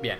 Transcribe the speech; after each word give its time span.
Bien. 0.00 0.18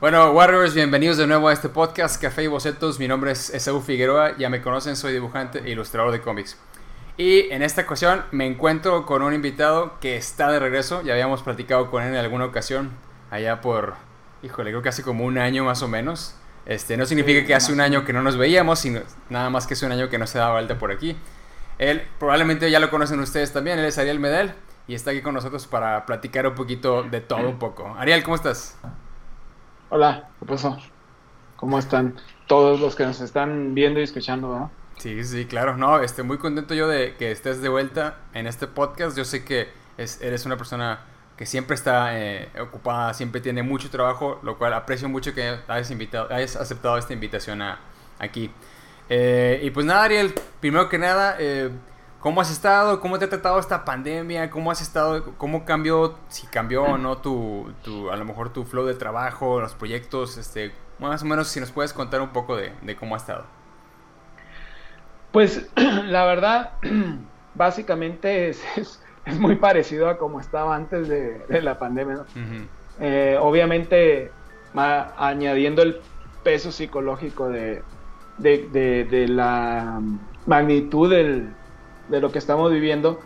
Bueno, 0.00 0.32
Warriors, 0.32 0.74
bienvenidos 0.74 1.16
de 1.16 1.26
nuevo 1.26 1.48
a 1.48 1.52
este 1.52 1.68
podcast 1.68 2.20
Café 2.20 2.44
y 2.44 2.46
Bocetos. 2.48 2.98
Mi 2.98 3.06
nombre 3.06 3.30
es 3.32 3.50
Esaú 3.50 3.80
Figueroa, 3.80 4.36
ya 4.36 4.48
me 4.48 4.60
conocen, 4.62 4.96
soy 4.96 5.12
dibujante 5.12 5.60
e 5.60 5.70
ilustrador 5.70 6.10
de 6.12 6.20
cómics. 6.20 6.58
Y 7.16 7.50
en 7.50 7.62
esta 7.62 7.82
ocasión 7.82 8.24
me 8.32 8.46
encuentro 8.46 9.06
con 9.06 9.22
un 9.22 9.34
invitado 9.34 9.98
que 10.00 10.16
está 10.16 10.50
de 10.50 10.58
regreso, 10.58 11.02
ya 11.02 11.12
habíamos 11.12 11.42
platicado 11.42 11.90
con 11.90 12.02
él 12.02 12.10
en 12.10 12.16
alguna 12.16 12.46
ocasión, 12.46 12.90
allá 13.30 13.60
por, 13.60 13.94
híjole, 14.42 14.70
creo 14.70 14.82
que 14.82 14.88
hace 14.88 15.02
como 15.02 15.24
un 15.24 15.38
año 15.38 15.64
más 15.64 15.82
o 15.82 15.88
menos. 15.88 16.34
Este, 16.66 16.96
no 16.96 17.06
significa 17.06 17.46
que 17.46 17.54
hace 17.54 17.72
un 17.72 17.80
año 17.80 18.04
que 18.04 18.12
no 18.12 18.22
nos 18.22 18.36
veíamos, 18.36 18.80
sino 18.80 19.00
nada 19.30 19.48
más 19.50 19.66
que 19.66 19.74
es 19.74 19.82
un 19.82 19.90
año 19.90 20.08
que 20.08 20.18
no 20.18 20.26
se 20.26 20.38
daba 20.38 20.52
vuelta 20.52 20.78
por 20.78 20.92
aquí. 20.92 21.16
Él 21.78 22.02
probablemente 22.18 22.70
ya 22.70 22.80
lo 22.80 22.90
conocen 22.90 23.20
ustedes 23.20 23.52
también, 23.52 23.78
él 23.78 23.84
es 23.84 23.98
Ariel 23.98 24.18
Medel 24.18 24.52
y 24.88 24.94
está 24.94 25.12
aquí 25.12 25.22
con 25.22 25.34
nosotros 25.34 25.66
para 25.66 26.04
platicar 26.06 26.46
un 26.46 26.54
poquito 26.54 27.04
de 27.04 27.20
todo 27.20 27.48
un 27.48 27.58
poco. 27.58 27.94
Ariel, 27.96 28.22
¿cómo 28.24 28.34
estás? 28.34 28.78
Hola, 29.90 30.28
¿qué 30.40 30.46
pasó? 30.46 30.76
¿Cómo 31.56 31.78
están 31.78 32.16
todos 32.46 32.80
los 32.80 32.96
que 32.96 33.04
nos 33.04 33.20
están 33.20 33.74
viendo 33.74 34.00
y 34.00 34.02
escuchando? 34.02 34.48
¿no? 34.48 34.70
Sí, 34.98 35.22
sí, 35.24 35.46
claro. 35.46 35.76
No, 35.76 36.00
estoy 36.00 36.24
muy 36.24 36.38
contento 36.38 36.74
yo 36.74 36.88
de 36.88 37.14
que 37.16 37.30
estés 37.30 37.62
de 37.62 37.68
vuelta 37.68 38.18
en 38.34 38.46
este 38.46 38.66
podcast. 38.66 39.16
Yo 39.16 39.24
sé 39.24 39.44
que 39.44 39.68
es, 39.96 40.20
eres 40.20 40.44
una 40.46 40.56
persona 40.56 41.00
que 41.36 41.46
siempre 41.46 41.74
está 41.76 42.18
eh, 42.18 42.48
ocupada, 42.60 43.14
siempre 43.14 43.40
tiene 43.40 43.62
mucho 43.62 43.90
trabajo, 43.90 44.40
lo 44.42 44.58
cual 44.58 44.74
aprecio 44.74 45.08
mucho 45.08 45.34
que 45.34 45.60
hayas, 45.68 45.90
invitado, 45.92 46.32
hayas 46.32 46.56
aceptado 46.56 46.98
esta 46.98 47.12
invitación 47.12 47.62
a, 47.62 47.78
aquí. 48.18 48.50
Eh, 49.08 49.60
y 49.62 49.70
pues 49.70 49.86
nada, 49.86 50.04
Ariel, 50.04 50.34
primero 50.60 50.88
que 50.88 50.98
nada, 50.98 51.36
eh, 51.38 51.70
¿cómo 52.20 52.40
has 52.40 52.50
estado? 52.50 53.00
¿Cómo 53.00 53.18
te 53.18 53.24
ha 53.24 53.28
tratado 53.28 53.58
esta 53.58 53.84
pandemia? 53.84 54.50
¿Cómo 54.50 54.70
has 54.70 54.82
estado? 54.82 55.34
¿Cómo 55.36 55.64
cambió, 55.64 56.18
si 56.28 56.46
cambió 56.46 56.82
o 56.82 56.98
no 56.98 57.18
tu, 57.18 57.72
tu, 57.82 58.10
a 58.10 58.16
lo 58.16 58.24
mejor 58.24 58.52
tu 58.52 58.64
flow 58.64 58.84
de 58.84 58.94
trabajo, 58.94 59.60
los 59.60 59.74
proyectos? 59.74 60.36
Este, 60.36 60.72
más 60.98 61.22
o 61.22 61.26
menos 61.26 61.48
si 61.48 61.60
nos 61.60 61.72
puedes 61.72 61.92
contar 61.92 62.20
un 62.20 62.30
poco 62.30 62.56
de, 62.56 62.72
de 62.82 62.96
cómo 62.96 63.14
ha 63.14 63.18
estado. 63.18 63.44
Pues 65.32 65.70
la 65.76 66.24
verdad, 66.24 66.72
básicamente 67.54 68.50
es, 68.50 68.62
es, 68.76 69.02
es, 69.24 69.38
muy 69.38 69.56
parecido 69.56 70.08
a 70.08 70.18
como 70.18 70.40
estaba 70.40 70.76
antes 70.76 71.08
de, 71.08 71.38
de 71.48 71.62
la 71.62 71.78
pandemia. 71.78 72.16
¿no? 72.16 72.22
Uh 72.22 72.24
-huh. 72.24 72.66
eh, 73.00 73.38
obviamente, 73.40 74.32
ma, 74.74 75.14
añadiendo 75.16 75.80
el 75.82 76.00
peso 76.42 76.72
psicológico 76.72 77.48
de, 77.48 77.82
de, 78.38 78.68
de, 78.72 79.04
de 79.04 79.28
la 79.28 80.00
magnitud 80.46 81.10
del, 81.10 81.50
de 82.08 82.20
lo 82.20 82.32
que 82.32 82.38
estamos 82.38 82.72
viviendo. 82.72 83.20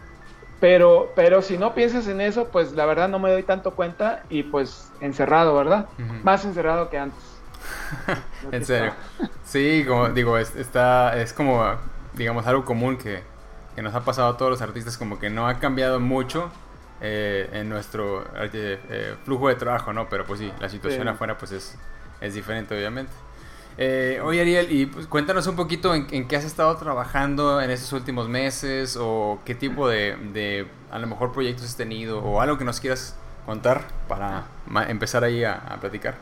Pero, 0.61 1.13
pero 1.17 1.43
si 1.43 1.59
no 1.59 1.75
piensas 1.75 2.07
en 2.07 2.21
eso, 2.21 2.49
pues 2.49 2.73
la 2.73 2.87
verdad 2.87 3.09
no 3.09 3.19
me 3.19 3.31
doy 3.33 3.43
tanto 3.43 3.73
cuenta 3.73 4.23
y 4.31 4.45
pues 4.45 4.93
encerrado, 5.01 5.57
¿verdad? 5.57 5.89
Uh 5.99 6.03
-huh. 6.03 6.23
Más 6.23 6.45
encerrado 6.45 6.89
que 6.89 6.99
antes. 6.99 7.19
en 8.53 8.65
serio. 8.65 8.93
Sí, 9.45 9.85
como 9.87 10.09
digo, 10.11 10.39
es, 10.39 10.55
está, 10.57 11.21
es 11.21 11.33
como, 11.33 11.65
digamos, 12.15 12.47
algo 12.47 12.65
común 12.65 12.97
que, 12.97 13.23
que, 13.75 13.83
nos 13.83 13.95
ha 13.95 14.05
pasado 14.05 14.29
a 14.29 14.37
todos 14.37 14.51
los 14.53 14.63
artistas, 14.63 14.97
como 14.97 15.19
que 15.19 15.31
no 15.31 15.49
ha 15.49 15.59
cambiado 15.59 15.99
mucho 15.99 16.51
eh, 17.01 17.49
en 17.53 17.69
nuestro 17.69 18.23
eh, 18.37 18.79
eh, 18.89 19.17
flujo 19.25 19.49
de 19.49 19.57
trabajo, 19.57 19.93
¿no? 19.93 20.09
Pero 20.09 20.25
pues 20.25 20.41
sí, 20.41 20.53
la 20.61 20.69
situación 20.69 21.03
sí. 21.03 21.09
afuera 21.09 21.37
pues 21.39 21.53
es, 21.53 21.77
es 22.21 22.35
diferente, 22.35 22.75
obviamente. 22.77 23.13
Eh, 23.79 24.21
oye 24.23 24.41
Ariel, 24.41 24.71
y 24.71 24.87
pues, 24.87 25.07
cuéntanos 25.07 25.47
un 25.47 25.57
poquito 25.57 25.95
en, 25.95 26.07
en, 26.11 26.29
qué 26.29 26.37
has 26.37 26.45
estado 26.45 26.77
trabajando 26.77 27.61
en 27.61 27.71
estos 27.71 27.93
últimos 27.93 28.29
meses 28.29 28.99
o 29.01 29.41
qué 29.45 29.55
tipo 29.55 29.89
de, 29.89 30.17
de, 30.33 30.67
a 30.91 30.99
lo 30.99 31.07
mejor 31.07 31.33
proyectos 31.33 31.65
has 31.65 31.77
tenido 31.77 32.23
o 32.23 32.41
algo 32.41 32.59
que 32.59 32.65
nos 32.65 32.81
quieras 32.81 33.17
contar 33.47 33.83
para 34.09 34.45
empezar 34.89 35.25
ahí 35.25 35.45
a, 35.45 35.55
a 35.55 35.81
platicar. 35.81 36.17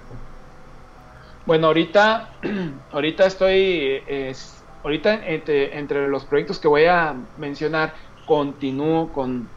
Bueno, 1.47 1.69
ahorita, 1.69 2.31
ahorita 2.93 3.27
estoy, 3.27 4.03
es, 4.07 4.63
ahorita 4.85 5.27
entre, 5.27 5.79
entre, 5.79 6.09
los 6.09 6.25
proyectos 6.25 6.59
que 6.59 6.69
voy 6.69 6.85
a 6.85 7.15
mencionar, 7.39 7.95
continúo 8.27 9.13
con, 9.13 9.49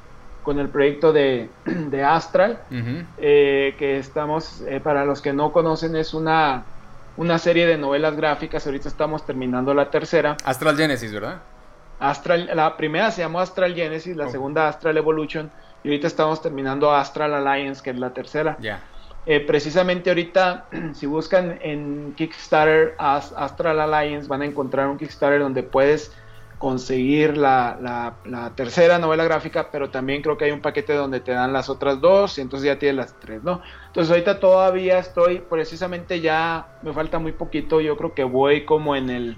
con 0.44 0.60
el 0.60 0.70
proyecto 0.70 1.14
de, 1.14 1.50
de 1.66 2.04
Astral, 2.04 2.62
uh 2.72 2.74
-huh. 2.74 3.06
eh, 3.18 3.76
que 3.78 4.00
estamos, 4.00 4.62
eh, 4.62 4.80
para 4.80 5.06
los 5.06 5.22
que 5.22 5.34
no 5.34 5.52
conocen, 5.52 5.96
es 5.96 6.14
una 6.14 6.64
una 7.18 7.38
serie 7.40 7.66
de 7.68 7.78
novelas 7.78 8.16
gráficas. 8.16 8.66
Ahorita 8.66 8.88
estamos 8.88 9.26
terminando 9.26 9.74
la 9.74 9.90
tercera. 9.90 10.38
Astral 10.44 10.78
Genesis, 10.78 11.12
¿verdad? 11.12 11.42
Astral, 12.00 12.50
la 12.54 12.76
primera 12.76 13.12
se 13.12 13.22
llamó 13.22 13.40
Astral 13.40 13.76
Genesis, 13.76 14.16
la 14.16 14.26
oh. 14.26 14.32
segunda 14.32 14.68
Astral 14.68 14.98
Evolution. 14.98 15.52
Y 15.84 15.90
ahorita 15.90 16.08
estamos 16.08 16.42
terminando 16.42 16.94
Astral 16.94 17.34
Alliance, 17.34 17.82
que 17.84 17.92
es 17.92 18.00
la 18.00 18.14
tercera. 18.14 18.56
Ya. 18.60 18.62
Yeah. 18.62 18.84
Eh, 19.26 19.40
precisamente 19.40 20.10
ahorita, 20.10 20.66
si 20.94 21.06
buscan 21.06 21.60
en 21.62 22.14
Kickstarter 22.16 22.96
Astral 22.98 23.80
Alliance, 23.80 24.28
van 24.28 24.42
a 24.42 24.46
encontrar 24.46 24.88
un 24.88 24.98
Kickstarter 24.98 25.40
donde 25.40 25.64
puedes 25.64 26.12
conseguir 26.64 27.36
la, 27.36 28.16
tercera 28.56 28.98
novela 28.98 29.26
gráfica, 29.26 29.68
pero 29.70 29.90
también 29.90 30.22
creo 30.22 30.38
que 30.38 30.46
hay 30.46 30.52
un 30.52 30.62
paquete 30.62 30.94
donde 30.94 31.20
te 31.20 31.34
dan 31.34 31.52
las 31.52 31.68
otras 31.68 32.00
dos 32.00 32.38
y 32.38 32.42
entonces 32.42 32.68
ya 32.68 32.80
tienes 32.80 32.96
las 32.96 33.20
tres, 33.20 33.44
¿no? 33.44 33.62
Entonces 33.88 34.10
ahorita 34.10 34.40
todavía 34.40 34.98
estoy, 34.98 35.40
precisamente 35.40 36.22
ya 36.22 36.80
me 36.82 36.94
falta 36.94 37.20
muy 37.20 37.34
poquito, 37.34 37.82
yo 37.82 37.98
creo 37.98 38.14
que 38.14 38.24
voy 38.24 38.64
como 38.64 38.96
en 38.96 39.10
el 39.10 39.38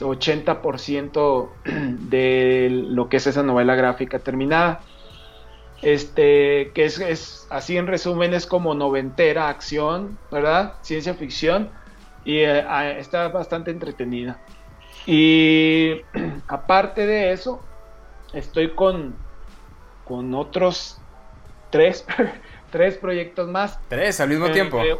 80% 0.00 1.48
de 2.08 2.68
lo 2.70 3.10
que 3.10 3.18
es 3.18 3.26
esa 3.26 3.42
novela 3.42 3.74
gráfica 3.74 4.20
terminada. 4.20 4.80
Este, 5.82 6.72
que 6.74 6.86
es, 6.86 7.46
así 7.50 7.76
en 7.76 7.86
resumen, 7.86 8.32
es 8.32 8.46
como 8.46 8.74
noventera, 8.74 9.50
acción, 9.50 10.16
¿verdad? 10.32 10.76
Ciencia 10.80 11.12
ficción 11.12 11.68
y 12.24 12.38
eh, 12.38 12.64
está 12.98 13.28
bastante 13.28 13.70
entretenida. 13.70 14.40
Y 15.06 16.00
aparte 16.48 17.06
de 17.06 17.32
eso, 17.32 17.60
estoy 18.32 18.70
con, 18.70 19.14
con 20.04 20.34
otros 20.34 20.98
tres, 21.70 22.06
tres 22.70 22.96
proyectos 22.96 23.48
más. 23.48 23.78
¿Tres 23.88 24.20
al 24.20 24.28
mismo 24.28 24.46
eh, 24.46 24.50
tiempo? 24.50 24.80
Eh, 24.80 24.96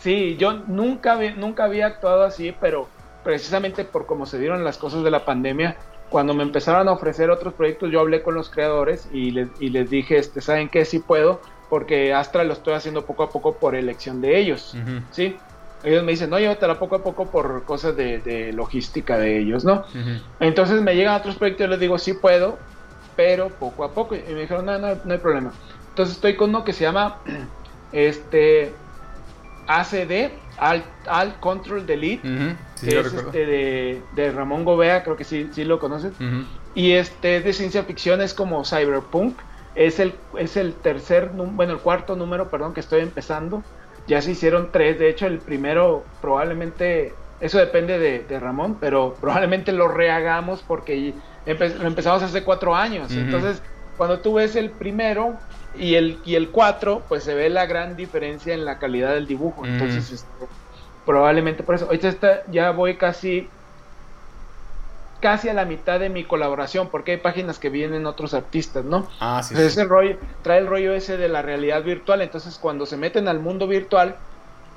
sí, 0.00 0.36
yo 0.36 0.52
nunca, 0.52 1.16
nunca 1.36 1.64
había 1.64 1.86
actuado 1.86 2.24
así, 2.24 2.54
pero 2.60 2.88
precisamente 3.24 3.84
por 3.84 4.06
cómo 4.06 4.26
se 4.26 4.38
dieron 4.38 4.64
las 4.64 4.78
cosas 4.78 5.02
de 5.04 5.10
la 5.10 5.24
pandemia, 5.24 5.76
cuando 6.08 6.34
me 6.34 6.42
empezaron 6.42 6.88
a 6.88 6.92
ofrecer 6.92 7.30
otros 7.30 7.54
proyectos, 7.54 7.90
yo 7.90 8.00
hablé 8.00 8.22
con 8.22 8.34
los 8.34 8.48
creadores 8.48 9.08
y 9.12 9.30
les, 9.32 9.48
y 9.60 9.70
les 9.70 9.90
dije, 9.90 10.16
este, 10.16 10.40
¿saben 10.40 10.68
qué? 10.68 10.84
Sí 10.84 11.00
puedo, 11.00 11.40
porque 11.68 12.14
Astra 12.14 12.44
lo 12.44 12.54
estoy 12.54 12.74
haciendo 12.74 13.04
poco 13.04 13.24
a 13.24 13.30
poco 13.30 13.56
por 13.56 13.74
elección 13.74 14.20
de 14.20 14.38
ellos, 14.38 14.74
uh 14.74 14.78
-huh. 14.78 15.02
¿sí? 15.10 15.36
Ellos 15.84 16.02
me 16.02 16.12
dicen, 16.12 16.30
no, 16.30 16.38
llévatela 16.38 16.78
poco 16.78 16.96
a 16.96 17.02
poco 17.02 17.26
por 17.30 17.64
cosas 17.64 17.96
de, 17.96 18.18
de 18.18 18.52
logística 18.52 19.16
de 19.18 19.38
ellos, 19.38 19.64
¿no? 19.64 19.84
Uh 19.94 19.98
-huh. 19.98 20.22
Entonces 20.40 20.80
me 20.82 20.94
llegan 20.96 21.14
otros 21.14 21.36
proyectos 21.36 21.66
y 21.66 21.70
les 21.70 21.80
digo, 21.80 21.98
sí 21.98 22.14
puedo, 22.14 22.58
pero 23.16 23.48
poco 23.48 23.84
a 23.84 23.92
poco. 23.92 24.14
Y 24.14 24.22
me 24.32 24.40
dijeron, 24.40 24.66
no, 24.66 24.78
no, 24.78 24.96
no 25.04 25.12
hay 25.12 25.18
problema. 25.18 25.52
Entonces 25.90 26.16
estoy 26.16 26.36
con 26.36 26.50
uno 26.50 26.64
que 26.64 26.72
se 26.72 26.84
llama 26.84 27.18
este 27.92 28.72
ACD, 29.68 30.30
Alt, 30.58 30.84
Alt 31.06 31.38
Control 31.40 31.86
Delete, 31.86 32.26
uh 32.26 32.30
-huh. 32.30 32.56
sí, 32.74 32.88
que 32.88 32.98
es 33.00 33.12
este 33.12 33.46
de, 33.46 34.02
de, 34.16 34.32
Ramón 34.32 34.64
Gobea, 34.64 35.04
creo 35.04 35.16
que 35.16 35.24
sí, 35.24 35.48
sí 35.52 35.64
lo 35.64 35.78
conoces. 35.78 36.12
Uh 36.20 36.24
-huh. 36.24 36.44
Y 36.74 36.92
este 36.92 37.40
de 37.40 37.52
ciencia 37.52 37.84
ficción 37.84 38.20
es 38.20 38.34
como 38.34 38.64
Cyberpunk. 38.64 39.38
Es 39.74 40.00
el, 40.00 40.12
es 40.36 40.56
el 40.56 40.74
tercer, 40.74 41.30
bueno, 41.32 41.72
el 41.74 41.78
cuarto 41.78 42.16
número, 42.16 42.48
perdón, 42.50 42.74
que 42.74 42.80
estoy 42.80 43.00
empezando 43.00 43.62
ya 44.08 44.20
se 44.22 44.32
hicieron 44.32 44.70
tres, 44.72 44.98
de 44.98 45.08
hecho 45.10 45.26
el 45.26 45.38
primero 45.38 46.02
probablemente, 46.20 47.14
eso 47.40 47.58
depende 47.58 47.98
de, 47.98 48.24
de 48.24 48.40
Ramón, 48.40 48.76
pero 48.80 49.14
probablemente 49.20 49.70
lo 49.72 49.86
rehagamos 49.86 50.64
porque 50.66 51.14
empe 51.46 51.68
lo 51.68 51.86
empezamos 51.86 52.22
hace 52.22 52.42
cuatro 52.42 52.74
años, 52.74 53.12
uh 53.12 53.14
-huh. 53.14 53.20
entonces 53.20 53.62
cuando 53.96 54.18
tú 54.20 54.34
ves 54.34 54.56
el 54.56 54.70
primero 54.70 55.34
y 55.76 55.94
el, 55.94 56.18
y 56.24 56.34
el 56.34 56.48
cuatro, 56.50 57.02
pues 57.08 57.22
se 57.24 57.34
ve 57.34 57.48
la 57.50 57.66
gran 57.66 57.94
diferencia 57.96 58.54
en 58.54 58.64
la 58.64 58.78
calidad 58.78 59.14
del 59.14 59.26
dibujo, 59.26 59.60
uh 59.60 59.64
-huh. 59.64 59.68
entonces 59.68 60.10
este, 60.10 60.46
probablemente 61.04 61.62
por 61.62 61.74
eso, 61.74 61.84
ahorita 61.86 62.08
está, 62.08 62.42
ya 62.50 62.70
voy 62.70 62.96
casi 62.96 63.48
casi 65.20 65.48
a 65.48 65.54
la 65.54 65.64
mitad 65.64 65.98
de 66.00 66.08
mi 66.08 66.24
colaboración, 66.24 66.88
porque 66.88 67.12
hay 67.12 67.16
páginas 67.18 67.58
que 67.58 67.70
vienen 67.70 68.06
otros 68.06 68.34
artistas, 68.34 68.84
¿no? 68.84 69.08
Ah, 69.20 69.42
sí. 69.42 69.54
Entonces 69.54 69.74
sí. 69.74 69.80
El 69.80 69.88
rollo, 69.88 70.16
trae 70.42 70.58
el 70.58 70.66
rollo 70.66 70.92
ese 70.92 71.16
de 71.16 71.28
la 71.28 71.42
realidad 71.42 71.82
virtual, 71.82 72.22
entonces 72.22 72.58
cuando 72.58 72.86
se 72.86 72.96
meten 72.96 73.28
al 73.28 73.40
mundo 73.40 73.66
virtual, 73.66 74.16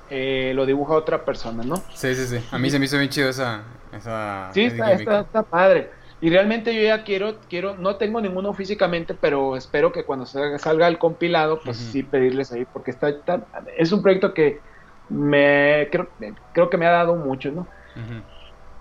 eh, 0.09 0.51
lo 0.55 0.65
dibuja 0.65 0.93
otra 0.93 1.23
persona, 1.23 1.63
¿no? 1.63 1.77
Sí, 1.93 2.13
sí, 2.15 2.25
sí. 2.27 2.45
A 2.51 2.57
mí 2.57 2.69
se 2.69 2.79
me 2.79 2.85
hizo 2.85 2.97
bien 2.97 3.09
chido 3.09 3.29
esa... 3.29 3.61
esa 3.95 4.49
sí, 4.53 4.63
está, 4.65 4.91
está, 4.93 5.19
está, 5.21 5.43
padre. 5.43 5.89
Y 6.19 6.29
realmente 6.29 6.75
yo 6.75 6.81
ya 6.81 7.03
quiero, 7.03 7.37
quiero, 7.49 7.75
no 7.77 7.95
tengo 7.95 8.21
ninguno 8.21 8.53
físicamente, 8.53 9.15
pero 9.19 9.55
espero 9.55 9.91
que 9.91 10.03
cuando 10.03 10.25
salga, 10.25 10.59
salga 10.59 10.87
el 10.87 10.99
compilado, 10.99 11.61
pues 11.63 11.79
uh 11.79 11.83
-huh. 11.83 11.91
sí 11.91 12.03
pedirles 12.03 12.51
ahí, 12.51 12.65
porque 12.65 12.91
está, 12.91 13.09
está, 13.09 13.41
es 13.77 13.91
un 13.91 14.01
proyecto 14.03 14.33
que 14.33 14.59
me 15.09 15.87
creo, 15.91 16.07
creo 16.53 16.69
que 16.69 16.77
me 16.77 16.85
ha 16.85 16.91
dado 16.91 17.15
mucho, 17.15 17.51
¿no? 17.51 17.61
Uh 17.61 17.99
-huh. 17.99 18.21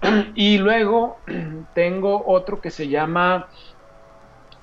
Y 0.35 0.59
luego 0.59 1.23
tengo 1.73 2.25
otro 2.27 2.61
que 2.61 2.71
se 2.71 2.89
llama 2.89 3.49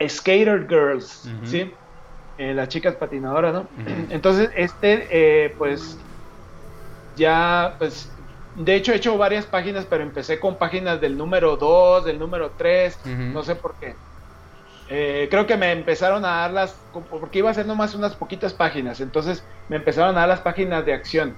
Skater 0.07 0.67
Girls, 0.67 1.27
¿sí? 1.43 1.73
Eh, 2.37 2.53
las 2.53 2.69
chicas 2.69 2.95
patinadoras, 2.95 3.53
¿no? 3.53 3.69
Entonces, 4.09 4.49
este, 4.55 5.07
eh, 5.45 5.55
pues, 5.57 5.97
ya, 7.15 7.75
pues, 7.79 8.13
de 8.53 8.75
hecho 8.75 8.93
he 8.93 8.97
hecho 8.97 9.17
varias 9.17 9.45
páginas, 9.47 9.85
pero 9.85 10.03
empecé 10.03 10.39
con 10.39 10.57
páginas 10.57 11.01
del 11.01 11.17
número 11.17 11.57
2, 11.57 12.05
del 12.05 12.19
número 12.19 12.53
3, 12.55 12.99
no 13.05 13.43
sé 13.43 13.55
por 13.55 13.77
qué. 13.79 13.97
Eh, 14.89 15.27
creo 15.29 15.45
que 15.45 15.57
me 15.57 15.71
empezaron 15.71 16.23
a 16.23 16.29
dar 16.29 16.51
las, 16.51 16.73
porque 17.09 17.39
iba 17.39 17.49
a 17.49 17.53
ser 17.53 17.65
nomás 17.65 17.93
unas 17.93 18.15
poquitas 18.15 18.53
páginas, 18.53 19.01
entonces 19.01 19.43
me 19.67 19.75
empezaron 19.75 20.15
a 20.15 20.21
dar 20.21 20.29
las 20.29 20.39
páginas 20.39 20.85
de 20.85 20.93
acción, 20.93 21.35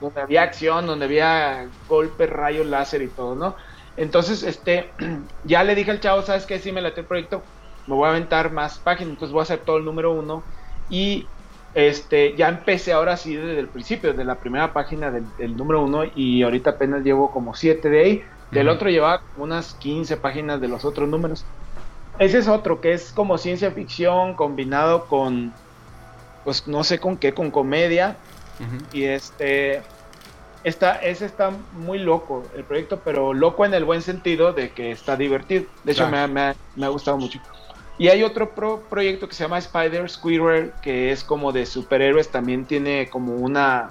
donde 0.00 0.20
había 0.20 0.42
acción, 0.42 0.86
donde 0.86 1.04
había 1.04 1.68
golpes, 1.86 2.28
rayos, 2.28 2.66
láser 2.66 3.02
y 3.02 3.08
todo, 3.08 3.36
¿no? 3.36 3.54
Entonces, 3.96 4.42
este, 4.42 4.94
ya 5.44 5.62
le 5.62 5.74
dije 5.74 5.92
al 5.92 6.00
chavo, 6.00 6.22
¿sabes 6.22 6.44
qué? 6.44 6.58
Si 6.58 6.72
me 6.72 6.80
late 6.80 7.02
el 7.02 7.06
proyecto, 7.06 7.42
me 7.86 7.94
voy 7.94 8.06
a 8.06 8.10
aventar 8.10 8.52
más 8.52 8.78
páginas, 8.78 9.12
entonces 9.12 9.32
voy 9.32 9.40
a 9.40 9.44
hacer 9.44 9.60
todo 9.60 9.76
el 9.76 9.84
número 9.84 10.12
uno 10.12 10.42
y 10.88 11.28
este, 11.74 12.36
ya 12.36 12.48
empecé 12.48 12.92
ahora 12.92 13.16
sí 13.16 13.34
desde 13.34 13.58
el 13.58 13.68
principio, 13.68 14.10
desde 14.10 14.24
la 14.24 14.40
primera 14.40 14.72
página 14.72 15.10
del, 15.10 15.56
número 15.56 15.82
uno 15.82 16.04
y 16.14 16.42
ahorita 16.42 16.70
apenas 16.70 17.02
llevo 17.02 17.30
como 17.30 17.54
siete 17.54 17.88
de 17.88 18.00
ahí, 18.00 18.22
del 18.50 18.68
otro 18.68 18.90
llevaba 18.90 19.22
unas 19.36 19.74
15 19.74 20.18
páginas 20.18 20.60
de 20.60 20.68
los 20.68 20.84
otros 20.84 21.08
números. 21.08 21.46
Ese 22.18 22.38
es 22.38 22.48
otro, 22.48 22.80
que 22.80 22.92
es 22.92 23.12
como 23.12 23.38
ciencia 23.38 23.70
ficción 23.70 24.34
combinado 24.34 25.06
con, 25.06 25.52
pues 26.44 26.66
no 26.68 26.84
sé 26.84 26.98
con 26.98 27.16
qué, 27.16 27.32
con 27.34 27.50
comedia. 27.50 28.16
Y 28.92 29.04
este, 29.04 29.82
está, 30.62 30.96
ese 30.96 31.26
está 31.26 31.50
muy 31.72 31.98
loco 31.98 32.44
el 32.56 32.64
proyecto, 32.64 33.00
pero 33.04 33.34
loco 33.34 33.64
en 33.64 33.74
el 33.74 33.84
buen 33.84 34.02
sentido 34.02 34.52
de 34.52 34.70
que 34.70 34.92
está 34.92 35.16
divertido. 35.16 35.64
De 35.84 35.92
hecho, 35.92 36.08
me, 36.08 36.18
ha, 36.18 36.88
gustado 36.88 37.18
mucho. 37.18 37.40
Y 37.98 38.08
hay 38.08 38.22
otro 38.22 38.52
proyecto 38.88 39.28
que 39.28 39.34
se 39.34 39.44
llama 39.44 39.58
Spider 39.58 40.08
Squirrel, 40.08 40.72
que 40.80 41.10
es 41.10 41.24
como 41.24 41.52
de 41.52 41.66
superhéroes, 41.66 42.28
también 42.28 42.64
tiene 42.66 43.08
como 43.10 43.34
una 43.34 43.90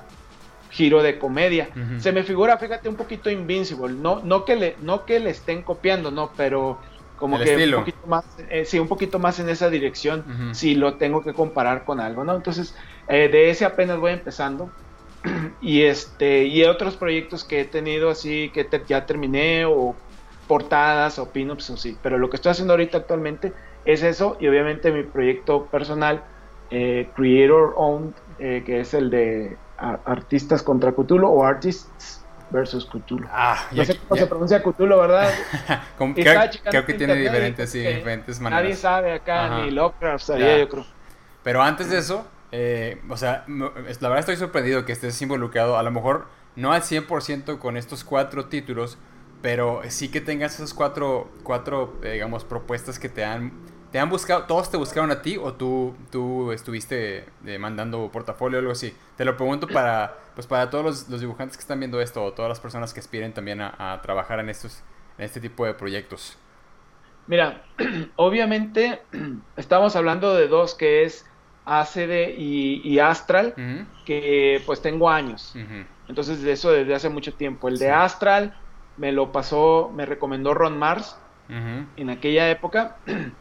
giro 0.70 1.04
de 1.04 1.20
comedia. 1.20 1.70
Se 2.00 2.12
me 2.12 2.24
figura, 2.24 2.58
fíjate, 2.58 2.88
un 2.88 2.96
poquito 2.96 3.30
Invincible. 3.30 3.94
No, 3.94 4.22
no, 4.24 4.46
que 4.46 4.56
le, 4.56 4.76
no 4.82 5.06
que 5.06 5.20
le 5.20 5.32
estén 5.32 5.64
copiando, 5.64 6.12
no, 6.12 6.32
pero 6.36 6.80
como 7.22 7.40
que 7.40 7.56
un 7.56 7.72
poquito 7.76 8.08
más, 8.08 8.26
eh, 8.50 8.66
sí, 8.66 8.80
un 8.80 8.88
poquito 8.88 9.20
más 9.20 9.40
en 9.40 9.48
esa 9.48 9.70
dirección, 9.70 10.54
si 10.54 10.74
lo 10.74 10.96
tengo 10.96 11.24
que 11.24 11.34
comparar 11.34 11.86
con 11.86 12.00
algo, 12.00 12.24
¿no? 12.24 12.36
Entonces, 12.36 12.76
eh, 13.08 13.30
de 13.32 13.52
ese 13.52 13.64
apenas 13.64 14.00
voy 14.00 14.12
empezando. 14.14 14.72
y 15.62 15.84
este, 15.84 16.46
y 16.46 16.64
otros 16.64 16.98
proyectos 16.98 17.44
que 17.44 17.62
he 17.62 17.66
tenido 17.66 18.10
así, 18.10 18.50
que 18.52 18.68
ya 18.88 19.06
terminé, 19.06 19.66
o 19.66 19.96
portadas, 20.48 21.20
o 21.20 21.30
pinups, 21.30 21.70
o 21.70 21.78
sí. 21.78 21.96
Pero 22.02 22.18
lo 22.18 22.32
que 22.32 22.38
estoy 22.38 22.54
haciendo 22.54 22.74
ahorita 22.74 22.98
actualmente 22.98 23.54
es 23.86 24.02
eso, 24.02 24.36
y 24.40 24.48
obviamente 24.48 24.92
mi 24.92 25.04
proyecto 25.04 25.68
personal, 25.68 26.24
eh, 26.72 27.08
Creator 27.16 27.76
Owned, 27.78 28.14
que 28.40 28.80
es 28.80 28.96
el 28.96 29.12
de 29.12 29.58
Artistas 29.78 30.64
contra 30.64 30.92
Cthulhu, 30.92 31.28
o 31.28 31.46
Artists 31.46 32.21
versus 32.52 32.86
Cthulhu. 32.86 33.28
Ah, 33.32 33.68
no 33.72 33.86
sé 33.86 33.98
cómo 33.98 34.20
se 34.20 34.28
pronuncia 34.28 34.62
Cthulhu, 34.62 34.98
¿verdad? 35.00 35.34
creo, 35.98 36.86
que 36.86 36.94
tiene 36.94 37.16
diferentes, 37.16 37.70
sí, 37.70 37.80
diferentes 37.80 38.40
maneras. 38.40 38.64
Nadie 38.64 38.76
sabe 38.76 39.14
acá, 39.14 39.62
ni 39.62 39.72
Lovecraft 39.72 40.26
sabía, 40.26 40.58
yo 40.60 40.70
creo. 40.70 40.86
Pero 41.44 41.62
antes 41.62 41.90
de 41.90 41.98
eso, 41.98 42.28
eh, 42.52 43.02
o 43.10 43.18
sea, 43.18 43.46
la 43.48 43.70
verdad 43.70 44.20
estoy 44.20 44.36
sorprendido 44.36 44.86
que 44.86 44.92
estés 44.92 45.22
involucrado, 45.22 45.78
a 45.78 45.84
lo 45.84 45.92
mejor 45.92 46.28
no 46.56 46.74
al 46.74 46.82
100% 46.82 47.58
con 47.58 47.78
estos 47.78 48.04
cuatro 48.04 48.46
títulos, 48.46 48.98
pero 49.42 49.82
sí 49.88 50.10
que 50.10 50.22
tengas 50.22 50.56
esas 50.56 50.74
cuatro, 50.74 51.32
cuatro 51.44 51.98
eh, 52.04 52.14
digamos, 52.14 52.44
propuestas 52.44 53.00
que 53.00 53.10
te 53.10 53.24
han 53.24 53.54
¿Te 53.92 54.00
han 54.00 54.10
buscado, 54.10 54.44
todos 54.44 54.72
te 54.72 54.78
buscaron 54.78 55.12
a 55.12 55.22
ti 55.22 55.38
o 55.38 55.54
tú, 55.54 55.94
tú 56.12 56.54
estuviste 56.54 57.26
eh, 57.46 57.58
mandando 57.60 58.10
portafolio 58.10 58.58
o 58.58 58.62
algo 58.62 58.72
así? 58.72 58.96
Te 59.18 59.26
lo 59.26 59.36
pregunto 59.36 59.68
para, 59.68 60.16
pues 60.34 60.48
para 60.48 60.70
todos 60.70 61.10
los, 61.10 61.20
dibujantes 61.20 61.58
que 61.58 61.62
están 61.62 61.80
viendo 61.80 62.00
esto 62.00 62.24
o 62.24 62.32
todas 62.32 62.48
las 62.48 62.62
personas 62.62 62.94
que 62.94 63.02
aspiren 63.02 63.34
también 63.34 63.60
a, 63.60 64.00
trabajar 64.02 64.40
en, 64.40 64.48
estos, 64.48 64.82
en 65.18 65.26
este 65.26 65.42
tipo 65.42 65.66
de 65.66 65.74
proyectos. 65.74 66.38
Mira, 67.28 67.64
obviamente 68.16 69.02
estamos 69.58 69.98
hablando 69.98 70.36
de 70.36 70.48
dos 70.48 70.74
que 70.74 71.04
es 71.04 71.26
ACD 71.66 72.38
y, 72.38 72.98
Astral, 73.00 73.54
que 74.06 74.64
pues 74.66 74.82
tengo 74.82 75.10
años. 75.10 75.54
Entonces 76.08 76.42
de 76.42 76.54
eso 76.54 76.72
desde 76.72 76.96
hace 76.96 77.10
mucho 77.10 77.34
tiempo. 77.34 77.68
El 77.68 77.78
de 77.78 77.92
Astral 77.92 78.58
me 78.96 79.12
lo 79.12 79.34
pasó, 79.34 79.92
me 79.94 80.06
recomendó 80.06 80.54
Ron 80.54 80.80
Mars 80.80 81.18
en 81.50 82.10
aquella 82.10 82.50
época. 82.50 82.96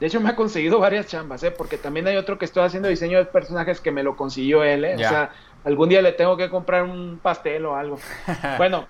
De 0.00 0.06
hecho, 0.06 0.20
me 0.20 0.28
ha 0.28 0.36
conseguido 0.36 0.78
varias 0.78 1.06
chambas, 1.06 1.42
¿eh? 1.42 1.50
Porque 1.50 1.78
también 1.78 2.06
hay 2.06 2.16
otro 2.16 2.38
que 2.38 2.44
estoy 2.44 2.64
haciendo 2.64 2.88
diseño 2.88 3.18
de 3.18 3.24
personajes 3.24 3.80
que 3.80 3.90
me 3.90 4.02
lo 4.02 4.16
consiguió 4.16 4.62
él, 4.62 4.84
¿eh? 4.84 4.94
O 4.96 4.98
sea, 4.98 5.32
algún 5.64 5.88
día 5.88 6.02
le 6.02 6.12
tengo 6.12 6.36
que 6.36 6.50
comprar 6.50 6.84
un 6.84 7.18
pastel 7.22 7.66
o 7.66 7.76
algo. 7.76 7.98
Bueno, 8.58 8.86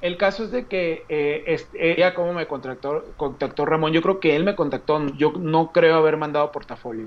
el 0.00 0.16
caso 0.16 0.44
es 0.44 0.50
de 0.50 0.66
que 0.66 1.04
eh, 1.08 1.44
este, 1.46 1.92
ella 1.92 2.14
como 2.14 2.34
me 2.34 2.46
contactó, 2.46 3.04
contactó 3.16 3.64
Ramón, 3.64 3.92
yo 3.92 4.02
creo 4.02 4.20
que 4.20 4.36
él 4.36 4.44
me 4.44 4.54
contactó, 4.54 5.04
yo 5.16 5.32
no 5.38 5.72
creo 5.72 5.96
haber 5.96 6.16
mandado 6.16 6.52
portafolio. 6.52 7.06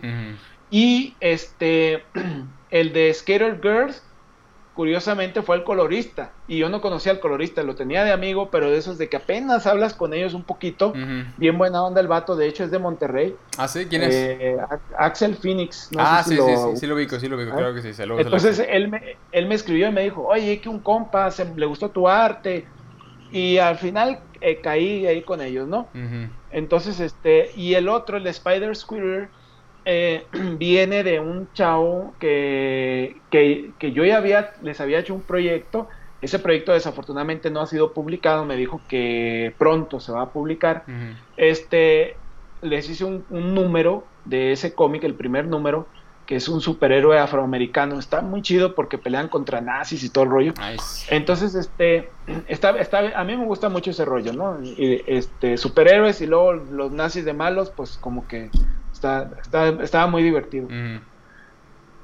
Y 0.72 1.16
este, 1.20 2.04
el 2.72 2.94
de 2.94 3.14
Skater 3.14 3.60
Girls, 3.62 4.04
curiosamente 4.80 5.42
fue 5.42 5.58
el 5.58 5.66
colorista 5.66 6.32
y 6.48 6.58
yo 6.58 6.70
no 6.70 6.80
conocía 6.80 7.12
al 7.12 7.20
colorista, 7.20 7.64
lo 7.64 7.76
tenía 7.76 8.06
de 8.06 8.14
amigo, 8.14 8.50
pero 8.50 8.72
de 8.72 8.78
esos 8.78 8.98
de 8.98 9.10
que 9.10 9.18
apenas 9.18 9.68
hablas 9.68 9.94
con 9.94 10.14
ellos 10.14 10.34
un 10.34 10.44
poquito, 10.44 10.94
bien 11.36 11.58
buena 11.58 11.84
onda 11.84 12.00
el 12.00 12.08
vato, 12.08 12.38
de 12.38 12.48
hecho 12.48 12.64
es 12.64 12.72
de 12.72 12.80
Monterrey. 12.80 13.36
Ah, 13.58 13.68
sí, 13.68 13.88
¿quién 13.88 14.04
es? 14.04 14.16
Eh, 14.16 14.58
Axel 14.98 15.36
Phoenix. 15.36 15.90
ah, 15.98 16.24
sí, 16.26 16.34
sí, 16.34 16.42
sí, 16.42 16.78
sí 16.78 16.88
lo 16.88 16.96
ubico, 16.96 17.20
sí 17.20 17.28
lo 17.28 17.36
ubico, 17.36 17.58
creo 17.58 17.74
que 17.74 17.82
sí. 17.82 17.94
Saludos, 17.94 18.22
Entonces 18.24 18.66
él 18.70 18.88
me, 18.88 19.18
él 19.34 19.48
me 19.48 19.56
escribió 19.56 19.90
y 19.90 19.92
me 19.92 20.04
dijo, 20.04 20.26
oye, 20.26 20.62
que 20.62 20.70
un 20.70 20.80
compa, 20.80 21.28
le 21.58 21.66
gustó 21.66 21.90
tu 21.90 22.08
arte 22.08 22.66
y 23.34 23.58
al 23.58 23.78
final 23.80 24.22
eh, 24.40 24.62
caí 24.62 25.06
ahí 25.08 25.24
con 25.24 25.42
ellos, 25.42 25.68
¿no? 25.68 25.90
Entonces, 26.52 27.02
este, 27.02 27.52
y 27.54 27.74
el 27.74 27.90
otro, 27.90 28.16
el 28.16 28.24
de 28.24 28.30
Spider 28.30 28.74
Squirrel, 28.74 29.28
eh, 29.92 30.26
viene 30.60 31.04
de 31.04 31.20
un 31.20 31.52
chavo 31.54 32.14
que, 32.20 33.18
que, 33.32 33.92
yo 33.92 34.06
ya 34.06 34.18
había, 34.18 34.54
les 34.62 34.80
había 34.80 35.00
hecho 35.00 35.16
un 35.16 35.22
proyecto. 35.22 35.88
Ese 36.22 36.38
proyecto 36.38 36.74
desafortunadamente 36.74 37.50
no 37.50 37.62
ha 37.62 37.66
sido 37.66 37.94
publicado, 37.94 38.46
me 38.46 38.56
dijo 38.56 38.82
que 38.88 39.54
pronto 39.58 40.00
se 40.00 40.12
va 40.12 40.24
a 40.24 40.30
publicar. 40.30 40.84
Este, 41.38 42.18
les 42.62 42.90
hice 42.90 43.06
un, 43.06 43.26
número 43.30 44.04
de 44.26 44.52
ese 44.52 44.76
cómic, 44.76 45.06
el 45.06 45.16
primer 45.16 45.48
número, 45.48 45.88
que 46.26 46.36
es 46.36 46.50
un 46.50 46.60
superhéroe 46.60 47.18
afroamericano. 47.18 47.98
Está 47.98 48.22
muy 48.22 48.42
chido 48.42 48.76
porque 48.76 48.98
pelean 48.98 49.30
contra 49.30 49.62
nazis 49.62 50.04
y 50.04 50.10
todo 50.10 50.26
el 50.26 50.30
rollo. 50.30 50.54
Entonces, 51.10 51.56
este, 51.56 52.10
está, 52.48 52.78
está, 52.78 53.18
a 53.20 53.24
mí 53.24 53.36
me 53.38 53.46
gusta 53.46 53.70
mucho 53.70 53.90
ese 53.90 54.06
rollo, 54.06 54.34
¿no? 54.34 54.60
este, 54.62 55.58
superhéroes 55.58 56.22
y 56.22 56.28
luego 56.28 56.54
los 56.54 56.92
nazis 56.92 57.24
de 57.24 57.34
malos, 57.34 57.72
pues 57.72 57.98
como 57.98 58.28
que 58.28 58.52
estaba 59.04 60.08
muy 60.08 60.24
divertido. 60.24 60.68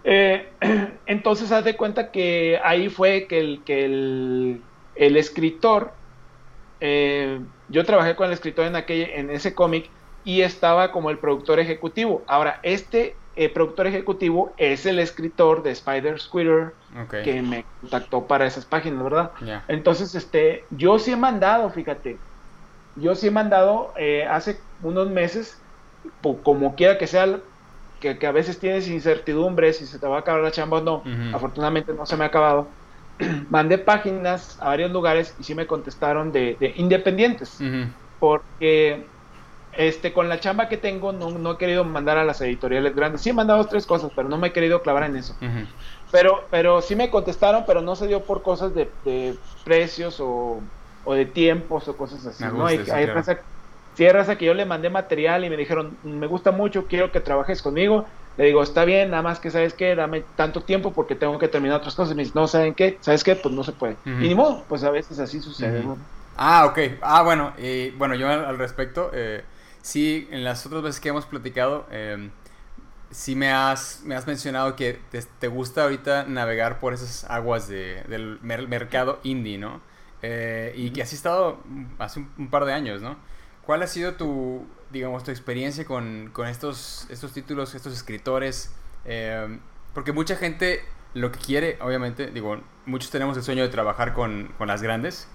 Eh, 0.05 0.47
entonces, 1.07 1.51
haz 1.51 1.65
de 1.65 1.75
cuenta 1.75 2.11
que 2.11 2.59
ahí 2.63 2.89
fue 2.89 3.25
que 3.27 3.39
el, 3.39 3.63
que 3.65 3.85
el, 3.85 4.61
el 4.95 5.17
escritor, 5.17 5.91
eh, 6.79 7.41
yo 7.69 7.83
trabajé 7.83 8.15
con 8.15 8.27
el 8.27 8.33
escritor 8.33 8.67
en, 8.67 8.75
aquel, 8.75 9.09
en 9.09 9.31
ese 9.31 9.55
cómic 9.55 9.89
y 10.23 10.41
estaba 10.41 10.91
como 10.91 11.09
el 11.09 11.17
productor 11.17 11.59
ejecutivo. 11.59 12.23
Ahora, 12.27 12.59
este 12.61 13.15
eh, 13.35 13.49
productor 13.49 13.87
ejecutivo 13.87 14.53
es 14.57 14.85
el 14.85 14.99
escritor 14.99 15.63
de 15.63 15.71
Spider 15.71 16.19
Squitter 16.19 16.73
que 17.23 17.41
me 17.41 17.65
contactó 17.81 18.25
para 18.27 18.45
esas 18.45 18.65
páginas, 18.65 19.03
¿verdad? 19.03 19.31
Entonces, 19.67 20.13
este, 20.13 20.63
yo 20.69 20.99
sí 20.99 21.11
he 21.11 21.17
mandado, 21.17 21.69
fíjate, 21.71 22.17
yo 22.95 23.15
sí 23.15 23.27
he 23.27 23.31
mandado 23.31 23.91
hace 24.29 24.59
unos 24.81 25.09
meses 25.09 25.64
como 26.43 26.75
quiera 26.75 26.97
que 26.97 27.07
sea, 27.07 27.39
que, 27.99 28.27
a 28.27 28.31
veces 28.31 28.59
tienes 28.59 28.87
incertidumbre 28.87 29.73
si 29.73 29.85
se 29.85 29.99
te 29.99 30.07
va 30.07 30.17
a 30.17 30.19
acabar 30.19 30.41
la 30.41 30.51
chamba 30.51 30.77
o 30.77 30.81
no. 30.81 31.03
Afortunadamente 31.33 31.93
no 31.93 32.05
se 32.05 32.17
me 32.17 32.23
ha 32.23 32.27
acabado. 32.27 32.67
Mandé 33.49 33.77
páginas 33.77 34.57
a 34.61 34.65
varios 34.65 34.91
lugares 34.91 35.35
y 35.39 35.43
sí 35.43 35.55
me 35.55 35.67
contestaron 35.67 36.31
de, 36.31 36.73
independientes. 36.77 37.59
Porque 38.19 39.07
este, 39.71 40.13
con 40.13 40.29
la 40.29 40.39
chamba 40.39 40.69
que 40.69 40.77
tengo 40.77 41.11
no, 41.11 41.51
he 41.51 41.57
querido 41.57 41.83
mandar 41.83 42.17
a 42.17 42.23
las 42.23 42.39
editoriales 42.41 42.95
grandes. 42.95 43.21
Sí 43.21 43.29
he 43.29 43.33
mandado 43.33 43.59
dos, 43.59 43.69
tres 43.69 43.85
cosas, 43.85 44.11
pero 44.15 44.29
no 44.29 44.37
me 44.37 44.47
he 44.47 44.53
querido 44.53 44.81
clavar 44.81 45.03
en 45.03 45.17
eso. 45.17 45.35
pero, 46.11 46.47
pero 46.49 46.81
sí 46.81 46.95
me 46.95 47.09
contestaron, 47.09 47.65
pero 47.65 47.81
no 47.81 47.95
se 47.95 48.07
dio 48.07 48.25
por 48.25 48.41
cosas 48.41 48.73
de, 48.73 49.37
precios 49.63 50.17
o, 50.19 50.63
de 51.05 51.25
tiempos 51.25 51.87
o 51.87 51.97
cosas 51.97 52.25
así. 52.25 52.43
¿no? 52.43 52.65
hay, 52.65 52.79
si 53.95 54.07
raza 54.09 54.37
que 54.37 54.45
yo 54.45 54.53
le 54.53 54.65
mandé 54.65 54.89
material 54.89 55.45
y 55.45 55.49
me 55.49 55.57
dijeron, 55.57 55.97
me 56.03 56.27
gusta 56.27 56.51
mucho, 56.51 56.85
quiero 56.87 57.11
que 57.11 57.19
trabajes 57.19 57.61
conmigo, 57.61 58.05
le 58.37 58.45
digo, 58.45 58.61
está 58.61 58.83
bien, 58.85 59.11
nada 59.11 59.23
más 59.23 59.39
que 59.39 59.49
sabes 59.49 59.73
qué, 59.73 59.95
dame 59.95 60.23
tanto 60.35 60.61
tiempo 60.61 60.91
porque 60.91 61.15
tengo 61.15 61.39
que 61.39 61.47
terminar 61.47 61.77
otras 61.77 61.95
cosas. 61.95 62.13
Y 62.13 62.15
me 62.15 62.23
dice, 62.23 62.33
no, 62.35 62.47
¿saben 62.47 62.73
qué? 62.73 62.97
¿Sabes 62.99 63.23
qué? 63.23 63.35
Pues 63.35 63.53
no 63.53 63.63
se 63.63 63.71
puede. 63.71 63.95
Y 64.05 64.27
ni 64.27 64.35
modo, 64.35 64.65
pues 64.67 64.83
a 64.83 64.91
veces 64.91 65.19
así 65.19 65.39
sucede. 65.39 65.83
Ah, 66.35 66.65
ok. 66.65 66.79
Ah, 67.01 67.23
bueno, 67.23 67.53
y 67.57 67.91
bueno, 67.91 68.15
yo 68.15 68.27
al, 68.27 68.57
respecto, 68.57 69.09
eh, 69.13 69.43
sí, 69.81 70.27
en 70.31 70.43
las 70.43 70.65
otras 70.65 70.81
veces 70.83 70.99
que 70.99 71.09
hemos 71.09 71.25
platicado, 71.25 71.85
eh, 71.91 72.29
sí 73.09 73.35
me 73.35 73.51
has, 73.51 74.01
me 74.03 74.15
has 74.15 74.27
mencionado 74.27 74.75
que 74.75 74.99
te, 75.39 75.47
gusta 75.47 75.83
ahorita 75.83 76.25
navegar 76.27 76.79
por 76.81 76.93
esas 76.93 77.23
aguas 77.29 77.69
de, 77.69 78.03
del 78.09 78.39
mercado 78.41 79.19
indie, 79.23 79.57
¿no? 79.57 79.79
Eh, 80.21 80.73
y 80.75 80.89
que 80.89 81.01
has 81.01 81.13
estado 81.13 81.59
hace 81.99 82.25
un, 82.37 82.49
par 82.49 82.65
de 82.65 82.73
años, 82.73 83.01
¿no? 83.01 83.15
¿Cuál 83.65 83.83
ha 83.83 83.87
sido 83.87 84.13
tu, 84.13 84.65
digamos, 84.91 85.23
tu 85.23 85.31
experiencia 85.31 85.85
con, 85.85 86.29
con 86.31 86.47
estos, 86.47 87.07
estos 87.09 87.31
títulos, 87.33 87.75
estos 87.75 87.93
escritores? 87.93 88.73
Eh, 89.05 89.59
porque 89.93 90.11
mucha 90.11 90.35
gente 90.35 90.83
lo 91.13 91.31
que 91.31 91.39
quiere, 91.39 91.77
obviamente, 91.81 92.27
digo, 92.27 92.61
muchos 92.85 93.09
tenemos 93.11 93.37
el 93.37 93.43
sueño 93.43 93.63
de 93.63 93.69
trabajar 93.69 94.13
con, 94.13 94.53
con 94.57 94.67
las 94.67 94.81
grandes, 94.81 95.27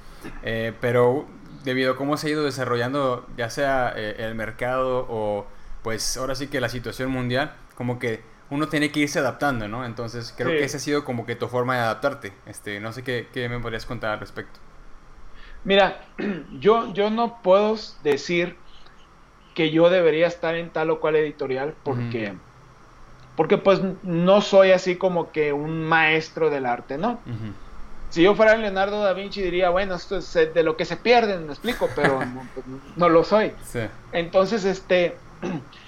eh, 0.43 0.75
pero 0.81 1.27
debido 1.65 1.93
a 1.93 1.97
cómo 1.97 2.17
se 2.17 2.29
ha 2.29 2.31
ido 2.31 2.45
desarrollando 2.45 3.27
ya 3.37 3.51
sea 3.51 3.89
el 3.91 4.35
mercado 4.35 5.07
o 5.09 5.47
pues 5.83 6.17
ahora 6.17 6.35
sí 6.35 6.49
que 6.49 6.61
la 6.61 6.69
situación 6.69 7.11
mundial, 7.11 7.55
como 7.75 7.99
que 7.99 8.23
uno 8.51 8.69
tiene 8.69 8.91
que 8.91 9.01
irse 9.01 9.19
adaptando, 9.19 9.69
¿no? 9.69 9.85
Entonces 9.85 10.35
creo 10.37 10.51
que 10.51 10.65
esa 10.65 10.77
ha 10.77 10.81
sido 10.81 11.05
como 11.05 11.25
que 11.25 11.37
tu 11.37 11.49
forma 11.49 11.77
de 11.77 11.83
adaptarte. 11.83 12.33
Este, 12.47 12.81
no 12.81 12.93
sé 12.93 13.03
qué, 13.03 13.29
qué, 13.33 13.49
me 13.49 13.59
podrías 13.61 13.87
contar 13.87 14.11
al 14.11 14.21
respecto. 14.21 14.59
Mira, 15.65 16.01
yo, 16.59 16.93
yo 16.93 17.11
no 17.11 17.43
puedo 17.43 17.77
decir 18.03 18.57
que 19.55 19.71
yo 19.71 19.91
debería 19.91 20.27
estar 20.27 20.55
en 20.55 20.71
tal 20.71 20.91
o 20.91 21.01
cual 21.01 21.17
editorial 21.17 21.75
porque, 21.83 22.35
porque 23.37 23.59
pues 23.59 23.81
no 24.03 24.41
soy 24.41 24.71
así 24.71 24.97
como 24.97 25.33
que 25.33 25.53
un 25.53 25.83
maestro 25.83 26.51
del 26.51 26.67
arte, 26.67 26.99
¿no? 26.99 27.19
Si 28.11 28.23
yo 28.23 28.35
fuera 28.35 28.57
Leonardo 28.57 29.03
da 29.03 29.13
Vinci 29.13 29.41
diría, 29.41 29.71
bueno, 29.71 29.95
esto 29.95 30.17
es 30.17 30.33
de 30.33 30.63
lo 30.63 30.77
que 30.77 30.85
se 30.85 30.97
pierden, 30.97 31.47
me 31.47 31.53
explico, 31.53 31.89
pero 31.95 32.19
pues, 32.55 32.67
no, 32.97 33.09
lo 33.09 33.23
soy. 33.23 33.53
Entonces, 34.13 34.65
este, 34.65 35.17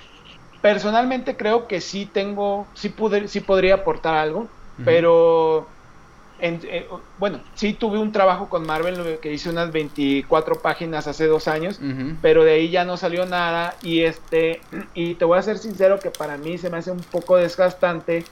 Personalmente 0.63 1.37
creo 1.37 1.67
que 1.67 1.81
sí 1.81 2.07
tengo, 2.07 2.69
sí, 2.75 2.89
pude, 2.89 3.27
sí 3.27 3.41
podría 3.41 3.75
aportar 3.75 4.15
algo, 4.15 4.47
pero 4.85 5.67
eh, 6.45 6.89
bueno, 7.19 7.41
sí 7.55 7.73
tuve 7.73 7.99
un 7.99 8.11
trabajo 8.11 8.49
con 8.49 8.67
Marvel 8.67 9.21
que 9.21 9.33
hice 9.33 9.49
unas 9.49 9.71
24 9.71 10.61
páginas 10.61 11.07
hace 11.07 11.29
dos 11.29 11.47
años, 11.47 11.81
pero 12.21 12.43
de 12.43 12.55
ahí 12.55 12.71
ya 12.71 12.85
no 12.85 12.97
salió 12.97 13.27
nada 13.27 13.77
y 13.83 14.03
este 14.03 14.61
y 14.95 15.15
te 15.15 15.25
voy 15.25 15.39
a 15.39 15.43
ser 15.43 15.59
sincero 15.59 16.01
que 16.01 16.11
para 16.11 16.37
mí 16.37 16.59
se 16.59 16.69
me 16.69 16.79
hace 16.79 16.91
un 16.91 16.99
poco 16.99 17.37
desgastante 17.37 18.25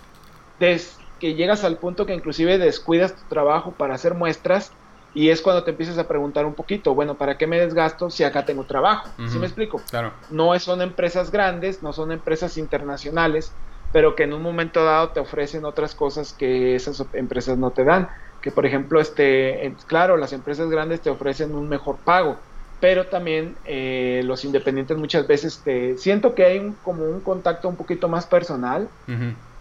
des, 0.58 0.98
que 1.20 1.34
llegas 1.34 1.62
al 1.62 1.78
punto 1.78 2.04
que 2.04 2.14
inclusive 2.14 2.58
descuidas 2.58 3.14
tu 3.14 3.22
trabajo 3.28 3.70
para 3.72 3.94
hacer 3.94 4.14
muestras 4.14 4.72
y 5.14 5.30
es 5.30 5.40
cuando 5.40 5.62
te 5.62 5.70
empiezas 5.70 5.98
a 5.98 6.06
preguntar 6.08 6.46
un 6.46 6.54
poquito, 6.54 6.94
bueno, 6.94 7.16
¿para 7.16 7.36
qué 7.36 7.46
me 7.46 7.60
desgasto 7.60 8.10
si 8.10 8.24
acá 8.24 8.44
tengo 8.44 8.64
trabajo? 8.64 9.08
¿Sí 9.28 9.38
me 9.38 9.46
explico? 9.46 9.80
Claro. 9.90 10.12
No 10.30 10.56
son 10.58 10.82
empresas 10.82 11.30
grandes, 11.30 11.82
no 11.82 11.92
son 11.92 12.12
empresas 12.12 12.56
internacionales, 12.56 13.52
pero 13.92 14.14
que 14.14 14.24
en 14.24 14.32
un 14.32 14.42
momento 14.42 14.84
dado 14.84 15.10
te 15.10 15.20
ofrecen 15.20 15.64
otras 15.64 15.94
cosas 15.94 16.32
que 16.32 16.74
esas 16.74 17.04
empresas 17.12 17.58
no 17.58 17.70
te 17.70 17.84
dan. 17.84 18.08
Que 18.40 18.50
por 18.50 18.64
ejemplo, 18.64 19.00
este, 19.00 19.74
claro, 19.86 20.16
las 20.16 20.32
empresas 20.32 20.70
grandes 20.70 21.00
te 21.00 21.10
ofrecen 21.10 21.54
un 21.54 21.68
mejor 21.68 21.96
pago, 21.96 22.38
pero 22.80 23.06
también 23.06 23.56
eh, 23.66 24.22
los 24.24 24.44
independientes 24.44 24.96
muchas 24.96 25.26
veces 25.26 25.60
te 25.62 25.98
siento 25.98 26.34
que 26.34 26.44
hay 26.44 26.74
como 26.82 27.04
un 27.04 27.20
contacto 27.20 27.68
un 27.68 27.76
poquito 27.76 28.08
más 28.08 28.26
personal. 28.26 28.88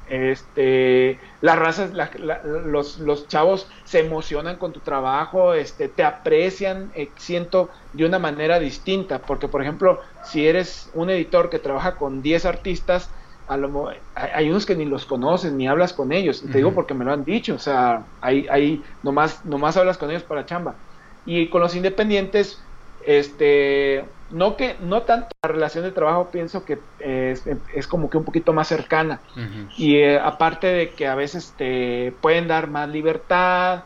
Este, 0.10 1.20
las 1.42 1.60
razas, 1.60 1.92
los, 2.66 2.98
los, 2.98 3.28
chavos 3.28 3.68
se 3.84 4.00
emocionan 4.00 4.56
con 4.56 4.74
tu 4.74 4.80
trabajo, 4.80 5.54
este, 5.54 5.88
te 5.88 6.04
aprecian, 6.04 6.92
eh, 6.96 7.10
siento 7.18 7.70
de 7.94 8.06
una 8.06 8.18
manera 8.18 8.60
distinta, 8.60 9.20
porque 9.20 9.48
por 9.48 9.62
ejemplo, 9.62 10.02
si 10.24 10.48
eres 10.48 10.90
un 10.96 11.12
editor 11.12 11.52
que 11.52 11.60
trabaja 11.60 11.96
con 11.96 12.24
10 12.24 12.46
artistas, 12.46 13.12
a 13.50 13.58
lo, 13.58 13.90
hay, 14.16 14.50
unos 14.50 14.66
que 14.66 14.76
ni 14.76 14.86
los 14.86 15.06
conoces, 15.06 15.52
ni 15.52 15.68
hablas 15.68 15.92
con 15.92 16.12
ellos, 16.12 16.42
te 16.42 16.60
digo 16.60 16.74
porque 16.74 16.94
me 16.94 17.04
lo 17.04 17.12
han 17.12 17.26
dicho, 17.26 17.56
o 17.56 17.60
sea, 17.60 18.04
hay, 18.22 18.48
hay 18.50 18.84
nomás, 19.04 19.44
nomás 19.44 19.76
hablas 19.76 19.98
con 19.98 20.10
ellos 20.10 20.24
para 20.24 20.46
chamba. 20.46 20.76
Y 21.26 21.48
con 21.48 21.62
los 21.62 21.76
independientes, 21.76 22.62
este, 23.06 24.06
no 24.32 24.56
que 24.56 24.76
no 24.82 25.02
tanto 25.02 25.30
la 25.44 25.50
relación 25.50 25.84
de 25.84 25.92
trabajo 25.92 26.30
pienso 26.32 26.64
que 26.64 26.78
es, 27.00 27.88
como 27.88 28.10
que 28.10 28.18
un 28.18 28.24
poquito 28.24 28.54
más 28.54 28.68
cercana. 28.68 29.20
Y 29.78 29.98
eh, 29.98 30.20
aparte 30.20 30.68
de 30.68 30.90
que 30.92 31.08
a 31.08 31.16
veces 31.16 31.54
te 31.58 32.14
pueden 32.22 32.48
dar 32.48 32.70
más 32.70 32.90
libertad 32.90 33.84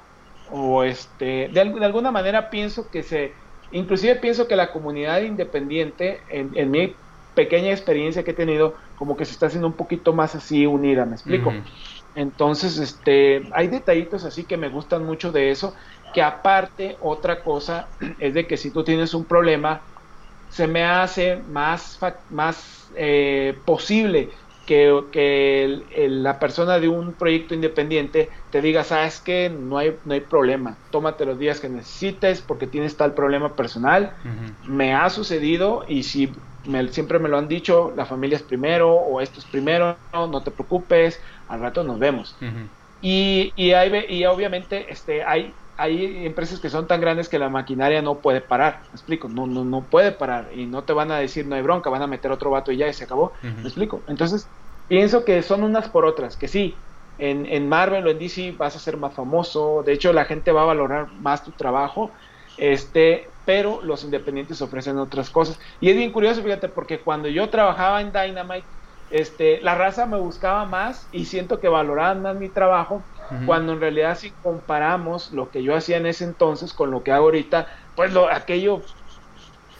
o 0.51 0.83
este 0.83 1.49
de, 1.53 1.61
alguna 1.61 2.11
manera 2.11 2.49
pienso 2.49 2.89
que 2.91 3.01
se 3.01 3.31
inclusive 3.71 4.15
pienso 4.15 4.47
que 4.47 4.55
la 4.55 4.71
comunidad 4.71 5.21
independiente 5.21 6.19
en, 6.29 6.69
mi 6.69 6.93
pequeña 7.33 7.71
experiencia 7.71 8.23
que 8.23 8.31
he 8.31 8.35
tenido 8.35 8.75
como 8.95 9.15
que 9.15 9.25
se 9.25 9.31
está 9.33 9.47
haciendo 9.47 9.67
un 9.67 9.77
poquito 9.77 10.13
más 10.13 10.35
así 10.35 10.65
unida 10.65 11.05
me 11.05 11.15
explico 11.15 11.63
entonces 12.13 12.77
este 12.77 13.49
hay 13.53 13.67
detallitos 13.67 14.23
así 14.25 14.45
que 14.45 14.57
me 14.57 14.69
gustan 14.69 15.03
mucho 15.05 15.31
de 15.31 15.51
eso 15.51 15.75
que 16.13 16.21
aparte 16.21 16.97
otra 17.01 17.43
cosa 17.43 17.93
es 18.19 18.33
de 18.33 18.47
que 18.47 18.57
si 18.57 18.71
tú 18.71 18.83
tienes 18.83 19.13
un 19.13 19.27
problema 19.27 19.87
se 20.47 20.67
me 20.67 20.83
hace 20.83 21.37
más, 21.43 21.97
más 22.29 22.91
eh, 22.95 23.61
posible 23.65 24.35
que, 24.65 25.05
que 25.11 26.07
la 26.09 26.39
persona 26.39 26.79
de 26.79 26.87
un 26.87 27.17
proyecto 27.17 27.55
independiente 27.55 28.29
te 28.49 28.61
diga, 28.61 28.83
sabes 28.83 29.19
que 29.21 29.49
no 29.49 29.77
hay, 29.77 29.99
no 30.03 30.13
hay 30.13 30.21
problema, 30.21 30.79
tómate 30.89 31.25
los 31.25 31.39
días 31.39 31.59
que 31.59 31.69
necesites 31.69 32.41
porque 32.41 32.67
tienes 32.67 32.95
tal 32.97 33.13
problema 33.13 33.55
personal. 33.55 34.15
Me 34.61 34.93
ha 34.93 35.09
sucedido 35.09 35.83
y 35.87 36.03
si 36.03 36.33
siempre 36.91 37.19
me 37.19 37.29
lo 37.29 37.37
han 37.37 37.47
dicho, 37.47 37.93
la 37.95 38.05
familia 38.05 38.37
es 38.37 38.43
primero 38.43 38.93
o 38.93 39.21
esto 39.21 39.39
es 39.39 39.45
primero, 39.45 39.97
no, 40.13 40.43
te 40.43 40.51
preocupes, 40.51 41.19
al 41.47 41.61
rato 41.61 41.83
nos 41.83 41.99
vemos. 41.99 42.37
y, 43.01 43.51
y, 43.55 43.71
hay, 43.71 44.05
y 44.09 44.25
obviamente 44.25 44.91
este, 44.91 45.23
hay 45.23 45.53
hay 45.75 46.25
empresas 46.25 46.59
que 46.59 46.69
son 46.69 46.87
tan 46.87 47.01
grandes 47.01 47.29
que 47.29 47.39
la 47.39 47.49
maquinaria 47.49 48.01
no 48.01 48.21
puede 48.21 48.41
parar, 48.41 48.83
me 48.91 48.95
explico, 48.95 49.27
no, 49.27 49.47
no, 49.47 49.65
no 49.65 49.89
puede 49.89 50.11
parar 50.11 50.51
y 50.53 50.65
no 50.65 50.83
te 50.83 50.93
van 50.93 51.11
a 51.11 51.17
decir 51.17 51.47
no 51.47 51.55
hay 51.55 51.61
bronca, 51.61 51.89
van 51.89 52.01
a 52.03 52.07
meter 52.07 52.31
otro 52.31 52.51
vato 52.51 52.71
y 52.71 52.77
ya 52.77 52.87
y 52.87 52.93
se 52.93 53.05
acabó, 53.05 53.33
me 53.41 53.63
explico. 53.63 54.03
Entonces, 54.07 54.51
pienso 54.87 55.25
que 55.25 55.41
son 55.41 55.63
unas 55.63 55.89
por 55.89 56.05
otras, 56.05 56.37
que 56.37 56.47
sí, 56.47 56.85
en, 57.17 57.45
en, 57.47 57.67
Marvel 57.67 58.05
o 58.07 58.11
en 58.11 58.19
DC 58.19 58.53
vas 58.57 58.75
a 58.75 58.79
ser 58.79 58.97
más 58.97 59.13
famoso, 59.13 59.83
de 59.83 59.93
hecho 59.93 60.13
la 60.13 60.25
gente 60.25 60.51
va 60.51 60.61
a 60.61 60.65
valorar 60.65 61.11
más 61.13 61.43
tu 61.43 61.51
trabajo, 61.51 62.11
este, 62.57 63.32
pero 63.45 63.81
los 63.83 64.03
independientes 64.03 64.61
ofrecen 64.61 64.97
otras 64.97 65.29
cosas. 65.29 65.59
Y 65.81 65.89
es 65.89 65.95
bien 65.95 66.11
curioso, 66.11 66.41
fíjate, 66.43 66.69
porque 66.69 66.99
cuando 66.99 67.27
yo 67.27 67.49
trabajaba 67.49 68.01
en 68.01 68.11
Dynamite, 68.11 68.65
este, 69.11 69.61
la 69.61 69.75
raza 69.75 70.05
me 70.05 70.17
buscaba 70.17 70.65
más 70.65 71.07
y 71.11 71.25
siento 71.25 71.59
que 71.59 71.67
valoraban 71.67 72.21
más 72.21 72.35
mi 72.35 72.49
trabajo 72.49 73.03
cuando 73.45 73.73
en 73.73 73.79
realidad 73.79 74.17
si 74.17 74.31
comparamos 74.43 75.31
lo 75.31 75.49
que 75.49 75.63
yo 75.63 75.75
hacía 75.75 75.97
en 75.97 76.05
ese 76.05 76.23
entonces 76.23 76.73
con 76.73 76.91
lo 76.91 77.03
que 77.03 77.11
hago 77.11 77.25
ahorita, 77.25 77.67
pues 77.95 78.13
lo, 78.13 78.29
aquello 78.29 78.81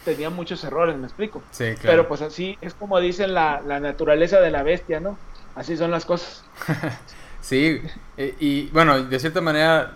tenía 0.04 0.30
muchos 0.30 0.64
errores, 0.64 0.96
me 0.96 1.06
explico. 1.06 1.42
Sí, 1.50 1.74
claro. 1.74 1.80
Pero 1.82 2.08
pues 2.08 2.22
así 2.22 2.58
es 2.60 2.74
como 2.74 2.98
dicen 3.00 3.34
la, 3.34 3.60
naturaleza 3.80 4.40
de 4.40 4.50
la 4.50 4.62
bestia, 4.62 5.00
¿no? 5.00 5.18
Así 5.54 5.76
son 5.76 5.90
las 5.90 6.04
cosas. 6.04 6.44
sí, 7.40 7.80
eh, 8.16 8.34
y 8.40 8.68
bueno, 8.68 9.02
de 9.02 9.18
cierta 9.18 9.40
manera 9.40 9.92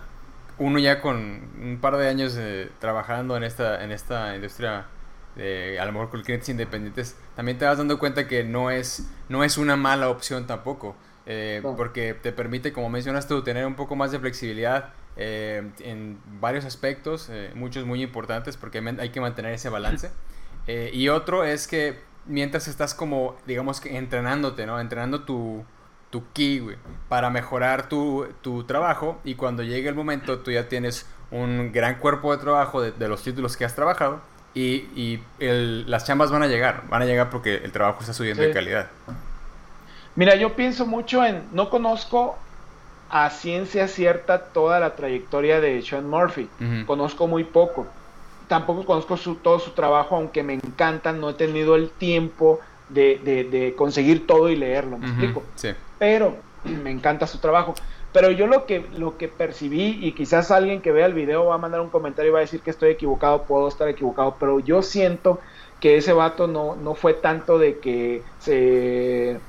uno 0.59 0.77
ya 0.79 1.01
con 1.01 1.17
un 1.61 1.79
par 1.81 1.97
de 1.97 2.07
años 2.07 2.37
trabajando 2.79 3.35
en 3.35 3.43
esta, 3.43 3.83
en 3.83 3.91
esta 3.91 4.35
industria 4.35 4.85
de 5.35 5.79
a 5.79 5.85
lo 5.85 5.91
mejor 5.91 6.09
con 6.09 6.21
clientes 6.21 6.49
independientes, 6.49 7.15
también 7.35 7.57
te 7.57 7.65
vas 7.65 7.77
dando 7.77 7.97
cuenta 7.97 8.27
que 8.27 8.43
no 8.43 8.71
es, 8.71 9.09
no 9.29 9.43
es 9.43 9.57
una 9.57 9.75
mala 9.75 10.09
opción 10.09 10.47
tampoco. 10.47 10.95
Eh, 11.31 11.61
porque 11.77 12.15
te 12.15 12.31
permite, 12.31 12.73
como 12.73 12.89
mencionas 12.89 13.27
tú, 13.27 13.43
tener 13.43 13.65
un 13.67 13.75
poco 13.75 13.95
más 13.95 14.11
de 14.11 14.17
flexibilidad 14.17 14.93
eh, 15.15 15.69
en 15.79 16.19
varios 16.41 16.65
aspectos, 16.65 17.29
eh, 17.31 17.51
muchos 17.53 17.85
muy 17.85 18.01
importantes, 18.01 18.57
porque 18.57 18.79
hay 18.99 19.09
que 19.09 19.21
mantener 19.21 19.53
ese 19.53 19.69
balance. 19.69 20.09
y 20.67 21.07
otro 21.09 21.43
es 21.43 21.67
que 21.67 21.99
mientras 22.25 22.67
estás 22.67 22.95
como, 22.95 23.37
digamos 23.45 23.79
que 23.79 23.97
entrenándote, 23.97 24.65
¿no? 24.65 24.79
Entrenando 24.79 25.23
tu, 25.23 25.63
tu 26.09 26.23
ki, 26.33 26.63
para 27.07 27.29
mejorar 27.29 27.89
tu, 27.89 28.27
tu, 28.41 28.63
trabajo. 28.63 29.19
Y 29.23 29.35
cuando 29.35 29.63
llegue 29.63 29.89
el 29.89 29.95
momento 29.95 30.39
tú 30.39 30.51
ya 30.51 30.67
tienes 30.67 31.07
un 31.31 31.71
gran 31.71 31.95
cuerpo 31.95 32.35
de 32.35 32.41
trabajo 32.41 32.81
de, 32.81 33.07
los 33.07 33.23
títulos 33.23 33.57
que 33.57 33.65
has 33.65 33.75
trabajado. 33.75 34.21
Y, 34.55 34.87
y 34.95 35.21
las 35.39 36.05
chambas 36.05 36.31
van 36.31 36.43
a 36.43 36.47
llegar, 36.47 36.83
van 36.89 37.03
a 37.03 37.05
llegar 37.05 37.29
porque 37.29 37.55
el 37.55 37.71
trabajo 37.71 37.99
está 38.01 38.13
subiendo 38.13 38.41
de 38.41 38.51
calidad. 38.51 38.87
Mira, 40.15 40.35
yo 40.35 40.55
pienso 40.55 40.85
mucho 40.85 41.23
en, 41.23 41.43
no 41.53 41.69
conozco 41.69 42.37
a 43.09 43.29
ciencia 43.29 43.87
cierta 43.87 44.45
toda 44.45 44.79
la 44.79 44.95
trayectoria 44.95 45.61
de 45.61 45.81
Sean 45.81 46.09
Murphy, 46.09 46.49
conozco 46.85 47.27
muy 47.27 47.43
poco, 47.43 47.87
tampoco 48.47 48.85
conozco 48.85 49.17
su, 49.17 49.35
todo 49.35 49.59
su 49.59 49.71
trabajo, 49.71 50.15
aunque 50.15 50.43
me 50.43 50.53
encantan, 50.53 51.19
no 51.19 51.29
he 51.29 51.33
tenido 51.33 51.75
el 51.75 51.89
tiempo 51.89 52.59
de, 52.89 53.47
de, 53.49 53.73
conseguir 53.75 54.27
todo 54.27 54.49
y 54.49 54.55
leerlo, 54.55 54.97
¿me 54.97 55.07
explico? 55.07 55.43
Sí. 55.55 55.69
Pero 55.99 56.37
me 56.63 56.91
encanta 56.91 57.27
su 57.27 57.37
trabajo. 57.37 57.75
Pero 58.11 58.31
yo 58.31 58.47
lo 58.47 58.65
que, 58.65 58.87
lo 58.97 59.17
que 59.17 59.27
percibí, 59.27 59.99
y 60.01 60.13
quizás 60.13 60.49
alguien 60.49 60.81
que 60.81 60.91
vea 60.91 61.05
el 61.05 61.13
video 61.13 61.45
va 61.45 61.55
a 61.55 61.59
mandar 61.59 61.81
un 61.81 61.89
comentario 61.89 62.31
y 62.31 62.33
va 62.33 62.39
a 62.39 62.41
decir 62.41 62.61
que 62.61 62.71
estoy 62.71 62.89
equivocado, 62.89 63.43
puedo 63.43 63.67
estar 63.67 63.87
equivocado, 63.87 64.35
pero 64.39 64.59
yo 64.59 64.81
siento 64.81 65.39
que 65.79 65.97
ese 65.97 66.13
vato 66.13 66.47
no, 66.47 66.75
no 66.75 66.95
fue 66.95 67.13
tanto 67.13 67.59
de 67.59 67.77
que 67.77 68.23
se 68.39 69.39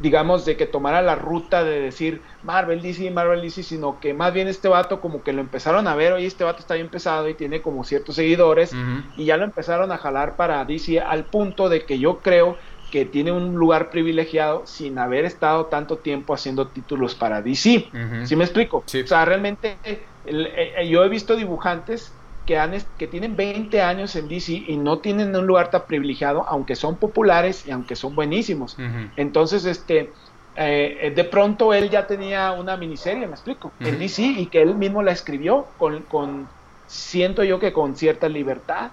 digamos, 0.00 0.44
de 0.44 0.56
que 0.56 0.66
tomara 0.66 1.02
la 1.02 1.14
ruta 1.14 1.64
de 1.64 1.80
decir 1.80 2.22
Marvel 2.42 2.82
DC, 2.82 3.10
Marvel 3.10 3.42
DC, 3.42 3.62
sino 3.62 3.98
que 4.00 4.14
más 4.14 4.32
bien 4.32 4.48
este 4.48 4.68
vato 4.68 5.00
como 5.00 5.22
que 5.22 5.32
lo 5.32 5.40
empezaron 5.40 5.88
a 5.88 5.96
ver, 5.96 6.12
oye, 6.12 6.26
este 6.26 6.44
vato 6.44 6.60
está 6.60 6.74
bien 6.74 6.88
pesado 6.88 7.28
y 7.28 7.34
tiene 7.34 7.62
como 7.62 7.84
ciertos 7.84 8.14
seguidores 8.16 8.74
y 9.16 9.24
ya 9.24 9.36
lo 9.36 9.44
empezaron 9.44 9.90
a 9.90 9.98
jalar 9.98 10.36
para 10.36 10.64
DC 10.64 11.00
al 11.00 11.24
punto 11.24 11.68
de 11.68 11.84
que 11.84 11.98
yo 11.98 12.18
creo 12.18 12.56
que 12.90 13.04
tiene 13.04 13.32
un 13.32 13.54
lugar 13.54 13.90
privilegiado 13.90 14.62
sin 14.66 14.98
haber 14.98 15.24
estado 15.24 15.66
tanto 15.66 15.98
tiempo 15.98 16.34
haciendo 16.34 16.68
títulos 16.68 17.14
para 17.14 17.42
DC. 17.42 17.88
¿Sí 18.24 18.36
me 18.36 18.44
explico? 18.44 18.78
O 18.78 19.06
sea, 19.06 19.24
realmente 19.24 19.76
eh, 19.84 20.02
eh, 20.26 20.88
yo 20.88 21.04
he 21.04 21.08
visto 21.08 21.36
dibujantes 21.36 22.12
que, 22.46 22.58
han, 22.58 22.72
que 22.96 23.06
tienen 23.06 23.36
20 23.36 23.82
años 23.82 24.16
en 24.16 24.28
DC 24.28 24.64
y 24.66 24.76
no 24.76 24.98
tienen 24.98 25.34
un 25.36 25.46
lugar 25.46 25.70
tan 25.70 25.86
privilegiado, 25.86 26.46
aunque 26.48 26.76
son 26.76 26.96
populares 26.96 27.66
y 27.66 27.70
aunque 27.70 27.94
son 27.94 28.14
buenísimos. 28.14 28.76
Entonces, 29.16 29.66
este, 29.66 30.10
eh, 30.56 31.12
de 31.14 31.24
pronto 31.24 31.74
él 31.74 31.90
ya 31.90 32.06
tenía 32.06 32.52
una 32.52 32.76
miniserie, 32.76 33.26
me 33.26 33.34
explico, 33.34 33.70
en 33.80 33.98
DC 33.98 34.22
y 34.22 34.46
que 34.46 34.62
él 34.62 34.74
mismo 34.74 35.02
la 35.02 35.12
escribió 35.12 35.66
con, 35.78 36.02
con 36.02 36.48
siento 36.86 37.44
yo 37.44 37.60
que 37.60 37.72
con 37.72 37.96
cierta 37.96 38.28
libertad. 38.28 38.90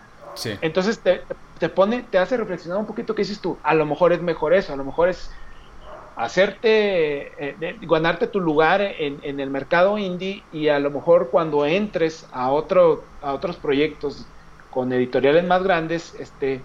Entonces 0.62 1.00
te, 1.00 1.22
te, 1.60 1.70
pone, 1.70 2.04
te 2.10 2.18
hace 2.18 2.38
reflexionar 2.38 2.80
un 2.80 2.86
poquito 2.86 3.15
qué 3.15 3.22
dices 3.22 3.39
tú, 3.39 3.58
a 3.63 3.74
lo 3.74 3.86
mejor 3.86 4.13
es 4.13 4.22
mejor 4.22 4.54
eso, 4.54 4.74
a 4.74 4.75
lo 4.75 4.84
mejor 4.84 5.10
es 5.10 5.32
hacerte, 6.15 7.32
eh, 7.38 7.77
ganarte 7.82 8.27
tu 8.27 8.39
lugar 8.39 8.82
en, 8.82 9.20
en, 9.24 9.39
el 9.39 9.50
mercado 9.50 9.98
indie 9.98 10.44
y 10.51 10.70
a 10.70 10.80
lo 10.80 10.89
mejor 10.89 11.30
cuando 11.30 11.65
entres 11.65 12.25
a, 12.32 12.51
otro, 12.51 13.04
a 13.22 13.34
otros 13.34 13.58
proyectos 13.58 14.25
con 14.70 14.92
editoriales 14.94 15.46
más 15.46 15.63
grandes, 15.63 16.15
este, 16.20 16.62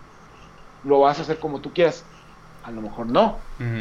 lo 0.85 1.00
vas 1.00 1.19
a 1.19 1.23
hacer 1.23 1.39
como 1.39 1.61
tú 1.61 1.73
quieras. 1.73 2.05
A 2.62 2.71
lo 2.71 2.83
mejor 2.83 3.07
no, 3.07 3.39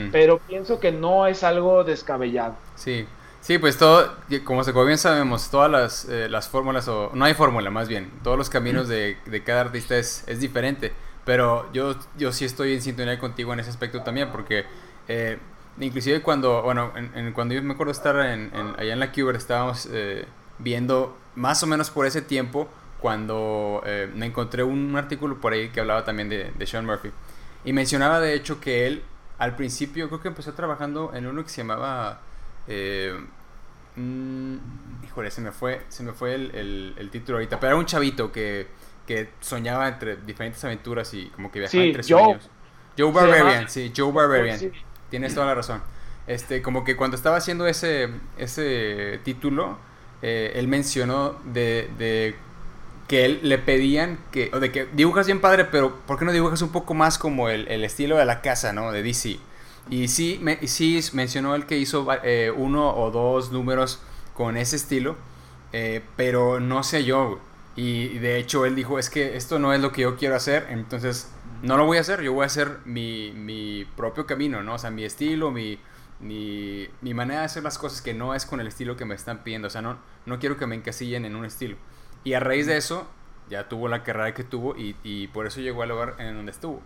pero 0.09 0.37
pienso 0.37 0.79
que 0.79 0.93
no 0.93 1.27
es 1.27 1.43
algo 1.43 1.83
descabellado. 1.83 2.55
Sí, 2.75 3.05
sí, 3.41 3.57
pues 3.57 3.77
todo, 3.77 4.15
como, 4.43 4.63
se, 4.63 4.71
bien 4.71 4.97
sabemos, 4.97 5.49
todas 5.49 5.69
las, 5.69 6.05
eh, 6.05 6.29
las 6.29 6.49
fórmulas, 6.49 6.87
o 6.87 7.11
no 7.13 7.25
hay 7.25 7.33
fórmula 7.33 7.69
más 7.69 7.87
bien, 7.87 8.11
todos 8.23 8.37
los 8.37 8.49
caminos 8.49 8.87
de, 8.87 9.17
de 9.25 9.43
cada 9.43 9.61
artista 9.61 9.97
es, 9.97 10.23
es 10.27 10.39
diferente, 10.39 10.93
pero 11.25 11.71
yo, 11.73 11.95
yo 12.17 12.31
sí 12.31 12.45
estoy 12.45 12.73
en 12.73 12.81
sintonía 12.81 13.17
contigo 13.19 13.53
en 13.53 13.59
ese 13.59 13.69
aspecto 13.69 14.01
también, 14.03 14.29
porque... 14.31 14.65
Eh, 15.07 15.37
inclusive 15.79 16.21
cuando, 16.21 16.61
bueno, 16.61 16.91
en, 16.95 17.31
cuando 17.31 17.53
yo 17.53 17.63
me 17.63 17.73
acuerdo 17.73 17.91
estar 17.91 18.15
en, 18.17 18.51
allá 18.77 18.91
en 18.91 18.99
la 18.99 19.13
Cuber, 19.13 19.37
estábamos 19.37 19.87
eh, 19.89 20.25
viendo 20.57 21.17
más 21.35 21.63
o 21.63 21.67
menos 21.67 21.89
por 21.89 22.05
ese 22.05 22.21
tiempo 22.21 22.67
cuando 22.99 23.81
me 24.13 24.25
encontré 24.25 24.61
un 24.61 24.93
artículo 24.97 25.39
por 25.39 25.53
ahí 25.53 25.69
que 25.69 25.79
hablaba 25.79 26.03
también 26.03 26.27
de, 26.27 26.67
Sean 26.67 26.85
Murphy. 26.85 27.11
Y 27.63 27.71
mencionaba 27.71 28.19
de 28.19 28.33
hecho 28.33 28.59
que 28.59 28.87
él 28.87 29.03
al 29.37 29.55
principio 29.55 30.09
creo 30.09 30.19
que 30.19 30.27
empezó 30.27 30.53
trabajando 30.53 31.11
en 31.13 31.27
uno 31.27 31.43
que 31.43 31.49
se 31.49 31.61
llamaba... 31.61 32.19
Eh, 32.67 33.17
mm, 33.95 34.55
híjole, 35.05 35.31
se 35.31 35.41
me 35.41 35.51
fue, 35.51 35.81
se 35.89 36.03
me 36.03 36.13
fue 36.13 36.35
el, 36.35 37.09
título 37.11 37.37
ahorita, 37.37 37.59
pero 37.59 37.71
era 37.71 37.79
un 37.79 37.85
chavito 37.85 38.31
que, 38.31 38.67
que 39.07 39.29
soñaba 39.39 39.87
entre 39.87 40.17
diferentes 40.17 40.63
aventuras 40.63 41.13
y 41.13 41.27
como 41.27 41.51
que 41.51 41.59
viajaba 41.59 41.83
entre 41.83 42.03
sueños. 42.03 42.49
Joe 42.97 43.11
Barbarian, 43.11 43.69
sí, 43.69 43.93
Joe 43.95 44.11
Barbarian. 44.11 44.59
Tienes 45.09 45.33
toda 45.33 45.47
la 45.47 45.55
razón. 45.55 45.81
Este, 46.27 46.61
como 46.61 46.83
que 46.83 46.95
cuando 46.95 47.17
estaba 47.17 47.37
haciendo 47.37 47.65
ese, 47.65 48.09
ese 48.37 49.19
título, 49.23 49.79
eh, 50.21 50.51
él 50.55 50.67
mencionó 50.67 51.39
de, 51.45 52.35
que 53.07 53.25
él 53.25 53.39
le 53.41 53.57
pedían 53.57 54.19
que, 54.31 54.51
o 54.53 54.59
de 54.59 54.71
que 54.71 54.85
dibujas 54.93 55.25
bien 55.25 55.41
padre, 55.41 55.65
pero 55.65 55.95
¿por 56.05 56.19
qué 56.19 56.25
no 56.25 56.31
dibujas 56.31 56.61
un 56.61 56.71
poco 56.71 56.93
más 56.93 57.17
como 57.17 57.49
el, 57.49 57.83
estilo 57.83 58.17
de 58.17 58.25
la 58.25 58.41
casa, 58.41 58.73
¿no? 58.73 58.91
De 58.91 59.01
DC. 59.01 59.39
Y 59.89 60.07
sí, 60.07 60.39
me, 60.41 60.67
sí 60.67 60.99
mencionó 61.13 61.55
él 61.55 61.65
que 61.65 61.77
hizo 61.77 62.07
eh, 62.23 62.53
uno 62.55 62.95
o 62.95 63.09
dos 63.09 63.51
números 63.51 64.01
con 64.35 64.55
ese 64.55 64.75
estilo, 64.75 65.15
eh, 65.73 66.03
pero 66.15 66.59
no 66.59 66.83
sé 66.83 67.03
yo. 67.03 67.39
Y 67.75 68.19
de 68.19 68.37
hecho 68.37 68.65
él 68.65 68.75
dijo, 68.75 68.99
es 68.99 69.09
que 69.09 69.35
esto 69.35 69.57
no 69.57 69.73
es 69.73 69.81
lo 69.81 69.91
que 69.91 70.01
yo 70.01 70.15
quiero 70.15 70.35
hacer, 70.35 70.67
entonces 70.69 71.31
no 71.63 71.77
lo 71.77 71.85
voy 71.85 71.97
a 71.97 72.01
hacer, 72.01 72.21
yo 72.21 72.33
voy 72.33 72.43
a 72.43 72.47
hacer 72.47 72.79
mi, 72.85 73.31
mi 73.31 73.85
propio 73.95 74.25
camino, 74.25 74.61
¿no? 74.63 74.75
O 74.75 74.77
sea, 74.77 74.91
mi 74.91 75.05
estilo, 75.05 75.49
mi, 75.49 75.79
mi, 76.19 76.87
mi, 77.01 77.13
manera 77.13 77.41
de 77.41 77.45
hacer 77.45 77.63
las 77.63 77.77
cosas 77.77 78.01
que 78.01 78.13
no 78.13 78.35
es 78.35 78.45
con 78.45 78.59
el 78.59 78.67
estilo 78.67 78.97
que 78.97 79.05
me 79.05 79.15
están 79.15 79.43
pidiendo, 79.43 79.67
o 79.67 79.71
sea, 79.71 79.81
no, 79.81 79.97
no 80.25 80.39
quiero 80.39 80.57
que 80.57 80.67
me 80.67 80.75
encasillen 80.75 81.25
en 81.25 81.35
un 81.35 81.45
estilo. 81.45 81.77
Y 82.23 82.33
a 82.33 82.39
raíz 82.39 82.67
de 82.67 82.77
eso, 82.77 83.07
ya 83.49 83.69
tuvo 83.69 83.87
la 83.87 84.03
carrera 84.03 84.33
que 84.33 84.43
tuvo 84.43 84.75
y 84.77 85.27
por 85.29 85.47
eso 85.47 85.61
llegó 85.61 85.81
al 85.83 85.89
lugar 85.89 86.15
en 86.19 86.35
donde 86.35 86.51
estuvo, 86.51 86.81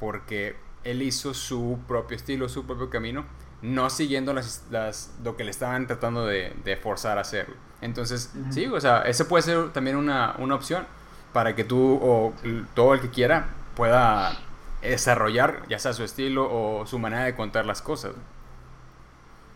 porque 0.00 0.56
él 0.84 1.02
hizo 1.02 1.34
su 1.34 1.78
propio 1.86 2.16
estilo, 2.16 2.48
su 2.48 2.66
propio 2.66 2.90
camino, 2.90 3.24
no 3.62 3.90
siguiendo 3.90 4.32
las, 4.34 4.66
las, 4.70 5.14
lo 5.24 5.36
que 5.36 5.44
le 5.44 5.50
estaban 5.50 5.86
tratando 5.86 6.26
de, 6.26 6.54
de 6.64 6.76
forzar 6.76 7.18
a 7.18 7.22
hacer. 7.22 7.48
Entonces, 7.80 8.32
sí, 8.50 8.66
o 8.66 8.80
sea, 8.80 9.02
ese 9.02 9.24
puede 9.24 9.42
ser 9.42 9.72
también 9.72 9.96
una, 9.96 10.34
una 10.38 10.54
opción 10.54 10.86
para 11.32 11.54
que 11.54 11.64
tú 11.64 11.98
o 12.02 12.34
todo 12.74 12.94
el 12.94 13.00
que 13.00 13.10
quiera 13.10 13.48
pueda 13.74 14.36
desarrollar 14.82 15.64
ya 15.68 15.78
sea 15.78 15.92
su 15.92 16.04
estilo 16.04 16.48
o 16.50 16.86
su 16.86 16.98
manera 16.98 17.24
de 17.24 17.34
contar 17.34 17.66
las 17.66 17.82
cosas. 17.82 18.12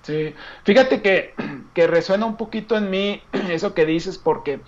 Sí, 0.02 0.35
fíjate 0.64 1.00
que, 1.02 1.35
que 1.74 1.87
resuena 1.87 2.26
un 2.26 2.37
poquito 2.37 2.76
en 2.76 2.90
mí 2.90 3.22
eso 3.32 3.74
que 3.74 3.87
dices 3.87 4.18
porque 4.18 4.61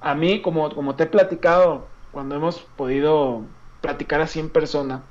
a 0.00 0.14
mí, 0.14 0.42
como, 0.42 0.74
como 0.74 0.96
te 0.96 1.04
he 1.04 1.06
platicado, 1.06 1.88
cuando 2.12 2.36
hemos 2.36 2.60
podido 2.76 3.44
platicar 3.80 4.20
así 4.20 4.40
en 4.40 4.50
persona, 4.50 5.04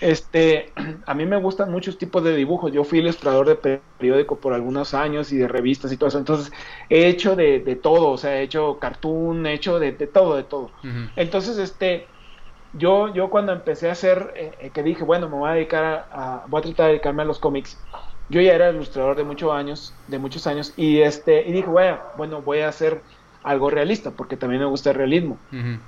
este, 0.00 0.72
a 1.06 1.14
mí 1.14 1.26
me 1.26 1.36
gustan 1.36 1.70
muchos 1.70 1.98
tipos 1.98 2.22
de 2.24 2.36
dibujos. 2.36 2.72
Yo 2.72 2.84
fui 2.84 2.98
ilustrador 2.98 3.48
de 3.48 3.80
periódico 3.98 4.40
por 4.40 4.52
algunos 4.52 4.94
años 4.94 5.32
y 5.32 5.36
de 5.36 5.48
revistas 5.48 5.92
y 5.92 5.96
todo 5.96 6.08
eso. 6.08 6.18
Entonces, 6.18 6.52
he 6.88 7.08
hecho 7.08 7.36
de, 7.36 7.60
todo, 7.82 8.10
o 8.10 8.18
sea, 8.18 8.40
he 8.40 8.42
hecho 8.42 8.78
cartoon, 8.78 9.46
he 9.46 9.54
hecho 9.54 9.78
de, 9.78 9.92
todo, 9.92 10.36
de 10.36 10.44
todo. 10.44 10.72
Entonces, 11.16 11.58
este, 11.58 12.08
yo, 12.72 13.12
yo 13.14 13.30
cuando 13.30 13.52
empecé 13.52 13.88
a 13.88 13.92
hacer, 13.92 14.32
eh, 14.36 14.52
eh, 14.60 14.70
que 14.70 14.82
dije, 14.82 15.04
bueno, 15.04 15.28
me 15.28 15.36
voy 15.36 15.50
a 15.50 15.54
dedicar 15.54 16.08
a, 16.10 16.44
voy 16.48 16.60
a 16.60 16.62
tratar 16.62 16.86
de 16.86 16.92
dedicarme 16.92 17.22
a 17.22 17.26
los 17.26 17.38
cómics, 17.38 17.82
yo 18.28 18.40
ya 18.40 18.54
era 18.54 18.70
ilustrador 18.70 19.16
de 19.16 19.24
muchos 19.24 19.52
años, 19.52 19.94
de 20.06 20.18
muchos 20.18 20.46
años, 20.46 20.74
y 20.76 21.00
este, 21.00 21.48
y 21.48 21.52
dije, 21.52 21.68
bueno, 21.68 21.98
bueno, 22.16 22.42
voy 22.42 22.60
a 22.60 22.68
hacer 22.68 23.02
algo 23.42 23.70
realista, 23.70 24.10
porque 24.10 24.36
también 24.36 24.60
me 24.60 24.68
gusta 24.68 24.90
el 24.90 24.96
realismo. 24.96 25.38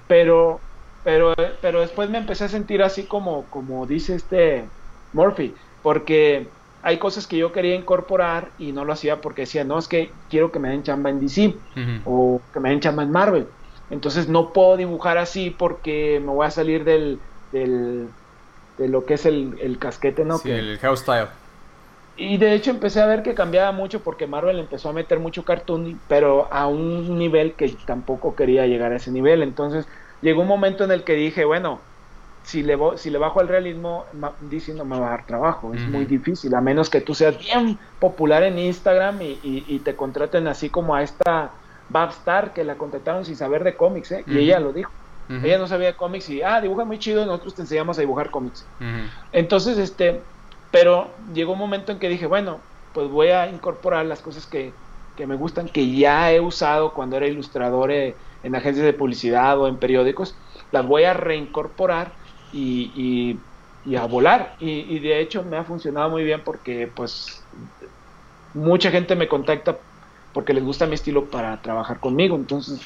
Pero, 0.07 0.61
pero, 1.05 1.35
pero 1.61 1.81
después 1.81 2.11
me 2.11 2.19
empecé 2.19 2.45
a 2.45 2.49
sentir 2.49 2.83
así 2.83 3.05
como, 3.05 3.45
como 3.51 3.87
dice 3.87 4.15
este 4.15 4.65
Murphy, 5.13 5.55
porque 5.83 6.49
hay 6.83 6.99
cosas 6.99 7.27
que 7.27 7.37
yo 7.37 7.53
quería 7.53 7.75
incorporar 7.75 8.49
y 8.59 8.73
no 8.73 8.85
lo 8.85 8.93
hacía 8.93 9.21
porque 9.21 9.43
decía, 9.43 9.65
no, 9.65 9.79
es 9.79 9.89
que 9.89 10.11
quiero 10.29 10.51
que 10.51 10.59
me 10.59 10.71
den 10.71 10.83
chamba 10.83 11.11
en 11.11 11.21
DC 11.21 11.55
o 12.05 12.41
que 12.53 12.61
me 12.61 12.71
den 12.71 12.81
chamba 12.81 13.03
en 13.03 13.11
Marvel. 13.11 13.47
Entonces 13.91 14.29
no 14.29 14.53
puedo 14.53 14.77
dibujar 14.77 15.19
así 15.19 15.51
porque 15.51 16.21
me 16.25 16.33
voy 16.33 16.47
a 16.47 16.51
salir 16.51 16.85
del, 16.85 17.19
del 17.53 18.09
de 18.81 18.89
lo 18.89 19.05
que 19.05 19.15
es 19.15 19.27
el, 19.27 19.77
casquete, 19.79 20.25
¿no? 20.25 20.39
Sí, 20.39 20.51
el 20.51 20.79
house 20.79 21.01
style. 21.01 21.29
Y 22.17 22.39
de 22.39 22.55
hecho 22.55 22.71
empecé 22.71 23.01
a 23.01 23.07
ver 23.07 23.23
que 23.23 23.35
cambiaba 23.35 23.73
mucho 23.73 24.01
porque 24.01 24.27
Marvel 24.27 24.59
empezó 24.59 24.89
a 24.89 24.93
meter 24.93 25.19
mucho 25.21 25.45
cartoon, 25.45 26.01
pero 26.09 26.49
a 26.51 26.67
un 26.67 27.19
nivel 27.19 27.53
que 27.53 27.69
tampoco 27.87 28.35
quería 28.35 28.67
llegar 28.67 28.93
a 28.93 28.97
ese 28.97 29.11
nivel. 29.11 29.43
Entonces 29.43 29.87
llegó 30.23 30.43
un 30.43 30.49
momento 30.49 30.85
en 30.85 30.91
el 30.91 31.05
que 31.05 31.15
dije, 31.15 31.45
bueno, 31.45 31.81
si 32.43 32.63
le, 32.63 32.79
si 32.97 33.11
le 33.11 33.19
bajo 33.19 33.41
al 33.41 33.49
realismo, 33.49 34.07
DC 34.41 34.75
no 34.75 34.85
me 34.85 34.99
va 34.99 35.09
a 35.09 35.11
dar 35.11 35.27
trabajo, 35.27 35.75
es 35.75 35.83
muy 35.83 36.05
difícil, 36.07 36.55
a 36.55 36.61
menos 36.61 36.89
que 36.89 37.01
tú 37.01 37.15
seas 37.15 37.39
bien 37.39 37.79
popular 37.99 38.43
en 38.43 38.59
Instagram 38.59 39.21
y, 39.21 39.39
y 39.43 39.79
te 39.81 39.95
contraten 39.95 40.49
así 40.49 40.71
como 40.71 40.95
a 40.95 41.03
esta 41.03 41.51
Babstar, 41.91 42.53
que 42.53 42.65
la 42.65 42.77
contrataron 42.77 43.25
sin 43.25 43.37
saber 43.37 43.65
de 43.65 43.77
cómics, 43.77 44.13
¿eh? 44.13 44.25
y 44.27 44.39
ella 44.39 44.61
lo 44.61 44.73
dijo. 44.73 44.93
Ella 45.29 45.59
no 45.59 45.69
sabía 45.69 45.89
de 45.89 45.95
cómics 45.95 46.29
y, 46.29 46.43
ah, 46.43 46.61
dibuja 46.61 46.85
muy 46.85 46.99
chido, 46.99 47.25
nosotros 47.25 47.55
te 47.55 47.63
enseñamos 47.63 47.97
a 47.99 48.01
dibujar 48.01 48.31
cómics. 48.31 48.67
Entonces, 49.31 49.79
este, 49.79 50.23
pero 50.73 51.09
llegó 51.33 51.53
un 51.53 51.59
momento 51.61 51.93
en 51.93 52.01
que 52.01 52.09
dije, 52.09 52.27
bueno, 52.27 52.59
pues 52.93 53.09
voy 53.09 53.29
a 53.29 53.49
incorporar 53.49 54.07
las 54.07 54.23
cosas 54.23 54.47
que, 54.47 54.75
que 55.17 55.29
me 55.29 55.37
gustan, 55.37 55.69
que 55.69 55.95
ya 55.95 56.33
he 56.33 56.41
usado 56.41 56.95
cuando 56.95 57.17
era 57.17 57.29
ilustrador 57.29 57.93
eh, 57.93 58.17
en 58.43 58.55
agencias 58.55 58.85
de 58.85 58.93
publicidad 58.93 59.59
o 59.59 59.69
en 59.69 59.77
periódicos, 59.77 60.35
las 60.73 60.87
voy 60.87 61.05
a 61.05 61.15
reincorporar 61.15 62.13
y, 62.53 63.39
y, 63.85 63.97
a 63.97 64.05
volar. 64.07 64.57
Y, 64.61 64.87
y, 64.89 64.99
de 64.99 65.21
hecho 65.21 65.43
me 65.43 65.57
ha 65.57 65.65
funcionado 65.65 66.11
muy 66.11 66.25
bien 66.25 66.43
porque 66.45 66.91
pues 66.95 67.43
mucha 68.55 68.91
gente 68.91 69.17
me 69.17 69.29
contacta 69.29 69.79
porque 70.33 70.55
les 70.55 70.65
gusta 70.65 70.87
mi 70.87 70.95
estilo 70.95 71.27
para 71.27 71.61
trabajar 71.61 72.01
conmigo. 72.01 72.37
Entonces, 72.37 72.81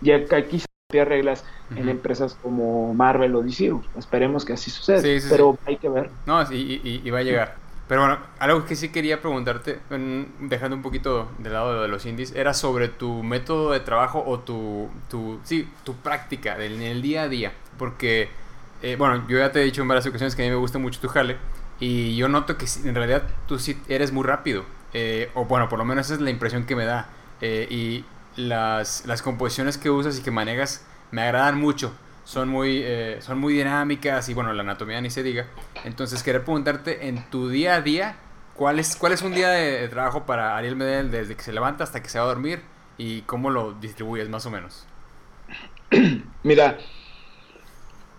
ya 0.00 0.16
aquí 0.36 0.60
se 0.60 1.04
reglas 1.04 1.44
en 1.74 1.88
empresas 1.88 2.36
como 2.42 2.92
Marvel 2.94 3.34
o 3.34 3.42
DC. 3.42 3.72
Esperemos 3.96 4.44
que 4.44 4.52
así 4.52 4.70
suceda. 4.70 5.02
pero 5.30 5.58
hay 5.66 5.76
que 5.76 5.88
ver. 5.88 6.10
No, 6.26 6.42
y, 6.52 7.00
y, 7.04 7.10
va 7.10 7.18
a 7.18 7.22
llegar. 7.22 7.61
Pero 7.88 8.02
bueno, 8.02 8.18
algo 8.38 8.64
que 8.64 8.76
sí 8.76 8.90
quería 8.90 9.20
preguntarte, 9.20 9.80
dejando 10.40 10.76
un 10.76 10.82
poquito 10.82 11.30
de 11.38 11.50
lado 11.50 11.82
de 11.82 11.88
los 11.88 12.06
indies, 12.06 12.32
era 12.34 12.54
sobre 12.54 12.88
tu 12.88 13.22
método 13.22 13.72
de 13.72 13.80
trabajo 13.80 14.22
o 14.26 14.38
tu, 14.38 14.88
tu 15.10 15.40
sí, 15.44 15.68
tu 15.84 15.94
práctica 15.96 16.62
en 16.64 16.80
el 16.80 17.02
día 17.02 17.22
a 17.22 17.28
día. 17.28 17.52
Porque 17.78 18.30
eh, 18.82 18.96
bueno, 18.96 19.24
yo 19.28 19.38
ya 19.38 19.52
te 19.52 19.60
he 19.60 19.64
dicho 19.64 19.80
en 19.80 19.88
varias 19.88 20.06
ocasiones 20.06 20.34
que 20.34 20.42
a 20.42 20.44
mí 20.44 20.50
me 20.50 20.56
gusta 20.56 20.78
mucho 20.78 21.00
tu 21.00 21.08
jale. 21.08 21.36
Y 21.80 22.16
yo 22.16 22.28
noto 22.28 22.56
que 22.56 22.66
en 22.84 22.94
realidad 22.94 23.22
tú 23.46 23.58
sí 23.58 23.80
eres 23.88 24.12
muy 24.12 24.24
rápido. 24.24 24.64
Eh, 24.92 25.30
o 25.34 25.44
bueno, 25.44 25.68
por 25.68 25.78
lo 25.78 25.84
menos 25.84 26.06
esa 26.06 26.14
es 26.14 26.20
la 26.20 26.30
impresión 26.30 26.66
que 26.66 26.76
me 26.76 26.84
da. 26.84 27.08
Eh, 27.40 27.66
y 27.70 28.04
las, 28.36 29.06
las, 29.06 29.22
composiciones 29.22 29.78
que 29.78 29.90
usas 29.90 30.18
y 30.18 30.22
que 30.22 30.30
manejas 30.30 30.84
me 31.10 31.22
agradan 31.22 31.58
mucho. 31.58 31.92
Son 32.24 32.48
muy, 32.48 32.84
son 33.20 33.38
muy 33.38 33.54
dinámicas 33.54 34.28
y 34.28 34.34
bueno, 34.34 34.52
la 34.52 34.62
anatomía 34.62 35.00
ni 35.00 35.10
se 35.10 35.22
diga. 35.22 35.46
Entonces 35.84 36.22
quería 36.22 36.44
preguntarte 36.44 37.08
en 37.08 37.28
tu 37.30 37.48
día 37.48 37.74
a 37.74 37.80
día, 37.80 38.16
¿cuál 38.54 38.78
es, 38.78 38.96
cuál 38.96 39.12
es 39.12 39.22
un 39.22 39.34
día 39.34 39.50
de, 39.50 39.88
trabajo 39.88 40.24
para 40.24 40.56
Ariel 40.56 40.76
Medel 40.76 41.10
desde 41.10 41.34
que 41.34 41.42
se 41.42 41.52
levanta 41.52 41.84
hasta 41.84 42.02
que 42.02 42.08
se 42.08 42.18
va 42.18 42.24
a 42.24 42.28
dormir? 42.28 42.62
¿Y 42.98 43.22
cómo 43.22 43.50
lo 43.50 43.72
distribuyes 43.72 44.28
más 44.28 44.46
o 44.46 44.50
menos? 44.50 44.86
Mira, 46.42 46.78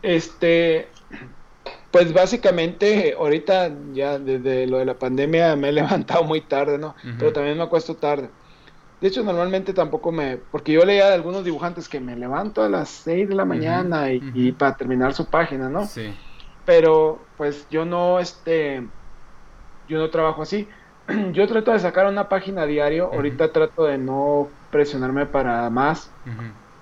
este, 0.01 0.89
pues 1.91 2.11
básicamente 2.13 3.15
ahorita 3.17 3.71
ya 3.93 4.19
desde 4.19 4.67
lo 4.67 4.79
de 4.79 4.85
la 4.85 4.95
pandemia 4.95 5.55
me 5.55 5.69
he 5.69 5.71
levantado 5.73 6.23
muy 6.23 6.41
tarde, 6.41 6.77
¿no? 6.77 6.95
Pero 7.17 7.31
también 7.31 7.57
me 7.57 7.63
acuesto 7.63 7.95
tarde. 7.95 8.29
De 9.03 9.09
hecho, 9.09 9.21
normalmente 9.21 9.73
tampoco 9.73 10.13
me... 10.13 10.37
Porque 10.37 10.71
yo 10.71 10.85
leía 10.85 11.07
de 11.07 11.13
algunos 11.13 11.43
dibujantes 11.43 11.89
que 11.89 11.99
me 11.99 12.15
levanto 12.15 12.63
a 12.63 12.69
las 12.69 12.87
6 12.87 13.27
de 13.27 13.35
la 13.35 13.43
mañana 13.43 14.09
y, 14.13 14.53
para 14.53 14.77
terminar 14.77 15.13
su 15.13 15.25
página, 15.25 15.67
¿no? 15.67 15.85
Sí. 15.85 16.13
Pero 16.63 17.19
pues 17.35 17.67
yo 17.69 17.83
no, 17.83 18.21
este... 18.21 18.87
Yo 19.89 19.99
no 19.99 20.09
trabajo 20.09 20.43
así. 20.43 20.69
Yo 21.33 21.45
trato 21.49 21.73
de 21.73 21.79
sacar 21.79 22.07
una 22.07 22.29
página 22.29 22.65
diario. 22.65 23.11
Ahorita 23.11 23.51
trato 23.51 23.83
de 23.83 23.97
no 23.97 24.47
presionarme 24.71 25.25
para 25.25 25.69
más. 25.69 26.09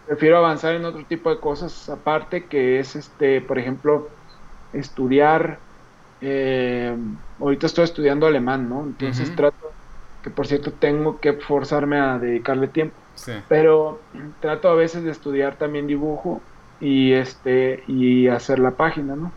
Prefiero 0.06 0.38
avanzar 0.38 0.76
en 0.76 0.86
otro 0.86 1.04
tipo 1.06 1.32
de 1.32 1.40
cosas 1.40 1.90
aparte, 1.90 2.46
que 2.46 2.80
es, 2.80 2.96
este, 2.96 3.42
por 3.42 3.58
ejemplo, 3.58 4.10
estudiar, 4.74 5.58
eh, 6.22 6.96
ahorita 7.40 7.66
estoy 7.66 7.86
estudiando 7.86 8.28
alemán, 8.28 8.70
¿no? 8.70 8.84
Entonces 8.84 9.36
trato, 9.36 9.71
que 10.24 10.30
por 10.30 10.48
cierto 10.48 10.72
tengo 10.72 11.20
que 11.20 11.34
forzarme 11.34 12.00
a 12.00 12.20
dedicarle 12.20 12.68
tiempo, 12.68 12.96
pero 13.48 14.00
trato 14.40 14.70
a 14.70 14.76
veces 14.76 15.04
de 15.04 15.12
estudiar 15.12 15.56
también 15.56 15.88
dibujo 15.88 16.42
y 16.80 17.14
este 17.14 17.84
y 17.88 18.28
hacer 18.28 18.60
la 18.60 18.72
página, 18.72 19.16
¿no? 19.16 19.32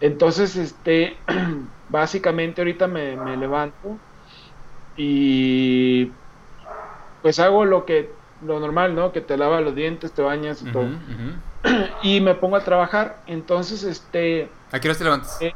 Entonces, 0.00 0.56
este, 0.56 1.16
básicamente 1.88 2.60
ahorita 2.60 2.88
me, 2.88 3.16
me 3.16 3.36
levanto 3.36 3.96
y 4.96 6.10
pues 7.22 7.38
hago 7.38 7.64
lo 7.64 7.84
que 7.84 8.10
lo 8.44 8.58
normal, 8.58 8.94
¿no? 8.94 9.12
Que 9.12 9.20
te 9.20 9.36
lavas 9.36 9.62
los 9.62 9.74
dientes, 9.74 10.12
te 10.12 10.22
bañas 10.22 10.62
y 10.62 10.66
todo. 10.66 10.88
y 12.02 12.20
me 12.20 12.34
pongo 12.34 12.56
a 12.56 12.64
trabajar. 12.64 13.22
Entonces, 13.26 13.84
este. 13.84 14.50
¿A 14.72 14.80
qué 14.80 14.88
hora 14.88 14.98
te 14.98 15.04
levantas? 15.04 15.40
Eh, 15.40 15.54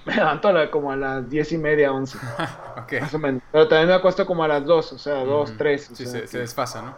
me 0.06 0.14
levanto 0.14 0.48
como 0.70 0.92
a 0.92 0.96
las 0.96 1.28
diez 1.28 1.52
y 1.52 1.58
media, 1.58 1.92
once. 1.92 2.18
Más 3.00 3.14
o 3.14 3.18
menos. 3.18 3.42
Pero 3.52 3.68
también 3.68 3.88
me 3.88 3.94
acuesto 3.94 4.26
como 4.26 4.44
a 4.44 4.48
las 4.48 4.64
dos, 4.64 4.92
o 4.92 4.98
sea, 4.98 5.24
dos, 5.24 5.56
tres. 5.56 5.90
sí, 5.92 6.06
se, 6.06 6.38
desfasa, 6.38 6.82
¿no? 6.82 6.96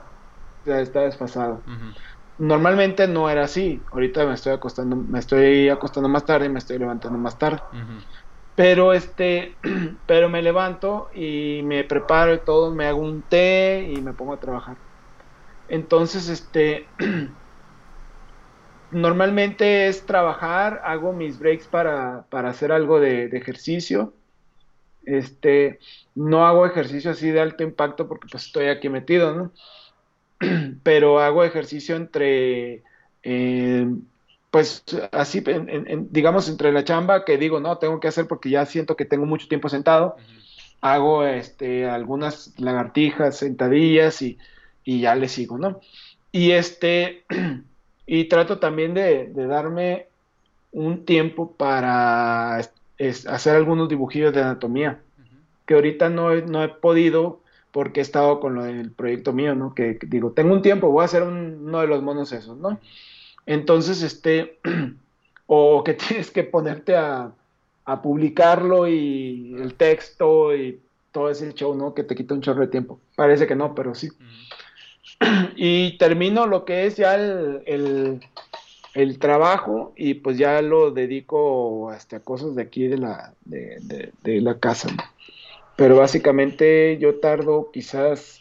Ya 0.64 0.80
está 0.80 1.00
desfasado. 1.00 1.60
Normalmente 2.38 3.06
no 3.08 3.28
era 3.28 3.44
así. 3.44 3.82
Ahorita 3.92 4.24
me 4.26 4.34
estoy 4.34 4.52
acostando, 4.52 4.96
me 4.96 5.18
estoy 5.18 5.68
acostando 5.68 6.08
más 6.08 6.24
tarde 6.24 6.46
y 6.46 6.48
me 6.48 6.58
estoy 6.58 6.78
levantando 6.78 7.18
más 7.18 7.38
tarde. 7.38 7.60
Pero 8.54 8.92
este, 8.92 9.56
pero 10.06 10.28
me 10.28 10.42
levanto 10.42 11.10
y 11.14 11.62
me 11.64 11.84
preparo 11.84 12.34
y 12.34 12.38
todo, 12.38 12.74
me 12.74 12.86
hago 12.86 13.00
un 13.00 13.22
té 13.22 13.92
y 13.96 14.00
me 14.00 14.12
pongo 14.12 14.34
a 14.34 14.40
trabajar. 14.40 14.76
Entonces, 15.68 16.28
este, 16.28 16.88
normalmente 18.92 19.88
es 19.88 20.06
trabajar, 20.06 20.82
hago 20.84 21.12
mis 21.12 21.38
breaks 21.38 21.66
para, 21.66 22.26
para 22.30 22.50
hacer 22.50 22.72
algo 22.72 23.00
de, 23.00 23.24
ejercicio. 23.26 24.14
Este, 25.04 25.80
no 26.14 26.46
hago 26.46 26.64
ejercicio 26.66 27.10
así 27.10 27.30
de 27.30 27.40
alto 27.40 27.64
impacto 27.64 28.06
porque 28.06 28.28
pues 28.30 28.44
estoy 28.44 28.66
aquí 28.66 28.88
metido, 28.88 29.34
¿no? 29.34 29.52
Pero 30.82 31.20
hago 31.20 31.44
ejercicio 31.44 31.96
entre 31.96 32.82
eh, 33.22 33.86
pues 34.52 34.84
así, 35.12 35.42
digamos, 36.10 36.46
entre 36.50 36.72
la 36.72 36.84
chamba 36.84 37.24
que 37.24 37.38
digo, 37.38 37.58
no, 37.58 37.78
tengo 37.78 38.00
que 38.00 38.08
hacer 38.08 38.28
porque 38.28 38.50
ya 38.50 38.66
siento 38.66 38.96
que 38.96 39.06
tengo 39.06 39.24
mucho 39.24 39.48
tiempo 39.48 39.70
sentado, 39.70 40.16
hago 40.82 41.24
este, 41.24 41.86
algunas 41.86 42.52
lagartijas, 42.58 43.38
sentadillas 43.38 44.20
y, 44.20 44.38
ya 44.84 45.14
le 45.14 45.28
sigo, 45.28 45.56
¿no? 45.56 45.80
Y 46.32 46.50
este, 46.50 47.24
y 48.06 48.24
trato 48.24 48.58
también 48.58 48.94
de, 48.94 49.32
darme 49.34 50.06
un 50.72 51.04
tiempo 51.04 51.52
para 51.52 52.56
hacer 52.56 53.56
algunos 53.56 53.88
dibujillos 53.88 54.32
de 54.32 54.42
anatomía, 54.42 55.00
que 55.66 55.74
ahorita 55.74 56.08
no 56.08 56.32
he, 56.32 56.42
no 56.42 56.62
he 56.62 56.68
podido 56.68 57.42
porque 57.72 58.00
he 58.00 58.02
estado 58.02 58.38
con 58.38 58.54
lo 58.54 58.64
del 58.64 58.92
proyecto 58.92 59.32
mío, 59.32 59.54
¿no? 59.54 59.74
Que, 59.74 59.98
digo, 60.06 60.32
tengo 60.32 60.52
un 60.52 60.62
tiempo, 60.62 60.90
voy 60.90 61.02
a 61.02 61.06
hacer 61.06 61.22
uno 61.22 61.80
de 61.80 61.86
los 61.86 62.02
monos 62.02 62.30
esos, 62.32 62.58
¿no? 62.58 62.78
Entonces, 63.46 64.02
este, 64.02 64.58
o 65.46 65.82
que 65.82 65.94
tienes 66.08 66.30
que 66.30 66.44
ponerte 66.44 66.96
a, 66.96 67.32
publicarlo 68.02 68.88
y 68.88 69.54
el 69.58 69.74
texto 69.74 70.54
y 70.56 70.80
todo 71.10 71.28
ese 71.28 71.52
show, 71.52 71.74
¿no? 71.74 71.92
Que 71.92 72.04
te 72.04 72.14
quita 72.14 72.32
un 72.32 72.40
chorro 72.40 72.62
de 72.62 72.68
tiempo. 72.68 73.00
Parece 73.16 73.46
que 73.46 73.56
no, 73.56 73.74
pero 73.74 73.94
sí. 73.94 74.08
Y 75.56 75.96
termino 75.98 76.46
lo 76.46 76.64
que 76.64 76.86
es 76.86 76.96
ya 76.96 77.14
el, 77.14 78.20
trabajo 79.18 79.92
y 79.96 80.14
pues 80.14 80.36
ya 80.38 80.60
lo 80.60 80.90
dedico 80.90 81.90
hasta 81.90 82.20
cosas 82.20 82.54
de 82.54 82.62
aquí 82.62 82.86
de 82.88 82.98
la, 82.98 83.34
de, 83.44 84.12
la 84.40 84.58
casa. 84.58 84.88
Pero 85.76 85.96
básicamente 85.96 86.98
yo 86.98 87.20
tardo 87.20 87.70
quizás 87.72 88.40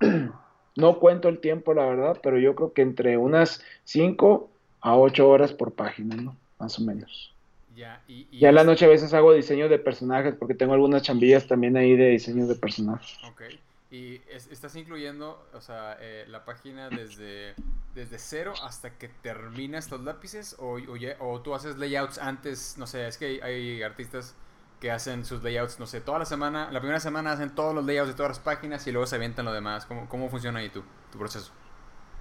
no 0.76 0.98
cuento 0.98 1.28
el 1.28 1.38
tiempo, 1.38 1.74
la 1.74 1.86
verdad, 1.86 2.18
pero 2.22 2.38
yo 2.38 2.54
creo 2.54 2.72
que 2.72 2.82
entre 2.82 3.16
unas 3.16 3.62
5 3.84 4.48
a 4.80 4.96
8 4.96 5.28
horas 5.28 5.52
por 5.52 5.72
página, 5.72 6.16
¿no? 6.16 6.36
Más 6.58 6.78
o 6.78 6.82
menos. 6.82 7.32
Ya, 7.76 8.02
y, 8.06 8.26
ya 8.38 8.50
en 8.50 8.56
la 8.56 8.64
noche 8.64 8.84
a 8.84 8.88
veces 8.88 9.14
hago 9.14 9.32
diseño 9.32 9.68
de 9.68 9.78
personajes 9.78 10.34
porque 10.34 10.54
tengo 10.54 10.74
algunas 10.74 11.02
chambillas 11.02 11.46
también 11.46 11.76
ahí 11.76 11.96
de 11.96 12.10
diseño 12.10 12.46
de 12.46 12.54
personajes. 12.54 13.16
Ok. 13.30 13.42
¿Y 13.92 14.22
estás 14.26 14.74
incluyendo, 14.74 15.46
o 15.52 15.60
sea, 15.60 15.98
eh, 16.00 16.24
la 16.26 16.46
página 16.46 16.88
desde, 16.88 17.54
desde 17.94 18.18
cero 18.18 18.54
hasta 18.62 18.96
que 18.96 19.08
terminas 19.08 19.90
los 19.90 20.00
lápices? 20.00 20.56
O, 20.58 20.78
o, 21.20 21.40
tú 21.42 21.54
haces 21.54 21.76
layouts 21.76 22.16
antes? 22.16 22.78
No 22.78 22.86
sé, 22.86 23.06
es 23.06 23.18
que 23.18 23.42
hay 23.42 23.82
artistas 23.82 24.34
que 24.80 24.90
hacen 24.90 25.26
sus 25.26 25.42
layouts, 25.42 25.78
no 25.78 25.86
sé, 25.86 26.00
toda 26.00 26.18
la 26.18 26.24
semana, 26.24 26.72
la 26.72 26.80
primera 26.80 27.00
semana 27.00 27.32
hacen 27.32 27.54
todos 27.54 27.74
los 27.74 27.84
layouts 27.84 28.08
de 28.08 28.14
todas 28.14 28.30
las 28.30 28.38
páginas 28.38 28.86
y 28.86 28.92
luego 28.92 29.06
se 29.06 29.16
avientan 29.16 29.44
lo 29.44 29.52
demás. 29.52 29.84
¿Cómo, 29.84 30.08
cómo 30.08 30.30
funciona 30.30 30.60
ahí 30.60 30.70
tu, 30.70 30.82
tu 31.10 31.18
proceso? 31.18 31.52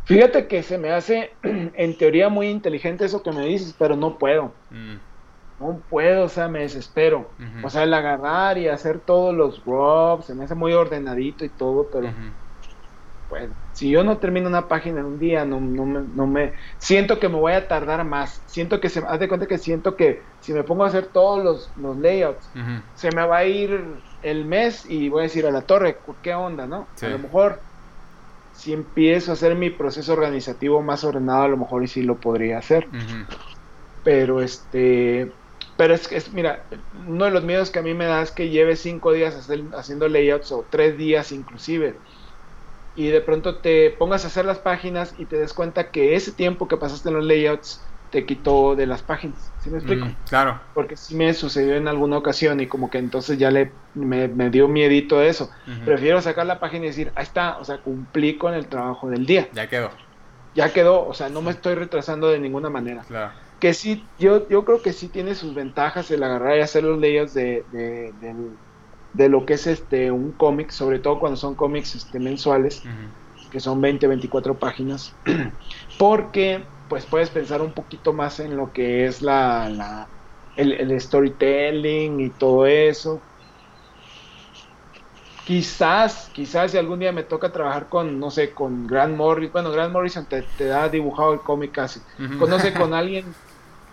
Fíjate 0.03 0.47
que 0.47 0.63
se 0.63 0.77
me 0.77 0.91
hace 0.91 1.31
en 1.43 1.97
teoría 1.97 2.27
muy 2.27 2.49
inteligente 2.49 3.05
eso 3.05 3.23
que 3.23 3.31
me 3.31 3.45
dices, 3.45 3.73
pero 3.79 3.95
no 3.95 4.17
puedo. 4.17 4.53
Mm. 4.71 4.95
No 5.61 5.79
puedo, 5.89 6.25
o 6.25 6.29
sea, 6.29 6.47
me 6.47 6.61
desespero. 6.61 7.29
O 7.63 7.69
sea, 7.69 7.83
el 7.83 7.93
agarrar 7.93 8.57
y 8.57 8.67
hacer 8.67 8.99
todos 8.99 9.33
los 9.33 9.63
rubs, 9.63 10.25
se 10.25 10.33
me 10.33 10.45
hace 10.45 10.55
muy 10.55 10.73
ordenadito 10.73 11.45
y 11.45 11.49
todo, 11.49 11.87
pero 11.91 12.09
pues 13.29 13.49
si 13.71 13.89
yo 13.89 14.03
no 14.03 14.17
termino 14.17 14.49
una 14.49 14.67
página 14.67 14.99
en 14.99 15.05
un 15.05 15.19
día, 15.19 15.45
no, 15.45 15.61
no, 15.61 15.85
me, 15.85 16.01
no 16.01 16.27
me... 16.27 16.53
Siento 16.77 17.17
que 17.19 17.29
me 17.29 17.35
voy 17.35 17.53
a 17.53 17.67
tardar 17.67 18.03
más. 18.03 18.41
Siento 18.45 18.81
que 18.81 18.89
se... 18.89 18.99
Haz 19.07 19.19
de 19.21 19.29
cuenta 19.29 19.47
que 19.47 19.57
siento 19.57 19.95
que 19.95 20.21
si 20.41 20.51
me 20.51 20.63
pongo 20.63 20.83
a 20.83 20.87
hacer 20.87 21.05
todos 21.07 21.41
los, 21.41 21.71
los 21.77 21.95
layouts, 21.97 22.49
se 22.93 23.09
me 23.11 23.25
va 23.25 23.37
a 23.37 23.45
ir 23.45 24.03
el 24.21 24.45
mes 24.45 24.85
y 24.89 25.07
voy 25.07 25.21
a 25.21 25.23
decir 25.23 25.45
a 25.45 25.51
la 25.51 25.61
torre, 25.61 25.97
¿qué 26.21 26.33
onda, 26.33 26.67
no? 26.67 26.87
A 27.01 27.07
lo 27.07 27.19
mejor 27.19 27.61
si 28.51 28.73
empiezo 28.73 29.31
a 29.31 29.35
hacer 29.35 29.55
mi 29.55 29.69
proceso 29.69 30.11
organizativo 30.11 30.81
más 30.81 31.05
ordenado, 31.05 31.43
a 31.43 31.47
lo 31.47 31.57
mejor 31.57 31.83
y 31.83 31.87
sí 31.87 32.03
lo 32.03 32.19
podría 32.19 32.57
hacer. 32.57 32.89
Pero 34.03 34.41
este... 34.41 35.31
Pero 35.77 35.93
es 35.93 36.07
que, 36.07 36.17
es, 36.17 36.31
mira, 36.33 36.63
uno 37.07 37.25
de 37.25 37.31
los 37.31 37.43
miedos 37.43 37.71
que 37.71 37.79
a 37.79 37.83
mí 37.83 37.93
me 37.93 38.05
da 38.05 38.21
es 38.21 38.31
que 38.31 38.49
lleve 38.49 38.75
cinco 38.75 39.13
días 39.13 39.49
haciendo 39.73 40.07
layouts 40.07 40.51
o 40.51 40.65
tres 40.69 40.97
días 40.97 41.31
inclusive 41.31 41.95
y 42.95 43.07
de 43.07 43.21
pronto 43.21 43.57
te 43.57 43.91
pongas 43.91 44.25
a 44.25 44.27
hacer 44.27 44.45
las 44.45 44.59
páginas 44.59 45.13
y 45.17 45.25
te 45.25 45.37
des 45.37 45.53
cuenta 45.53 45.91
que 45.91 46.15
ese 46.15 46.31
tiempo 46.31 46.67
que 46.67 46.77
pasaste 46.77 47.09
en 47.09 47.15
los 47.15 47.25
layouts 47.25 47.81
te 48.09 48.25
quitó 48.25 48.75
de 48.75 48.85
las 48.85 49.01
páginas. 49.01 49.51
¿Sí 49.61 49.69
me 49.69 49.77
explico? 49.77 50.05
Mm, 50.05 50.15
claro. 50.27 50.59
Porque 50.73 50.97
sí 50.97 51.15
me 51.15 51.33
sucedió 51.33 51.75
en 51.75 51.87
alguna 51.87 52.17
ocasión 52.17 52.59
y 52.59 52.67
como 52.67 52.89
que 52.89 52.97
entonces 52.97 53.37
ya 53.37 53.51
le 53.51 53.71
me, 53.93 54.27
dio 54.49 54.67
miedito 54.67 55.21
eso. 55.21 55.49
Prefiero 55.85 56.21
sacar 56.21 56.45
la 56.45 56.59
página 56.59 56.85
y 56.85 56.89
decir, 56.89 57.11
ahí 57.15 57.23
está, 57.23 57.57
o 57.57 57.63
sea, 57.63 57.77
cumplí 57.77 58.37
con 58.37 58.53
el 58.53 58.67
trabajo 58.67 59.09
del 59.09 59.25
día. 59.25 59.47
Ya 59.53 59.67
quedó. 59.67 59.91
Ya 60.53 60.73
quedó, 60.73 61.07
o 61.07 61.13
sea, 61.13 61.29
no 61.29 61.41
me 61.41 61.51
estoy 61.51 61.75
retrasando 61.75 62.29
de 62.29 62.39
ninguna 62.39 62.69
manera. 62.69 63.03
Claro. 63.07 63.31
Que 63.61 63.73
sí, 63.73 64.03
yo, 64.19 64.49
yo 64.49 64.65
creo 64.65 64.81
que 64.81 64.91
sí 64.91 65.07
tiene 65.07 65.35
sus 65.35 65.53
ventajas 65.53 66.11
el 66.11 66.23
agarrar 66.23 66.57
y 66.57 66.61
hacer 66.61 66.83
los 66.83 66.99
layouts 66.99 67.33
de, 67.33 67.63
de, 67.71 68.11
de 69.13 69.29
lo 69.29 69.45
que 69.45 69.53
es 69.53 69.67
este 69.67 70.11
un 70.11 70.31
cómic, 70.31 70.71
sobre 70.71 70.99
todo 70.99 71.19
cuando 71.19 71.37
son 71.37 71.55
cómics 71.55 71.95
este, 71.95 72.19
mensuales, 72.19 72.83
que 73.51 73.59
son 73.59 73.81
20, 73.81 74.07
24 74.07 74.57
páginas, 74.57 75.13
porque 75.97 76.63
pues 76.87 77.05
puedes 77.05 77.29
pensar 77.29 77.61
un 77.61 77.71
poquito 77.71 78.13
más 78.13 78.39
en 78.39 78.57
lo 78.57 78.71
que 78.73 79.05
es 79.05 79.21
la, 79.21 79.69
la 79.69 80.07
el, 80.55 80.73
el, 80.73 80.99
storytelling 80.99 82.19
y 82.19 82.29
todo 82.29 82.65
eso. 82.65 83.21
Quizás, 85.45 86.29
quizás 86.33 86.71
si 86.71 86.77
algún 86.77 86.99
día 86.99 87.11
me 87.11 87.23
toca 87.23 87.51
trabajar 87.51 87.89
con, 87.89 88.19
no 88.19 88.29
sé, 88.29 88.51
con 88.51 88.87
Grant 88.87 89.17
Morrison, 89.17 89.51
bueno, 89.51 89.71
Grant 89.71 89.91
Morrison 89.91 90.25
te, 90.25 90.43
te 90.57 90.65
da 90.65 90.87
dibujado 90.87 91.33
el 91.33 91.41
cómic 91.41 91.71
casi, 91.71 91.99
conoce 92.37 92.73
con 92.73 92.93
alguien 92.93 93.25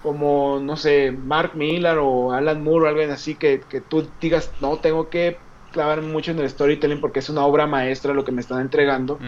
como, 0.09 0.59
no 0.59 0.75
sé, 0.79 1.12
Mark 1.12 1.51
Miller 1.55 1.99
o 2.01 2.33
Alan 2.33 2.64
Moore 2.64 2.87
o 2.87 2.88
alguien 2.88 3.11
así 3.11 3.35
que, 3.35 3.61
que 3.68 3.83
tú 3.83 4.09
digas, 4.23 4.51
no, 4.59 4.79
tengo 4.79 5.11
que 5.11 5.37
clavar 5.71 6.01
mucho 6.01 6.31
en 6.31 6.38
el 6.38 6.49
storytelling 6.49 6.99
porque 6.99 7.18
es 7.18 7.29
una 7.29 7.44
obra 7.44 7.66
maestra 7.66 8.14
lo 8.14 8.25
que 8.25 8.33
me 8.33 8.40
están 8.40 8.62
entregando, 8.62 9.18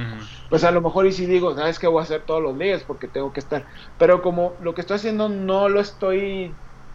pues 0.48 0.64
a 0.64 0.70
lo 0.70 0.80
mejor 0.80 1.06
y 1.06 1.12
si 1.12 1.26
digo, 1.26 1.54
sabes 1.54 1.78
que 1.78 1.86
voy 1.86 2.00
a 2.00 2.04
hacer 2.04 2.22
todos 2.22 2.42
los 2.42 2.58
días 2.58 2.82
porque 2.86 3.08
tengo 3.08 3.30
que 3.30 3.40
estar, 3.40 3.66
pero 3.98 4.22
como 4.22 4.54
lo 4.62 4.72
que 4.72 4.80
estoy 4.80 4.96
haciendo 4.96 5.28
no 5.28 5.68
lo 5.68 5.80
estoy, 5.80 6.54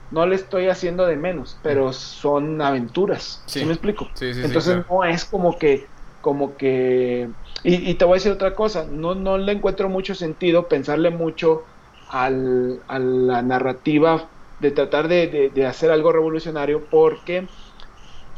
no 0.09 0.25
le 0.25 0.33
estoy 0.33 0.67
haciendo 0.67 1.05
de 1.05 1.15
menos, 1.15 1.59
pero 1.61 1.93
son 1.93 2.59
aventuras, 2.59 3.43
¿sí, 3.45 3.65
me 3.65 3.73
explico? 3.73 4.09
Entonces 4.19 4.77
no 4.89 5.03
es 5.03 5.25
como 5.25 5.59
que, 5.59 5.85
como 6.21 6.57
que, 6.57 7.29
y, 7.61 7.93
te 7.93 8.03
voy 8.03 8.13
a 8.13 8.15
decir 8.15 8.31
otra 8.31 8.55
cosa, 8.55 8.87
no, 8.89 9.13
no 9.13 9.37
le 9.37 9.51
encuentro 9.51 9.89
mucho 9.89 10.15
sentido 10.15 10.67
pensarle 10.67 11.11
mucho 11.11 11.65
al, 12.07 12.83
a 12.87 12.99
la 12.99 13.41
narrativa 13.41 14.31
de 14.59 14.71
tratar 14.71 15.07
de, 15.07 15.51
de 15.53 15.65
hacer 15.65 15.91
algo 15.91 16.11
revolucionario 16.11 16.87
porque 16.89 17.51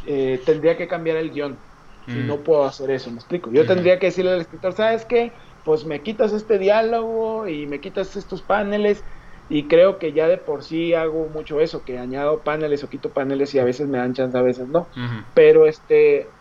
eh, 0.01 0.43
tendría 0.45 0.77
que 0.77 0.87
cambiar 0.87 1.17
el 1.17 1.31
guion. 1.31 1.65
Mm. 2.05 2.25
no 2.25 2.43
puedo 2.43 2.65
hacer 2.65 2.91
eso, 2.91 3.11
me 3.11 3.17
explico. 3.17 3.51
Yo 3.51 3.65
tendría 3.65 3.99
que 3.99 4.07
decirle 4.07 4.31
al 4.31 4.41
escritor, 4.41 4.73
¿sabes 4.73 5.05
qué? 5.05 5.35
Pues 5.63 5.85
me 5.85 6.03
quitas 6.03 6.31
este 6.33 6.57
diálogo 6.57 7.47
y 7.47 7.67
me 7.67 7.81
quitas 7.81 8.15
estos 8.15 8.43
paneles. 8.43 9.05
Y 9.49 9.67
creo 9.67 9.97
que 9.99 10.13
ya 10.13 10.27
de 10.27 10.37
por 10.37 10.63
sí 10.63 10.93
hago 10.93 11.29
mucho 11.29 11.59
eso, 11.61 11.83
que 11.83 11.97
añado 11.99 12.43
paneles 12.43 12.83
o 12.83 12.89
quito 12.89 13.13
paneles 13.13 13.53
y 13.55 13.59
a 13.59 13.63
veces 13.65 13.87
me 13.87 13.97
dan 13.97 14.13
chance, 14.13 14.37
a 14.37 14.41
veces 14.41 14.67
no. 14.69 14.89
Pero 15.33 15.67
este, 15.67 16.35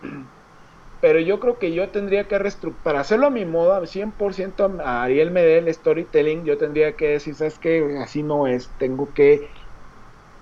pero 1.07 1.21
yo 1.21 1.39
creo 1.39 1.57
que 1.61 1.73
yo 1.73 1.89
tendría 1.91 2.27
que 2.27 2.37
para 2.83 2.99
hacerlo 2.99 3.29
a 3.29 3.31
mi 3.31 3.45
modo, 3.45 3.81
100% 3.87 4.81
a 4.83 5.05
Ariel 5.05 5.31
Medel 5.31 5.73
storytelling, 5.73 6.45
yo 6.45 6.59
tendría 6.59 6.97
que 6.97 7.11
decir, 7.11 7.37
¿sabes 7.37 7.61
qué? 7.61 7.97
Así 8.03 8.25
no 8.25 8.49
es, 8.49 8.75
tengo 8.77 9.13
que 9.15 9.53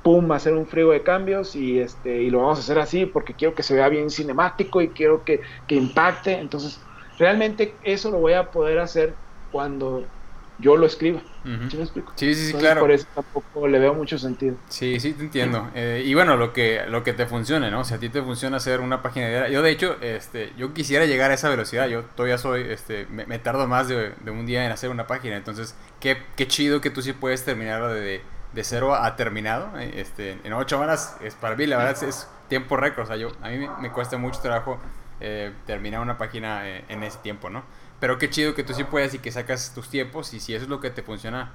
pum, 0.00 0.32
hacer 0.32 0.54
un 0.54 0.66
frío 0.66 0.88
de 0.88 1.02
cambios 1.02 1.54
y 1.54 1.80
este 1.80 2.22
y 2.22 2.30
lo 2.30 2.38
vamos 2.38 2.56
a 2.56 2.60
hacer 2.62 2.78
así 2.78 3.04
porque 3.04 3.36
quiero 3.36 3.54
que 3.54 3.62
se 3.62 3.74
vea 3.74 3.90
bien 3.90 4.08
cinemático 4.08 4.80
y 4.80 4.94
quiero 4.94 5.22
que, 5.22 5.42
impacte. 5.68 6.32
Entonces, 6.32 6.82
realmente 7.18 7.78
eso 7.82 8.10
lo 8.10 8.20
voy 8.20 8.32
a 8.32 8.50
poder 8.50 8.78
hacer 8.78 9.18
cuando 9.50 10.13
yo 10.58 10.76
lo 10.76 10.86
escriba. 10.86 11.20
¿Sí 11.42 11.76
me 11.76 11.82
explico? 11.82 12.12
Sí, 12.16 12.34
sí, 12.34 12.46
sí, 12.46 12.54
claro. 12.54 12.80
Por 12.80 12.90
eso 12.90 13.06
tampoco 13.14 13.68
le 13.68 13.78
veo 13.78 13.94
mucho 13.94 14.18
sentido. 14.18 14.56
Sí, 14.68 14.98
sí, 15.00 15.12
te 15.12 15.24
entiendo. 15.24 15.68
Eh, 15.74 16.02
y 16.06 16.14
bueno, 16.14 16.36
lo 16.36 16.52
que, 16.52 16.82
lo 16.88 17.02
que 17.02 17.12
te 17.12 17.26
funcione, 17.26 17.70
¿no? 17.70 17.84
Si 17.84 17.94
a 17.94 17.98
ti 17.98 18.08
te 18.08 18.22
funciona 18.22 18.56
hacer 18.56 18.80
una 18.80 19.02
página 19.02 19.26
de... 19.26 19.52
Yo, 19.52 19.62
de 19.62 19.70
hecho, 19.70 19.96
este, 20.00 20.52
yo 20.56 20.72
quisiera 20.72 21.04
llegar 21.06 21.30
a 21.30 21.34
esa 21.34 21.48
velocidad. 21.48 21.88
Yo 21.88 22.02
todavía 22.02 22.38
soy, 22.38 22.62
este, 22.62 23.06
me, 23.06 23.38
tardo 23.38 23.66
más 23.66 23.88
de, 23.88 24.12
un 24.26 24.46
día 24.46 24.64
en 24.64 24.72
hacer 24.72 24.90
una 24.90 25.06
página. 25.06 25.36
Entonces, 25.36 25.74
qué, 26.00 26.18
qué 26.36 26.48
chido 26.48 26.80
que 26.80 26.90
tú 26.90 27.02
sí 27.02 27.12
puedes 27.12 27.44
terminar 27.44 27.86
de 27.88 28.22
de 28.54 28.64
cero 28.64 28.94
a 28.94 29.16
terminado. 29.16 29.78
Eh, 29.78 29.92
este, 29.96 30.38
en 30.44 30.52
ocho 30.52 30.80
horas 30.80 31.16
es 31.20 31.34
para 31.34 31.56
mí, 31.56 31.66
la 31.66 31.76
verdad, 31.76 32.02
es, 32.04 32.28
tiempo 32.48 32.76
récord. 32.76 33.04
O 33.04 33.06
sea, 33.06 33.16
yo, 33.16 33.32
a 33.42 33.48
mí 33.48 33.66
me, 33.80 33.90
cuesta 33.90 34.16
mucho 34.16 34.40
trabajo 34.40 34.78
eh, 35.20 35.52
terminar 35.66 36.00
una 36.00 36.18
página 36.18 36.68
eh, 36.68 36.84
en 36.88 37.02
ese 37.02 37.18
tiempo, 37.18 37.50
¿no? 37.50 37.64
Pero 38.00 38.18
qué 38.18 38.28
chido 38.30 38.54
que 38.54 38.64
tú 38.64 38.74
sí 38.74 38.84
puedes 38.84 39.14
y 39.14 39.18
que 39.18 39.30
sacas 39.30 39.72
tus 39.74 39.88
tiempos 39.88 40.34
y 40.34 40.40
si 40.40 40.54
eso 40.54 40.64
es 40.64 40.68
lo 40.68 40.80
que 40.80 40.90
te 40.90 41.02
funciona, 41.02 41.52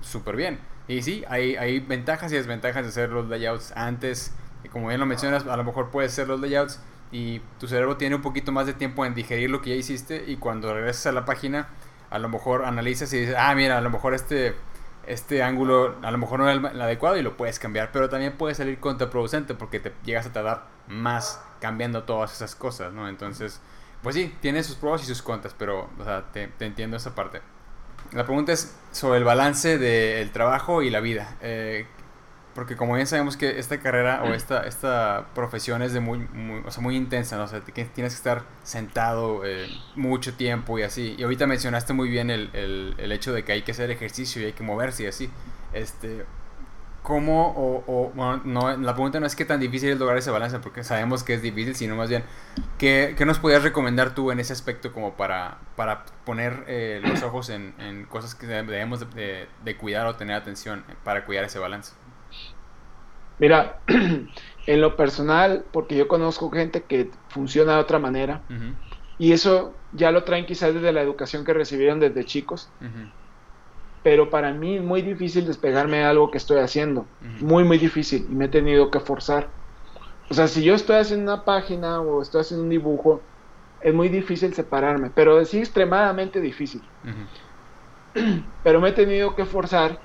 súper 0.00 0.36
bien. 0.36 0.58
Y 0.88 1.02
sí, 1.02 1.24
hay, 1.28 1.56
hay 1.56 1.80
ventajas 1.80 2.32
y 2.32 2.36
desventajas 2.36 2.82
de 2.82 2.88
hacer 2.88 3.10
los 3.10 3.28
layouts 3.28 3.72
antes. 3.76 4.32
Como 4.70 4.88
bien 4.88 5.00
lo 5.00 5.06
mencionas, 5.06 5.46
a 5.46 5.56
lo 5.56 5.64
mejor 5.64 5.90
puedes 5.90 6.12
hacer 6.12 6.28
los 6.28 6.40
layouts 6.40 6.80
y 7.12 7.40
tu 7.60 7.68
cerebro 7.68 7.96
tiene 7.96 8.16
un 8.16 8.22
poquito 8.22 8.50
más 8.50 8.66
de 8.66 8.72
tiempo 8.72 9.04
en 9.06 9.14
digerir 9.14 9.50
lo 9.50 9.60
que 9.60 9.70
ya 9.70 9.76
hiciste 9.76 10.24
y 10.26 10.36
cuando 10.36 10.74
regresas 10.74 11.06
a 11.06 11.12
la 11.12 11.24
página, 11.24 11.68
a 12.10 12.18
lo 12.18 12.28
mejor 12.28 12.64
analizas 12.64 13.12
y 13.12 13.20
dices, 13.20 13.36
ah, 13.38 13.54
mira, 13.54 13.78
a 13.78 13.80
lo 13.80 13.90
mejor 13.90 14.14
este 14.14 14.54
este 15.06 15.42
ángulo 15.42 15.96
a 16.02 16.10
lo 16.10 16.18
mejor 16.18 16.40
no 16.40 16.50
es 16.50 16.56
el, 16.56 16.80
adecuado 16.80 17.16
y 17.16 17.22
lo 17.22 17.36
puedes 17.36 17.58
cambiar, 17.58 17.90
pero 17.92 18.08
también 18.08 18.36
puede 18.36 18.54
salir 18.54 18.78
contraproducente 18.80 19.54
porque 19.54 19.80
te 19.80 19.92
llegas 20.04 20.26
a 20.26 20.32
tardar 20.32 20.64
más 20.88 21.42
cambiando 21.60 22.04
todas 22.04 22.32
esas 22.32 22.54
cosas, 22.54 22.92
¿no? 22.92 23.08
Entonces, 23.08 23.60
pues 24.04 24.14
sí, 24.14 24.32
tiene 24.40 24.62
sus 24.62 24.76
pros 24.76 25.02
y 25.02 25.06
sus 25.06 25.22
contras, 25.22 25.56
pero, 25.58 25.90
o 25.98 26.04
sea, 26.04 26.30
te, 26.32 26.46
te 26.46 26.66
entiendo 26.66 26.96
esa 26.96 27.16
parte. 27.16 27.40
La 28.12 28.24
pregunta 28.24 28.52
es 28.52 28.76
sobre 28.92 29.18
el 29.18 29.24
balance 29.24 29.78
del 29.78 30.30
trabajo 30.30 30.82
y 30.82 30.90
la 30.90 31.00
vida. 31.00 31.36
Eh, 31.40 31.86
porque 32.54 32.76
como 32.76 32.94
bien 32.94 33.08
sabemos 33.08 33.36
que 33.36 33.58
esta 33.58 33.80
carrera 33.80 34.22
o 34.22 34.32
esta, 34.32 34.64
esta 34.64 35.26
profesión 35.34 35.82
es 35.82 35.92
de 35.92 35.98
muy, 35.98 36.18
muy, 36.18 36.62
o 36.64 36.70
sea, 36.70 36.82
muy 36.82 36.96
intensa, 36.96 37.36
¿no? 37.36 37.44
O 37.44 37.48
sea, 37.48 37.60
tienes 37.62 37.90
que 37.92 38.04
estar 38.04 38.44
sentado 38.62 39.44
eh, 39.44 39.66
mucho 39.96 40.34
tiempo 40.34 40.78
y 40.78 40.82
así. 40.82 41.16
Y 41.18 41.24
ahorita 41.24 41.48
mencionaste 41.48 41.94
muy 41.94 42.08
bien 42.08 42.30
el, 42.30 42.50
el, 42.52 42.94
el, 42.98 43.10
hecho 43.10 43.32
de 43.32 43.44
que 43.44 43.52
hay 43.52 43.62
que 43.62 43.72
hacer 43.72 43.90
ejercicio 43.90 44.40
y 44.40 44.44
hay 44.44 44.52
que 44.52 44.62
moverse 44.62 45.02
y 45.02 45.06
así. 45.06 45.30
Este, 45.72 46.24
¿Cómo 47.04 47.50
o, 47.50 47.84
o 47.86 48.12
bueno, 48.14 48.40
no, 48.46 48.74
la 48.78 48.94
pregunta 48.94 49.20
no 49.20 49.26
es 49.26 49.36
qué 49.36 49.44
tan 49.44 49.60
difícil 49.60 49.90
es 49.90 49.98
lograr 49.98 50.16
ese 50.16 50.30
balance, 50.30 50.58
porque 50.60 50.82
sabemos 50.82 51.22
que 51.22 51.34
es 51.34 51.42
difícil, 51.42 51.74
sino 51.74 51.96
más 51.96 52.08
bien, 52.08 52.24
¿qué, 52.78 53.14
qué 53.18 53.26
nos 53.26 53.38
podías 53.38 53.62
recomendar 53.62 54.14
tú 54.14 54.30
en 54.30 54.40
ese 54.40 54.54
aspecto 54.54 54.90
como 54.90 55.12
para, 55.12 55.58
para 55.76 56.06
poner 56.24 56.64
eh, 56.66 57.02
los 57.04 57.22
ojos 57.22 57.50
en, 57.50 57.74
en, 57.78 58.06
cosas 58.06 58.34
que 58.34 58.46
debemos 58.46 59.00
de, 59.14 59.48
de 59.62 59.76
cuidar 59.76 60.06
o 60.06 60.16
tener 60.16 60.34
atención 60.34 60.82
para 61.04 61.26
cuidar 61.26 61.44
ese 61.44 61.58
balance? 61.58 61.92
Mira, 63.38 63.80
en 64.66 64.80
lo 64.80 64.96
personal, 64.96 65.62
porque 65.72 65.96
yo 65.96 66.08
conozco 66.08 66.50
gente 66.50 66.84
que 66.84 67.10
funciona 67.28 67.74
de 67.74 67.80
otra 67.80 67.98
manera, 67.98 68.40
y 69.18 69.32
eso 69.32 69.74
ya 69.92 70.10
lo 70.10 70.24
traen 70.24 70.46
quizás 70.46 70.72
desde 70.72 70.90
la 70.90 71.02
educación 71.02 71.44
que 71.44 71.52
recibieron 71.52 72.00
desde 72.00 72.24
chicos, 72.24 72.70
pero 74.04 74.28
para 74.28 74.52
mí 74.52 74.76
es 74.76 74.82
muy 74.82 75.00
difícil 75.00 75.46
despegarme 75.46 75.96
de 75.96 76.04
algo 76.04 76.30
que 76.30 76.36
estoy 76.36 76.58
haciendo, 76.58 77.08
muy, 77.40 77.64
muy 77.64 77.78
difícil, 77.78 78.26
y 78.30 78.34
me 78.34 78.44
he 78.44 78.48
tenido 78.48 78.90
que 78.90 79.00
forzar. 79.00 79.50
O 80.28 80.34
sea, 80.34 80.46
si 80.46 80.62
yo 80.62 80.74
estoy 80.74 80.96
haciendo 80.96 81.32
una 81.32 81.44
página 81.46 82.02
o 82.02 82.20
estoy 82.20 82.42
haciendo 82.42 82.64
un 82.64 82.68
dibujo, 82.70 83.22
es 83.80 83.94
muy 83.94 84.10
difícil 84.10 84.52
separarme, 84.52 85.08
pero 85.08 85.42
sí 85.46 85.58
extremadamente 85.58 86.42
difícil. 86.42 86.86
Pero 88.62 88.78
me 88.82 88.90
he 88.90 88.92
tenido 88.92 89.34
que 89.34 89.46
forzar 89.46 90.02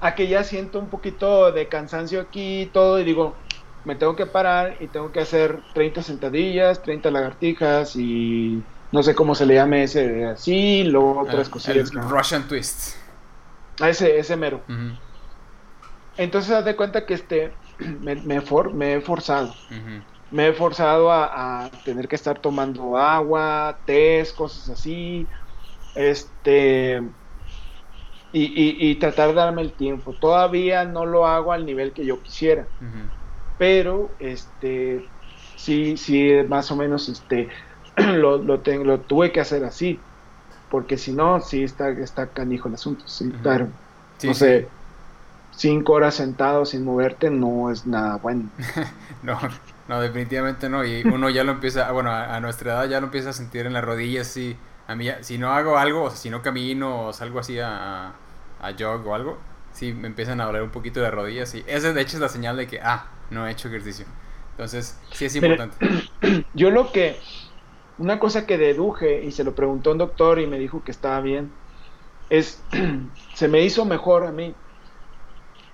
a 0.00 0.14
que 0.14 0.26
ya 0.26 0.42
siento 0.42 0.78
un 0.78 0.88
poquito 0.88 1.52
de 1.52 1.68
cansancio 1.68 2.18
aquí 2.22 2.62
y 2.62 2.72
todo 2.72 2.98
y 2.98 3.04
digo, 3.04 3.36
me 3.84 3.94
tengo 3.94 4.16
que 4.16 4.24
parar 4.24 4.78
y 4.80 4.88
tengo 4.88 5.12
que 5.12 5.20
hacer 5.20 5.64
30 5.74 6.02
sentadillas, 6.02 6.82
30 6.82 7.10
lagartijas 7.10 7.94
y 7.94 8.64
no 8.92 9.02
sé 9.02 9.14
cómo 9.14 9.34
se 9.34 9.46
le 9.46 9.54
llame 9.54 9.84
ese 9.84 10.24
así, 10.26 10.84
luego 10.84 11.20
otras 11.20 11.48
ah, 11.48 11.50
cosillas. 11.50 11.92
Russian 11.92 12.46
Twist. 12.46 12.96
Ah, 13.80 13.88
ese, 13.88 14.18
ese 14.18 14.36
mero. 14.36 14.60
Entonces 16.16 16.52
haz 16.52 16.64
de 16.64 16.76
cuenta 16.76 17.06
que 17.06 17.14
este 17.14 17.52
me, 17.78 18.16
me, 18.16 18.42
me 18.74 18.94
he 18.94 19.00
forzado. 19.00 19.54
Me 20.30 20.48
he 20.48 20.52
forzado 20.52 21.10
a, 21.10 21.64
a, 21.64 21.70
tener 21.84 22.06
que 22.06 22.14
estar 22.14 22.38
tomando 22.38 22.96
agua, 22.96 23.78
té, 23.84 24.24
cosas 24.36 24.68
así. 24.68 25.26
Este 25.94 27.02
y, 28.32 28.94
tratar 28.96 29.28
de 29.28 29.34
darme 29.34 29.62
el 29.62 29.72
tiempo. 29.72 30.12
Todavía 30.12 30.84
no 30.84 31.06
lo 31.06 31.26
hago 31.26 31.52
al 31.52 31.66
nivel 31.66 31.92
que 31.92 32.04
yo 32.04 32.22
quisiera, 32.22 32.66
pero 33.58 34.10
este 34.18 35.06
sí, 35.56 35.96
sí, 35.96 36.30
más 36.48 36.70
o 36.70 36.76
menos 36.76 37.08
este 37.08 37.48
lo, 38.14 38.38
lo, 38.38 38.60
tengo, 38.60 38.84
lo 38.84 39.00
tuve 39.00 39.32
que 39.32 39.40
hacer 39.40 39.64
así, 39.64 39.98
porque 40.70 40.96
si 40.96 41.12
no, 41.12 41.40
sí 41.40 41.62
está, 41.64 41.90
está 41.90 42.28
canijo 42.28 42.68
el 42.68 42.74
asunto. 42.74 43.04
Sí, 43.06 43.30
claro. 43.42 43.68
no 44.22 44.34
sé, 44.34 44.68
cinco 45.56 45.94
horas 45.94 46.14
sentado 46.14 46.64
sin 46.64 46.84
moverte 46.84 47.30
no 47.30 47.70
es 47.70 47.86
nada 47.86 48.16
bueno. 48.16 48.48
no, 49.22 49.38
no, 49.88 50.00
definitivamente 50.00 50.68
no. 50.68 50.84
Y 50.84 51.02
uno 51.02 51.30
ya 51.30 51.44
lo 51.44 51.52
empieza, 51.52 51.90
bueno, 51.92 52.10
a, 52.10 52.40
nuestra 52.40 52.72
edad 52.72 52.88
ya 52.88 53.00
lo 53.00 53.06
empieza 53.06 53.30
a 53.30 53.32
sentir 53.32 53.66
en 53.66 53.72
las 53.72 53.84
rodillas, 53.84 54.26
sí 54.26 54.56
a 54.90 54.96
mí, 54.96 55.08
si 55.20 55.38
no 55.38 55.52
hago 55.52 55.78
algo, 55.78 56.02
o 56.04 56.10
si 56.10 56.30
no 56.30 56.42
camino 56.42 57.06
o 57.06 57.12
salgo 57.12 57.38
así 57.38 57.60
a, 57.60 58.08
a 58.60 58.72
jog 58.76 59.06
o 59.06 59.14
algo, 59.14 59.38
sí 59.72 59.92
me 59.92 60.08
empiezan 60.08 60.40
a 60.40 60.46
doler 60.46 60.62
un 60.62 60.70
poquito 60.70 61.00
de 61.00 61.12
rodillas. 61.12 61.54
Y 61.54 61.64
esa 61.68 61.92
de 61.92 62.00
hecho 62.00 62.16
es 62.16 62.20
la 62.20 62.28
señal 62.28 62.56
de 62.56 62.66
que, 62.66 62.80
ah, 62.80 63.06
no 63.30 63.46
he 63.46 63.52
hecho 63.52 63.68
ejercicio. 63.68 64.04
Entonces, 64.50 64.98
sí 65.12 65.26
es 65.26 65.36
importante. 65.36 65.76
yo 66.54 66.70
lo 66.70 66.90
que, 66.90 67.20
una 68.00 68.18
cosa 68.18 68.46
que 68.46 68.56
deduje 68.56 69.22
y 69.22 69.30
se 69.30 69.44
lo 69.44 69.54
preguntó 69.54 69.92
un 69.92 69.98
doctor 69.98 70.40
y 70.40 70.46
me 70.46 70.58
dijo 70.58 70.82
que 70.82 70.90
estaba 70.90 71.20
bien, 71.20 71.50
es, 72.30 72.64
se 73.34 73.46
me 73.46 73.62
hizo 73.62 73.84
mejor 73.84 74.26
a 74.26 74.32
mí 74.32 74.54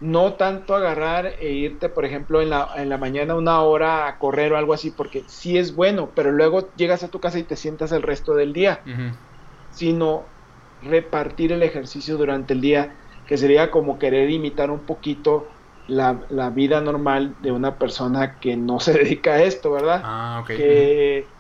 no 0.01 0.35
tanto 0.35 0.75
agarrar 0.75 1.27
e 1.41 1.53
irte, 1.53 1.89
por 1.89 2.05
ejemplo, 2.05 2.43
en 2.43 2.51
la, 2.51 2.69
en 2.77 2.89
la 2.89 2.99
mañana 2.99 3.35
una 3.35 3.63
hora 3.63 4.09
a 4.09 4.19
correr 4.19 4.53
o 4.53 4.57
algo 4.57 4.75
así, 4.75 4.91
porque 4.91 5.23
sí 5.29 5.57
es 5.57 5.75
bueno, 5.75 6.11
pero 6.15 6.33
luego 6.33 6.75
llegas 6.75 7.03
a 7.03 7.09
tu 7.09 7.21
casa 7.21 7.39
y 7.39 7.45
te 7.45 7.57
sientas 7.57 7.93
el 7.93 8.03
resto 8.03 8.35
del 8.35 8.53
día, 8.53 8.83
sino 9.71 10.25
repartir 10.83 11.53
el 11.53 11.63
ejercicio 11.63 12.19
durante 12.19 12.53
el 12.53 12.61
día, 12.61 12.95
que 13.27 13.39
sería 13.39 13.71
como 13.71 13.99
querer 13.99 14.29
imitar 14.29 14.71
un 14.71 14.81
poquito 14.81 15.47
la, 15.87 16.21
la, 16.29 16.51
vida 16.51 16.81
normal 16.81 17.37
de 17.41 17.53
una 17.53 17.79
persona 17.79 18.39
que 18.39 18.57
no 18.57 18.81
se 18.81 18.93
dedica 18.99 19.35
a 19.35 19.43
esto, 19.43 19.71
¿verdad? 19.71 20.03
Ah, 20.05 20.41
ok. 20.43 20.49
Que, 20.49 21.36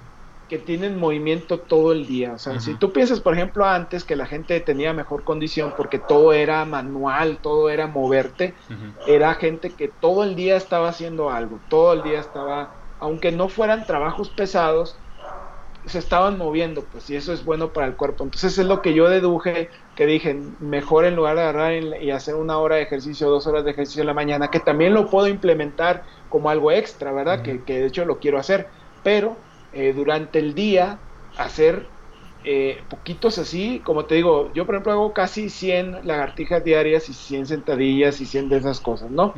que 0.48 0.58
tienen 0.58 0.96
movimiento 0.98 1.60
todo 1.62 1.92
el 1.92 2.06
día. 2.06 2.34
O 2.34 2.38
sea, 2.38 2.60
si 2.60 2.76
tú 2.78 2.92
piensas, 2.92 3.20
por 3.20 3.34
ejemplo, 3.34 3.64
antes 3.64 4.04
que 4.04 4.16
la 4.16 4.26
gente 4.26 4.60
tenía 4.60 4.92
mejor 4.92 5.24
condición 5.24 5.74
porque 5.76 5.98
todo 5.98 6.32
era 6.32 6.64
manual, 6.64 7.40
todo 7.42 7.70
era 7.70 7.86
moverte, 7.88 8.56
era 9.04 9.34
gente 9.34 9.76
que 9.76 9.88
todo 9.88 10.24
el 10.24 10.36
día 10.36 10.56
estaba 10.56 10.88
haciendo 10.88 11.30
algo, 11.30 11.64
todo 11.68 11.92
el 11.94 12.02
día 12.02 12.20
estaba, 12.20 12.76
aunque 12.98 13.32
no 13.32 13.48
fueran 13.48 13.86
trabajos 13.86 14.30
pesados, 14.30 15.02
se 15.84 15.98
estaban 16.00 16.36
moviendo, 16.36 16.88
pues, 16.88 17.08
y 17.10 17.16
eso 17.16 17.32
es 17.32 17.44
bueno 17.44 17.72
para 17.72 17.86
el 17.86 17.96
cuerpo. 17.96 18.24
Entonces 18.24 18.58
es 18.58 18.66
lo 18.66 18.82
que 18.82 18.92
yo 18.94 19.08
deduje, 19.08 19.70
que 19.94 20.06
dije, 20.06 20.34
mejor 20.58 21.04
en 21.04 21.14
lugar 21.14 21.36
de 21.36 21.42
agarrar 21.42 21.74
y 22.02 22.10
hacer 22.10 22.34
una 22.34 22.58
hora 22.58 22.76
de 22.76 22.82
ejercicio, 22.82 23.30
dos 23.30 23.46
horas 23.46 23.64
de 23.64 23.70
ejercicio 23.70 24.00
en 24.02 24.08
la 24.08 24.14
mañana, 24.14 24.50
que 24.50 24.58
también 24.60 24.94
lo 24.94 25.08
puedo 25.10 25.28
implementar 25.28 26.04
como 26.28 26.50
algo 26.50 26.72
extra, 26.72 27.12
¿verdad? 27.12 27.42
que, 27.42 27.64
que 27.64 27.78
de 27.80 27.86
hecho 27.86 28.04
lo 28.04 28.18
quiero 28.18 28.38
hacer, 28.38 28.72
pero 29.02 29.45
eh, 29.76 29.92
durante 29.92 30.38
el 30.38 30.54
día 30.54 31.04
hacer 31.36 31.92
eh, 32.44 32.86
poquitos 32.88 33.38
así, 33.38 33.82
como 33.82 34.06
te 34.06 34.14
digo, 34.16 34.52
yo 34.54 34.64
por 34.66 34.74
ejemplo 34.76 34.92
hago 34.92 35.12
casi 35.12 35.50
100 35.50 36.06
lagartijas 36.06 36.64
diarias 36.64 37.08
y 37.08 37.14
100 37.14 37.46
sentadillas 37.46 38.20
y 38.20 38.26
100 38.26 38.48
de 38.48 38.58
esas 38.58 38.80
cosas, 38.80 39.10
¿no? 39.10 39.34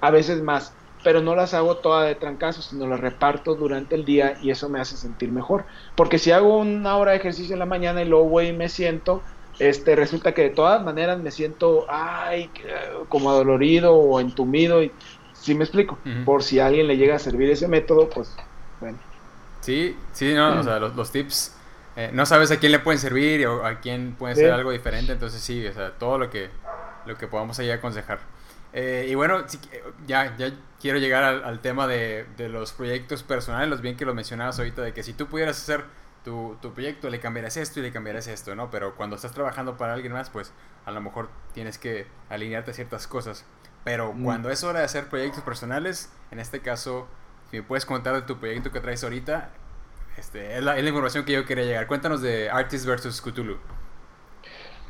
A 0.00 0.10
veces 0.10 0.42
más, 0.42 0.76
pero 1.02 1.20
no 1.20 1.34
las 1.36 1.54
hago 1.54 1.80
todas 1.80 2.06
de 2.08 2.14
trancazo, 2.14 2.62
sino 2.62 2.86
las 2.86 3.00
reparto 3.00 3.56
durante 3.56 3.94
el 3.96 4.04
día 4.04 4.38
y 4.40 4.50
eso 4.50 4.68
me 4.70 4.80
hace 4.80 4.96
sentir 4.96 5.32
mejor. 5.32 5.66
Porque 5.94 6.18
si 6.18 6.30
hago 6.30 6.58
una 6.58 6.96
hora 6.96 7.12
de 7.12 7.18
ejercicio 7.18 7.54
en 7.54 7.58
la 7.60 7.66
mañana 7.66 8.02
y 8.02 8.06
luego 8.08 8.28
voy 8.28 8.48
y 8.48 8.52
me 8.56 8.68
siento, 8.68 9.24
este, 9.58 9.96
resulta 9.96 10.32
que 10.34 10.42
de 10.42 10.50
todas 10.50 10.82
maneras 10.84 11.20
me 11.20 11.30
siento, 11.30 11.86
ay, 11.90 12.52
como 13.08 13.30
adolorido 13.30 13.94
o 13.96 14.20
entumido, 14.20 14.82
y 14.82 14.96
si 15.32 15.54
me 15.54 15.64
explico, 15.64 16.02
por 16.22 16.42
si 16.42 16.58
a 16.58 16.66
alguien 16.66 16.86
le 16.86 16.96
llega 16.96 17.16
a 17.16 17.18
servir 17.18 17.50
ese 17.50 17.68
método, 17.68 18.08
pues 18.08 18.36
bueno. 18.78 19.00
Sí, 19.64 19.96
sí, 20.12 20.34
no, 20.34 20.60
o 20.60 20.62
sea, 20.62 20.78
los, 20.78 21.10
tips, 21.10 21.56
eh, 21.96 22.10
no 22.12 22.26
sabes 22.26 22.50
a 22.50 22.58
quién 22.58 22.70
le 22.70 22.80
pueden 22.80 22.98
servir 22.98 23.46
o 23.46 23.64
a 23.64 23.80
quién 23.80 24.14
puede 24.14 24.34
ser 24.34 24.52
algo 24.52 24.70
diferente, 24.70 25.12
entonces 25.12 25.40
sí, 25.40 25.66
o 25.66 25.72
sea, 25.72 25.92
todo 25.92 26.18
lo 26.18 26.28
que, 26.28 26.50
lo 27.06 27.16
que 27.16 27.28
podamos 27.28 27.58
ahí 27.58 27.70
aconsejar. 27.70 28.18
Eh, 28.74 29.06
y 29.08 29.14
bueno, 29.14 29.42
ya, 30.06 30.36
ya 30.36 30.52
quiero 30.78 30.98
llegar 30.98 31.24
al, 31.24 31.60
tema 31.60 31.86
de, 31.86 32.26
de, 32.36 32.50
los 32.50 32.74
proyectos 32.74 33.22
personales, 33.22 33.70
los 33.70 33.80
bien 33.80 33.96
que 33.96 34.04
lo 34.04 34.12
mencionabas 34.12 34.58
ahorita, 34.58 34.82
de 34.82 34.92
que 34.92 35.02
si 35.02 35.14
tú 35.14 35.28
pudieras 35.28 35.56
hacer 35.56 35.82
tu, 36.26 36.58
tu, 36.60 36.74
proyecto, 36.74 37.08
le 37.08 37.18
cambiarás 37.18 37.56
esto 37.56 37.80
y 37.80 37.84
le 37.84 37.90
cambiarás 37.90 38.26
esto, 38.26 38.54
¿no? 38.54 38.70
Pero 38.70 38.94
cuando 38.96 39.16
estás 39.16 39.32
trabajando 39.32 39.78
para 39.78 39.94
alguien 39.94 40.12
más, 40.12 40.28
pues 40.28 40.52
a 40.84 40.90
lo 40.90 41.00
mejor 41.00 41.30
tienes 41.54 41.78
que 41.78 42.06
alinearte 42.28 42.72
a 42.72 42.74
ciertas 42.74 43.06
cosas. 43.06 43.46
Pero 43.82 44.12
mm. 44.12 44.24
cuando 44.24 44.50
es 44.50 44.62
hora 44.62 44.80
de 44.80 44.84
hacer 44.84 45.08
proyectos 45.08 45.42
personales, 45.42 46.12
en 46.30 46.38
este 46.38 46.60
caso 46.60 47.08
si 47.54 47.60
me 47.60 47.62
puedes 47.62 47.86
contar 47.86 48.16
de 48.16 48.22
tu 48.22 48.36
proyecto 48.40 48.72
que 48.72 48.80
traes 48.80 49.04
ahorita, 49.04 49.50
este, 50.18 50.58
es, 50.58 50.64
la, 50.64 50.76
información 50.80 51.24
que 51.24 51.34
yo 51.34 51.44
quería 51.44 51.64
llegar. 51.64 51.86
Cuéntanos 51.86 52.20
de 52.20 52.50
Artist 52.50 52.84
vs. 52.84 53.20
Cthulhu. 53.20 53.58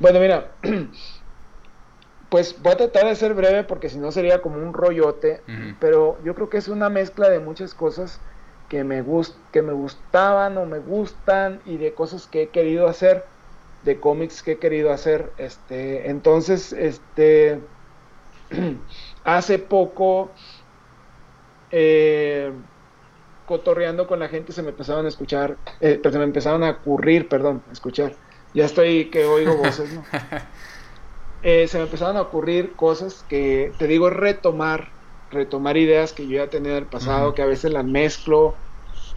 Bueno, 0.00 0.18
mira, 0.18 0.53
pues 2.31 2.57
voy 2.62 2.72
a 2.72 2.77
tratar 2.79 3.05
de 3.05 3.16
ser 3.16 3.35
breve 3.35 3.64
porque 3.64 3.90
si 3.90 3.98
no 3.98 4.11
sería 4.12 4.40
como 4.40 4.57
un 4.57 4.72
rollote, 4.72 5.42
pero 5.79 6.18
yo 6.24 6.35
creo 6.35 6.48
que 6.48 6.57
es 6.57 6.68
una 6.68 6.88
mezcla 6.88 7.29
de 7.29 7.38
muchas 7.38 7.74
cosas 7.74 8.18
que 8.70 8.83
me, 8.83 9.03
gust 9.03 9.37
que 9.53 9.61
me 9.61 9.74
gustaban 9.74 10.57
o 10.57 10.64
me 10.64 10.79
gustan 10.79 11.61
y 11.66 11.77
de 11.77 11.92
cosas 11.92 12.27
que 12.27 12.44
he 12.44 12.48
querido 12.48 12.88
hacer, 12.88 13.27
de 13.83 14.00
cómics 14.00 14.42
que 14.42 14.53
he 14.53 14.59
querido 14.59 14.90
hacer. 14.90 15.31
Este, 15.37 16.09
entonces, 16.09 16.72
este, 16.72 17.61
hace 19.24 19.59
poco 19.59 20.31
eh, 21.76 22.52
cotorreando 23.46 24.06
con 24.06 24.20
la 24.20 24.28
gente 24.28 24.52
se 24.52 24.62
me 24.62 24.70
empezaron 24.70 25.06
a 25.06 25.08
escuchar, 25.08 25.56
eh, 25.80 26.00
se 26.02 26.18
me 26.18 26.24
empezaron 26.24 26.62
a 26.62 26.70
ocurrir, 26.70 27.28
perdón, 27.28 27.62
a 27.68 27.72
escuchar. 27.72 28.14
Ya 28.54 28.64
estoy 28.64 29.06
que 29.10 29.24
oigo 29.24 29.56
voces, 29.62 29.92
¿no? 29.92 30.04
Eh, 31.42 31.66
se 31.66 31.78
me 31.78 31.84
empezaron 31.84 32.16
a 32.16 32.22
ocurrir 32.22 32.72
cosas 32.74 33.24
que, 33.28 33.72
te 33.76 33.88
digo, 33.88 34.08
retomar, 34.08 34.88
retomar 35.30 35.76
ideas 35.76 36.12
que 36.12 36.26
yo 36.26 36.37
ya 36.37 36.48
tenía 36.48 36.74
del 36.74 36.87
pasado, 36.87 37.34
que 37.34 37.42
a 37.42 37.46
veces 37.46 37.72
las 37.72 37.84
mezclo 37.84 38.54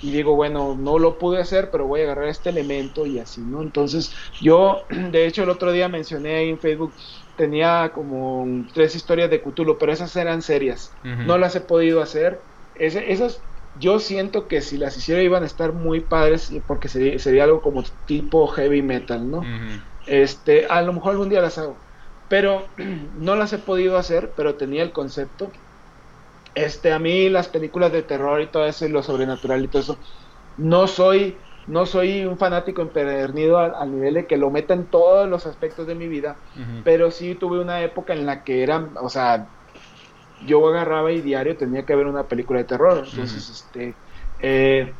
y 0.02 0.12
digo, 0.12 0.36
bueno, 0.36 0.76
no 0.78 1.00
lo 1.00 1.20
pude 1.20 1.40
hacer, 1.40 1.70
pero 1.72 1.88
voy 1.88 2.02
a 2.02 2.04
agarrar 2.06 2.28
este 2.28 2.50
elemento 2.50 3.06
y 3.06 3.20
así, 3.20 3.42
¿no? 3.42 3.62
Entonces, 3.62 4.14
yo, 4.42 4.82
de 4.90 5.28
hecho, 5.28 5.44
el 5.44 5.50
otro 5.50 5.72
día 5.72 5.88
mencioné 5.88 6.36
ahí 6.36 6.50
en 6.50 6.60
Facebook 6.60 6.92
tenía 7.38 7.94
como 7.94 8.46
tres 8.74 8.96
historias 8.96 9.30
de 9.32 9.42
Cthulhu, 9.42 9.80
pero 9.80 9.94
esas 9.94 10.16
eran 10.18 10.42
serias. 10.44 10.98
No 11.24 11.40
las 11.40 11.56
he 11.58 11.62
podido 11.62 12.02
hacer. 12.02 12.48
esas 12.76 13.46
yo 13.74 14.00
siento 14.00 14.48
que 14.50 14.62
si 14.62 14.78
las 14.78 14.98
hiciera 14.98 15.24
iban 15.24 15.44
a 15.44 15.48
estar 15.48 15.74
muy 15.74 16.02
padres 16.02 16.52
porque 16.68 16.90
sería, 16.90 17.20
sería 17.20 17.46
algo 17.46 17.62
como 17.62 17.84
tipo 18.06 18.48
heavy 18.50 18.82
metal, 18.84 19.30
¿no? 19.30 19.54
Este, 20.06 20.66
a 20.68 20.82
lo 20.84 20.94
mejor 20.94 21.12
algún 21.14 21.30
día 21.30 21.42
las 21.42 21.58
hago. 21.60 21.86
Pero 22.28 22.74
no 23.14 23.36
las 23.36 23.54
he 23.54 23.60
podido 23.60 23.98
hacer, 23.98 24.34
pero 24.36 24.58
tenía 24.58 24.84
el 24.84 24.94
concepto. 24.94 25.60
Este, 26.56 26.92
a 26.92 27.00
mí 27.00 27.30
las 27.30 27.50
películas 27.50 27.92
de 27.92 28.04
terror 28.04 28.42
y 28.42 28.52
todo 28.52 28.66
eso 28.66 28.86
y 28.86 28.90
lo 28.90 29.04
sobrenatural 29.04 29.64
y 29.64 29.70
todo 29.70 29.82
eso, 29.82 30.00
no 30.56 30.88
soy 30.88 31.47
no 31.68 31.86
soy 31.86 32.26
un 32.26 32.38
fanático 32.38 32.82
empedernido 32.82 33.58
al, 33.58 33.92
nivel 33.92 34.16
de 34.16 34.26
que 34.26 34.38
lo 34.38 34.50
meta 34.50 34.74
en 34.74 34.86
todos 34.86 35.30
los 35.30 35.46
aspectos 35.46 35.86
de 35.86 35.96
mi 35.96 36.08
vida, 36.08 36.38
pero 36.84 37.12
sí 37.12 37.36
tuve 37.36 37.60
una 37.60 37.82
época 37.82 38.14
en 38.14 38.26
la 38.26 38.44
que 38.44 38.64
era, 38.64 38.88
o 39.02 39.10
sea, 39.10 39.48
yo 40.46 40.66
agarraba 40.68 41.12
y 41.12 41.22
diario 41.22 41.58
tenía 41.58 41.86
que 41.86 41.96
ver 41.96 42.08
una 42.08 42.24
película 42.24 42.60
de 42.60 42.66
terror, 42.66 43.04
entonces, 43.06 43.50
este, 43.50 43.94
eh, 44.40 44.94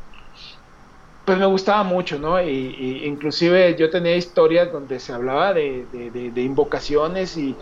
pues 1.24 1.38
me 1.38 1.46
gustaba 1.46 1.82
mucho, 1.84 2.18
¿no? 2.18 2.40
Y, 2.42 3.02
inclusive 3.04 3.76
yo 3.76 3.90
tenía 3.90 4.16
historias 4.16 4.72
donde 4.72 5.00
se 5.00 5.12
hablaba 5.12 5.52
de, 5.52 6.32
invocaciones 6.36 7.36
y 7.36 7.56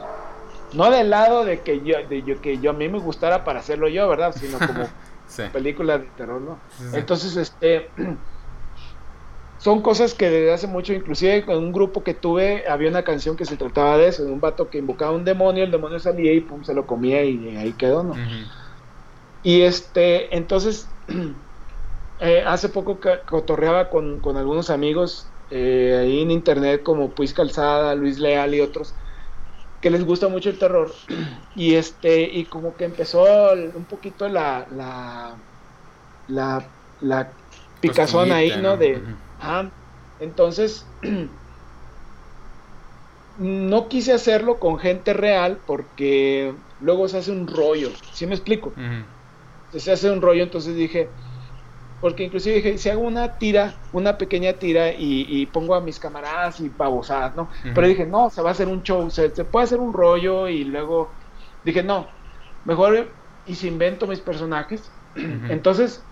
no 0.72 0.90
del 0.90 1.10
lado 1.10 1.44
de 1.44 1.60
que 1.60 1.80
yo, 1.80 1.96
de 2.08 2.22
yo, 2.22 2.40
que 2.40 2.58
yo 2.58 2.70
a 2.70 2.74
mí 2.74 2.88
me 2.88 2.98
gustara 2.98 3.44
para 3.44 3.60
hacerlo 3.60 3.88
yo, 3.88 4.08
¿verdad? 4.08 4.34
Sino 4.36 4.58
como 4.58 4.88
películas 5.52 6.00
de 6.00 6.06
terror, 6.16 6.40
¿no? 6.40 6.58
Entonces, 6.92 7.36
este 7.36 7.88
son 9.66 9.82
cosas 9.82 10.14
que 10.14 10.30
desde 10.30 10.52
hace 10.52 10.68
mucho, 10.68 10.92
inclusive 10.92 11.44
con 11.44 11.56
un 11.58 11.72
grupo 11.72 12.04
que 12.04 12.14
tuve, 12.14 12.68
había 12.68 12.88
una 12.88 13.02
canción 13.02 13.34
que 13.36 13.44
se 13.44 13.56
trataba 13.56 13.98
de 13.98 14.06
eso, 14.06 14.24
de 14.24 14.30
un 14.30 14.38
vato 14.38 14.70
que 14.70 14.78
invocaba 14.78 15.10
un 15.10 15.24
demonio, 15.24 15.64
el 15.64 15.72
demonio 15.72 15.98
salía 15.98 16.32
y 16.32 16.38
pum, 16.40 16.62
se 16.62 16.72
lo 16.72 16.86
comía 16.86 17.24
y 17.24 17.56
ahí 17.56 17.72
quedó, 17.72 18.04
¿no? 18.04 18.14
Y 19.42 19.62
este, 19.62 20.36
entonces, 20.36 20.88
eh, 22.20 22.44
hace 22.46 22.68
poco 22.68 23.00
cotorreaba 23.28 23.90
con, 23.90 24.20
con 24.20 24.36
algunos 24.36 24.70
amigos 24.70 25.26
eh, 25.50 25.98
ahí 26.00 26.22
en 26.22 26.30
internet 26.30 26.84
como 26.84 27.10
Puis 27.10 27.32
Calzada, 27.32 27.96
Luis 27.96 28.20
Leal 28.20 28.54
y 28.54 28.60
otros, 28.60 28.94
que 29.80 29.90
les 29.90 30.04
gusta 30.04 30.28
mucho 30.28 30.48
el 30.48 30.60
terror, 30.60 30.92
y 31.56 31.74
este, 31.74 32.22
y 32.22 32.44
como 32.44 32.76
que 32.76 32.84
empezó 32.84 33.24
un 33.52 33.84
poquito 33.86 34.28
la, 34.28 34.64
la, 34.70 35.34
la, 36.28 36.64
la 37.00 37.32
picazón 37.80 38.30
ahí, 38.30 38.56
¿no? 38.62 38.76
De, 38.76 39.02
entonces, 40.18 40.94
no 43.36 43.88
quise 43.88 44.12
hacerlo 44.12 44.58
con 44.58 44.78
gente 44.78 45.12
real 45.12 45.62
porque 45.66 46.54
luego 46.78 47.08
se 47.08 47.18
hace 47.18 47.32
un 47.32 47.46
rollo, 47.46 47.90
¿sí 48.12 48.26
me 48.26 48.34
explico? 48.34 48.72
Se 49.70 49.92
hace 49.92 50.10
un 50.10 50.22
rollo, 50.22 50.42
entonces 50.42 50.74
dije, 50.74 51.10
porque 52.00 52.24
inclusive 52.24 52.56
dije, 52.56 52.78
si 52.78 52.88
hago 52.88 53.02
una 53.02 53.36
tira, 53.36 53.74
una 53.92 54.16
pequeña 54.16 54.54
tira 54.54 54.92
y, 54.96 55.46
pongo 55.46 55.74
a 55.74 55.80
mis 55.80 55.98
camaradas 55.98 56.60
y 56.60 56.68
babosadas, 56.68 57.34
¿no? 57.34 57.50
Pero 57.74 57.86
dije, 57.86 58.06
no, 58.06 58.30
se 58.30 58.42
va 58.42 58.50
a 58.50 58.52
hacer 58.52 58.68
un 58.68 58.82
show, 58.82 59.10
se, 59.10 59.30
puede 59.44 59.64
hacer 59.64 59.80
un 59.80 59.92
rollo 59.92 60.48
y 60.48 60.64
luego 60.64 61.14
dije, 61.62 61.82
no, 61.82 62.08
mejor 62.64 63.16
y 63.44 63.54
si 63.54 63.68
invento 63.68 64.06
mis 64.06 64.20
personajes. 64.20 64.92
Entonces 65.14 66.06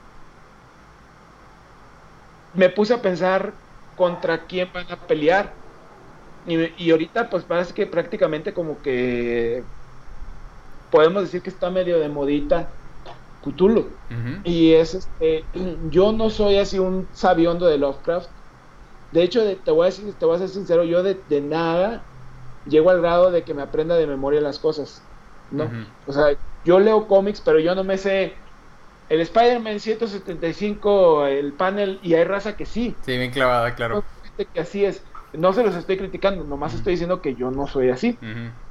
me 2.55 2.69
puse 2.69 2.95
a 2.95 3.03
pensar 3.03 3.53
contra 3.97 4.47
quién 4.47 4.69
van 4.73 4.91
a 4.91 4.97
pelear. 4.97 5.53
Y, 6.47 6.91
ahorita 6.91 7.31
pues 7.31 7.45
parece 7.45 7.73
que 7.73 7.87
prácticamente 7.87 8.53
como 8.53 8.81
que 8.83 9.63
podemos 10.91 11.23
decir 11.23 11.41
que 11.41 11.49
está 11.49 11.71
medio 11.71 11.99
de 11.99 12.09
modita 12.09 12.69
Cthulhu. 13.43 13.89
Y 14.45 14.73
es 14.73 14.95
este, 14.95 15.45
yo 15.91 16.13
no 16.13 16.31
soy 16.31 16.59
así 16.59 16.79
un 16.79 17.09
sabiondo 17.13 17.67
de 17.67 17.79
Lovecraft. 17.79 18.29
De 19.13 19.23
hecho, 19.23 19.43
te 19.57 19.71
voy 19.71 19.83
a 19.83 19.87
decir, 19.87 20.13
te 20.15 20.27
voy 20.27 20.37
a 20.37 20.41
ser 20.41 20.49
sincero, 20.49 20.85
yo 20.85 21.03
de, 21.03 21.41
nada 21.41 22.03
llego 22.67 22.91
al 22.91 23.01
grado 23.01 23.31
de 23.31 23.43
que 23.43 23.55
me 23.55 23.63
aprenda 23.63 23.97
de 23.97 24.07
memoria 24.07 24.41
las 24.41 24.59
cosas. 24.59 25.03
¿no? 25.51 25.71
O 26.07 26.13
sea, 26.13 26.37
yo 26.65 26.81
leo 26.81 27.07
cómics, 27.07 27.41
pero 27.41 27.59
yo 27.59 27.75
no 27.75 27.85
me 27.85 27.97
sé 27.97 28.35
el 29.15 29.21
Spider-Man 29.21 29.81
175, 29.81 31.27
el 31.27 31.53
panel, 31.55 32.01
y 32.03 32.15
hay 32.15 32.25
raza 32.25 32.57
que 32.57 32.67
sí. 32.67 32.97
Sí, 33.01 33.17
bien 33.17 33.31
clavada, 33.31 33.75
claro. 33.75 34.05
Que 34.53 34.61
así 34.61 34.85
es. 34.85 35.05
no 35.33 35.53
se 35.53 35.63
los 35.63 35.77
estoy 35.77 35.97
criticando, 35.97 36.45
nomás 36.45 36.75
estoy 36.75 36.95
diciendo 36.95 37.23
que 37.23 37.37
yo 37.37 37.51
no 37.51 37.67
soy 37.67 37.91
así. 37.91 38.19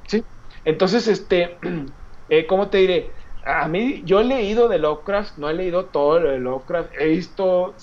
¿sí? 0.06 0.24
Entonces, 0.64 1.08
este, 1.08 1.58
eh, 2.28 2.46
¿cómo 2.46 2.68
te 2.68 2.78
diré? 2.78 3.14
A 3.46 3.68
mí, 3.68 4.02
yo 4.04 4.20
he 4.20 4.24
leído 4.24 4.68
de 4.68 4.78
Lovecraft, 4.78 5.38
no 5.38 5.48
he 5.48 5.54
leído 5.54 5.86
todo 5.86 6.20
lo 6.20 6.30
de 6.30 6.38
Lovecraft, 6.38 6.92
he 6.98 7.08
visto 7.08 7.76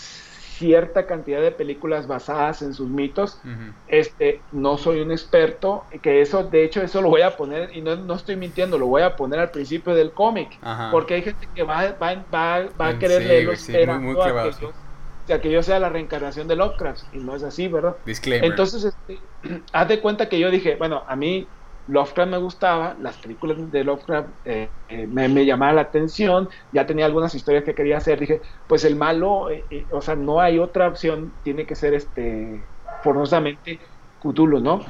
cierta 0.62 1.08
cantidad 1.08 1.42
de 1.42 1.52
películas 1.52 2.06
basadas 2.06 2.62
en 2.62 2.76
sus 2.76 2.88
mitos. 2.88 3.42
Este, 3.88 4.42
no 4.52 4.78
soy 4.78 5.02
un 5.02 5.12
experto, 5.12 5.86
que 6.04 6.22
eso, 6.22 6.44
de 6.44 6.64
hecho, 6.64 6.84
eso 6.84 7.02
lo 7.02 7.10
voy 7.10 7.22
a 7.24 7.36
poner, 7.36 7.76
y 7.76 7.82
no, 7.82 7.96
no 7.96 8.14
estoy 8.14 8.36
mintiendo, 8.36 8.78
lo 8.78 8.86
voy 8.86 9.02
a 9.02 9.16
poner 9.16 9.40
al 9.40 9.50
principio 9.50 9.96
del 9.96 10.12
cómic, 10.12 10.50
porque 10.92 11.16
hay 11.16 11.24
gente 11.24 11.48
que 11.56 11.64
va, 11.64 11.96
va, 12.02 12.24
va, 12.32 12.68
va 12.80 12.88
a 12.90 13.00
querer 13.00 13.24
leerlo 13.26 13.54
esperando 13.54 14.22
a, 14.22 14.28
que 14.28 14.62
yo, 14.62 14.68
o 14.70 15.28
sea, 15.28 15.42
que 15.42 15.52
yo 15.52 15.64
sea 15.64 15.80
la 15.80 15.90
reencarnación 15.90 16.48
de 16.48 16.56
Lovecraft, 16.56 17.04
y 17.14 17.18
no 17.18 17.36
es 17.36 17.42
así, 17.42 17.68
¿verdad? 17.68 17.96
Entonces, 18.46 18.84
este, 18.84 19.20
haz 19.74 19.88
de 19.88 20.00
cuenta 20.00 20.30
que 20.30 20.40
yo 20.40 20.52
dije, 20.52 20.76
bueno, 20.76 21.04
a 21.08 21.16
mí 21.16 21.48
Lovecraft 21.88 22.32
me 22.32 22.38
gustaba, 22.38 22.96
las 23.00 23.18
películas 23.18 23.72
de 23.72 23.84
Lovecraft 23.84 24.30
eh, 24.46 24.70
eh, 24.88 25.08
me, 25.08 25.28
me 25.28 25.46
llamaban 25.46 25.76
la 25.76 25.82
atención, 25.82 26.48
ya 26.72 26.86
tenía 26.86 27.06
algunas 27.06 27.34
historias 27.34 27.64
que 27.64 27.76
quería 27.76 27.98
hacer, 27.98 28.20
dije, 28.20 28.42
pues 28.68 28.86
el 28.86 28.96
malo, 28.96 29.50
eh, 29.50 29.88
o 29.92 30.02
sea, 30.02 30.16
no 30.16 30.40
hay 30.40 30.60
otra 30.60 30.88
opción, 30.88 31.34
tiene 31.44 31.66
que 31.66 31.76
ser 31.76 31.94
este, 31.94 32.64
forzosamente 33.04 33.82
Cthulhu, 34.20 34.60
¿no? 34.60 34.86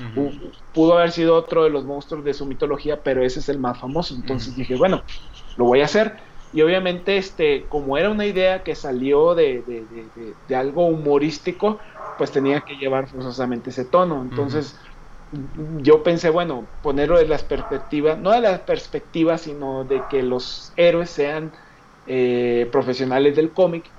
Pudo 0.74 0.98
haber 0.98 1.12
sido 1.12 1.36
otro 1.36 1.64
de 1.64 1.70
los 1.70 1.86
monstruos 1.86 2.24
de 2.26 2.34
su 2.34 2.46
mitología, 2.46 3.02
pero 3.02 3.24
ese 3.24 3.40
es 3.40 3.50
el 3.50 3.60
más 3.60 3.80
famoso, 3.80 4.14
entonces 4.14 4.56
dije, 4.56 4.76
bueno, 4.76 5.04
lo 5.58 5.66
voy 5.66 5.82
a 5.82 5.86
hacer, 5.86 6.18
y 6.54 6.62
obviamente, 6.62 7.18
este, 7.18 7.68
como 7.70 7.98
era 7.98 8.10
una 8.10 8.26
idea 8.26 8.62
que 8.64 8.76
salió 8.76 9.36
de, 9.36 9.64
de, 9.66 10.36
de, 10.46 10.56
algo 10.56 10.86
humorístico, 10.86 11.80
pues 12.18 12.32
tenía 12.32 12.60
que 12.62 12.76
llevar 12.76 13.08
forzosamente 13.08 13.70
ese 13.70 13.86
tono, 13.86 14.22
entonces 14.22 14.78
yo 15.32 16.04
pensé, 16.04 16.30
bueno, 16.30 16.76
ponerlo 16.82 17.18
de 17.18 17.28
las 17.28 17.44
perspectivas, 17.44 18.20
no 18.20 18.32
de 18.32 18.42
las 18.42 18.62
perspectivas, 18.62 19.42
sino 19.42 19.86
de 19.86 20.08
que 20.08 20.24
los 20.24 20.74
héroes 20.76 21.10
sean 21.12 21.54
eh, 22.06 22.70
profesionales 22.72 23.36
del 23.36 23.54
cómic. 23.54 23.96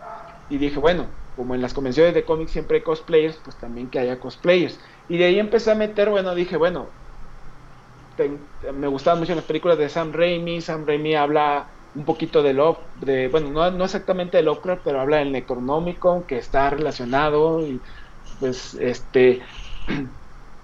Y 0.49 0.59
dije, 0.59 0.79
bueno, 0.79 1.19
como 1.35 1.55
en 1.55 1.63
las 1.63 1.73
convenciones 1.75 2.15
de 2.15 2.25
cómic 2.27 2.49
siempre 2.49 2.79
hay 2.79 2.83
cosplayers, 2.85 3.39
pues 3.39 3.57
también 3.59 3.91
que 3.91 3.99
haya 3.99 4.21
cosplayers. 4.21 4.81
Y 5.09 5.17
de 5.19 5.25
ahí 5.27 5.39
empecé 5.39 5.71
a 5.71 5.75
meter, 5.75 6.11
bueno, 6.11 6.35
dije, 6.35 6.57
bueno, 6.57 6.99
me 8.73 8.87
gustaban 8.89 9.19
mucho 9.21 9.35
las 9.35 9.45
películas 9.45 9.79
de 9.79 9.89
Sam 9.89 10.13
Raimi. 10.13 10.61
Sam 10.61 10.87
Raimi 10.87 11.15
habla 11.15 11.71
un 11.95 12.05
poquito 12.05 12.43
de 12.43 12.53
Love, 12.55 12.79
de, 12.95 13.29
bueno, 13.29 13.51
no, 13.51 13.71
no 13.71 13.85
exactamente 13.85 14.37
de 14.39 14.43
Lovecraft, 14.45 14.83
pero 14.85 15.01
habla 15.01 15.19
del 15.19 15.33
Necronómico, 15.33 16.27
que 16.27 16.39
está 16.39 16.71
relacionado. 16.71 17.67
Y 17.67 17.83
pues, 18.39 18.75
este 18.75 19.43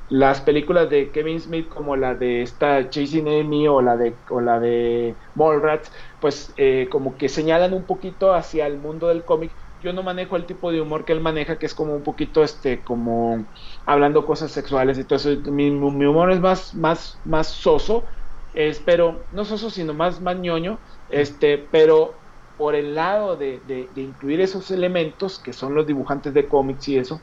las 0.09 0.41
películas 0.41 0.89
de 0.91 1.13
Kevin 1.13 1.41
Smith 1.41 1.69
como 1.69 1.95
la 1.97 2.15
de 2.15 2.43
esta 2.43 2.89
Chasing 2.89 3.29
Amy 3.29 3.69
o 3.69 3.83
la 3.83 3.97
de 3.97 4.23
o 4.31 4.41
la 4.41 4.59
de 4.59 5.19
Mallrats 5.35 5.93
pues 6.19 6.55
eh, 6.57 6.89
como 6.91 7.17
que 7.19 7.29
señalan 7.29 7.75
un 7.75 7.87
poquito 7.87 8.33
hacia 8.35 8.67
el 8.67 8.79
mundo 8.79 9.09
del 9.09 9.25
cómic. 9.25 9.57
Yo 9.81 9.93
no 9.93 10.03
manejo 10.03 10.37
el 10.37 10.47
tipo 10.47 10.73
de 10.73 10.81
humor 10.81 11.05
que 11.05 11.13
él 11.13 11.21
maneja 11.21 11.59
que 11.59 11.67
es 11.67 11.75
como 11.75 11.95
un 11.95 12.03
poquito 12.03 12.43
este 12.43 12.83
como 12.85 13.49
hablando 13.85 14.25
cosas 14.25 14.51
sexuales 14.51 14.99
y 14.99 15.05
todo 15.05 15.17
eso. 15.19 15.53
Mi, 15.53 15.71
humor 15.71 16.33
es 16.33 16.41
más 16.41 16.75
más 16.75 17.21
más 17.25 17.49
soso 17.49 18.07
es 18.53 18.81
pero 18.81 19.27
no 19.31 19.45
soso 19.45 19.69
sino 19.71 19.93
más 19.95 20.21
más 20.23 20.39
ñoño 20.39 20.81
este 21.09 21.59
pero 21.59 22.23
por 22.57 22.75
el 22.75 22.95
lado 22.95 23.37
de, 23.37 23.61
de 23.61 24.01
incluir 24.03 24.41
esos 24.41 24.71
elementos 24.73 25.39
que 25.41 25.53
son 25.53 25.75
los 25.75 25.87
dibujantes 25.87 26.35
de 26.35 26.49
cómics 26.49 26.89
y 26.89 26.97
eso 26.99 27.23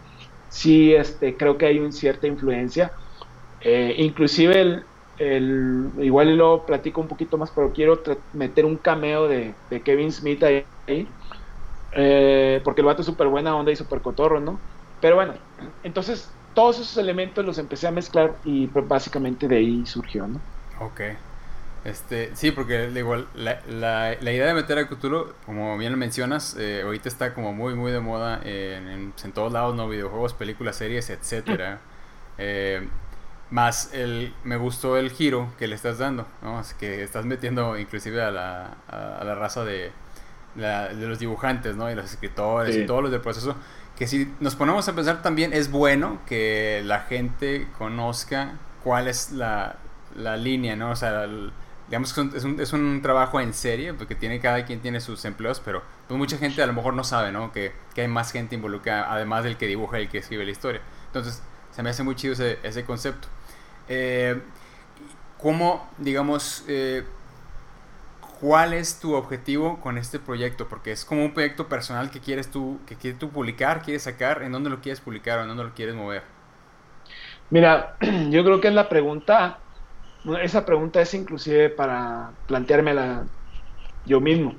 sí 0.55 0.93
este, 0.93 1.35
creo 1.35 1.57
que 1.57 1.65
hay 1.65 1.79
una 1.79 1.91
cierta 1.91 2.27
influencia. 2.27 2.91
Eh, 3.59 3.95
inclusive 3.97 4.61
el, 4.61 4.85
el, 5.17 5.91
igual 5.99 6.37
lo 6.37 6.65
platico 6.65 7.01
un 7.01 7.09
poquito 7.09 7.37
más, 7.37 7.51
pero 7.51 7.73
quiero 7.73 8.01
meter 8.31 8.63
un 8.65 8.77
cameo 8.77 9.27
de, 9.27 9.53
Kevin 9.83 10.11
Smith 10.11 10.41
ahí, 10.43 10.65
eh, 11.91 12.61
porque 12.63 12.81
el 12.81 12.85
vato 12.87 13.01
es 13.01 13.05
súper 13.05 13.27
buena 13.27 13.55
onda 13.55 13.71
y 13.71 13.75
súper 13.75 14.01
cotorro, 14.01 14.39
¿no? 14.39 14.57
Pero 15.01 15.15
bueno, 15.15 15.33
entonces 15.83 16.31
todos 16.53 16.79
esos 16.79 16.97
elementos 16.97 17.43
los 17.45 17.57
empecé 17.57 17.87
a 17.87 17.91
mezclar 17.91 18.37
y 18.45 18.67
pues, 18.67 18.87
básicamente 18.87 19.49
de 19.49 19.57
ahí 19.57 19.85
surgió, 19.85 20.25
¿no? 20.25 20.39
Ok. 20.79 21.01
Este, 21.85 22.35
sí, 22.35 22.49
porque 22.49 22.89
igual 22.95 23.27
la, 23.35 23.61
la, 23.69 24.15
la, 24.19 24.31
idea 24.31 24.47
de 24.47 24.55
meter 24.55 24.79
a 24.79 24.87
Cthulhu, 24.87 25.33
como 25.45 25.77
bien 25.77 25.91
lo 25.91 25.99
mencionas, 25.99 26.57
eh, 26.57 26.81
ahorita 26.83 27.07
está 27.07 27.35
como 27.35 27.53
muy 27.53 27.75
muy 27.75 27.91
de 27.91 27.99
moda 27.99 28.41
en, 28.43 29.13
en, 29.23 29.31
todos 29.33 29.53
lados, 29.53 29.75
¿no? 29.75 29.87
Videojuegos, 29.87 30.33
películas, 30.33 30.77
series, 30.77 31.11
etcétera. 31.11 31.79
Eh, 32.39 32.87
más 33.51 33.93
el, 33.93 34.33
me 34.43 34.57
gustó 34.57 34.97
el 34.97 35.11
giro 35.11 35.53
que 35.59 35.67
le 35.67 35.75
estás 35.75 35.99
dando, 35.99 36.27
¿no? 36.41 36.59
Que 36.79 37.03
estás 37.03 37.23
metiendo 37.25 37.77
inclusive 37.77 38.21
a 38.21 38.31
la, 38.31 38.77
a, 38.87 39.23
la 39.23 39.35
raza 39.35 39.63
de, 39.63 39.91
de 40.55 41.07
los 41.07 41.19
dibujantes, 41.19 41.75
¿no? 41.75 41.89
Y 41.91 41.93
los 41.93 42.05
escritores 42.05 42.75
y 42.75 42.87
todos 42.87 43.03
los 43.03 43.11
del 43.11 43.21
proceso. 43.21 43.55
Que 43.95 44.07
si 44.07 44.33
nos 44.39 44.55
ponemos 44.55 44.89
a 44.89 44.95
pensar 44.95 45.21
también, 45.21 45.53
es 45.53 45.69
bueno 45.69 46.19
que 46.25 46.81
la 46.83 47.01
gente 47.01 47.67
conozca 47.77 48.53
cuál 48.83 49.07
es 49.07 49.31
la, 49.31 49.75
la 50.15 50.35
línea, 50.35 50.75
¿no? 50.75 50.89
O 50.89 50.95
sea, 50.95 51.27
digamos 51.87 52.13
que 52.13 52.21
es 52.37 52.43
un, 52.43 52.59
es 52.59 52.73
un, 52.73 53.01
trabajo 53.01 53.39
en 53.39 53.53
serie, 53.53 53.93
porque 53.93 54.15
tiene 54.15 54.39
cada 54.39 54.65
quien 54.65 54.79
tiene 54.79 54.99
sus 54.99 55.23
empleos, 55.25 55.61
pero 55.63 55.83
pues 56.07 56.17
mucha 56.17 56.37
gente 56.37 56.61
a 56.61 56.65
lo 56.65 56.73
mejor 56.73 56.93
no 56.93 57.03
sabe, 57.03 57.31
¿no? 57.31 57.51
Que, 57.51 57.73
que, 57.93 58.01
hay 58.01 58.07
más 58.07 58.31
gente 58.31 58.55
involucrada, 58.55 59.11
además 59.11 59.43
del 59.43 59.57
que 59.57 59.67
dibuja 59.67 59.99
y 59.99 60.03
el 60.03 60.09
que 60.09 60.17
escribe 60.17 60.45
la 60.45 60.51
historia. 60.51 60.81
Entonces, 61.07 61.43
se 61.71 61.83
me 61.83 61.89
hace 61.89 62.03
muy 62.03 62.15
chido 62.15 62.33
ese, 62.33 62.59
ese 62.63 62.85
concepto. 62.85 63.27
Eh, 63.87 64.41
¿Cómo, 65.37 65.87
digamos, 65.97 66.63
eh, 66.67 67.03
cuál 68.39 68.73
es 68.73 68.99
tu 68.99 69.13
objetivo 69.13 69.79
con 69.79 69.97
este 69.97 70.17
proyecto? 70.17 70.67
Porque 70.67 70.91
es 70.91 71.05
como 71.05 71.23
un 71.23 71.33
proyecto 71.33 71.67
personal 71.67 72.09
que 72.09 72.19
quieres 72.19 72.49
tú, 72.49 72.79
que 72.87 72.95
quieres 72.95 73.19
tú 73.19 73.29
publicar, 73.29 73.81
quieres 73.83 74.03
sacar, 74.03 74.41
¿en 74.41 74.51
dónde 74.51 74.69
lo 74.69 74.81
quieres 74.81 75.01
publicar 75.01 75.39
o 75.39 75.41
en 75.43 75.49
dónde 75.49 75.63
lo 75.65 75.73
quieres 75.73 75.93
mover? 75.93 76.23
Mira, 77.51 77.95
yo 78.29 78.43
creo 78.43 78.59
que 78.59 78.69
es 78.69 78.73
la 78.73 78.89
pregunta 78.89 79.59
esa 80.41 80.65
pregunta 80.65 81.01
es 81.01 81.13
inclusive 81.13 81.69
para 81.69 82.31
planteármela 82.47 83.27
yo 84.05 84.21
mismo, 84.21 84.55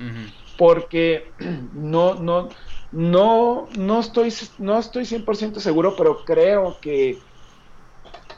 porque 0.57 1.33
no, 1.73 2.15
no, 2.15 2.49
no, 2.91 3.69
no 3.77 3.99
estoy, 3.99 4.33
no 4.57 4.79
estoy 4.79 5.05
100% 5.05 5.59
seguro, 5.59 5.95
pero 5.95 6.23
creo 6.23 6.79
que, 6.79 7.19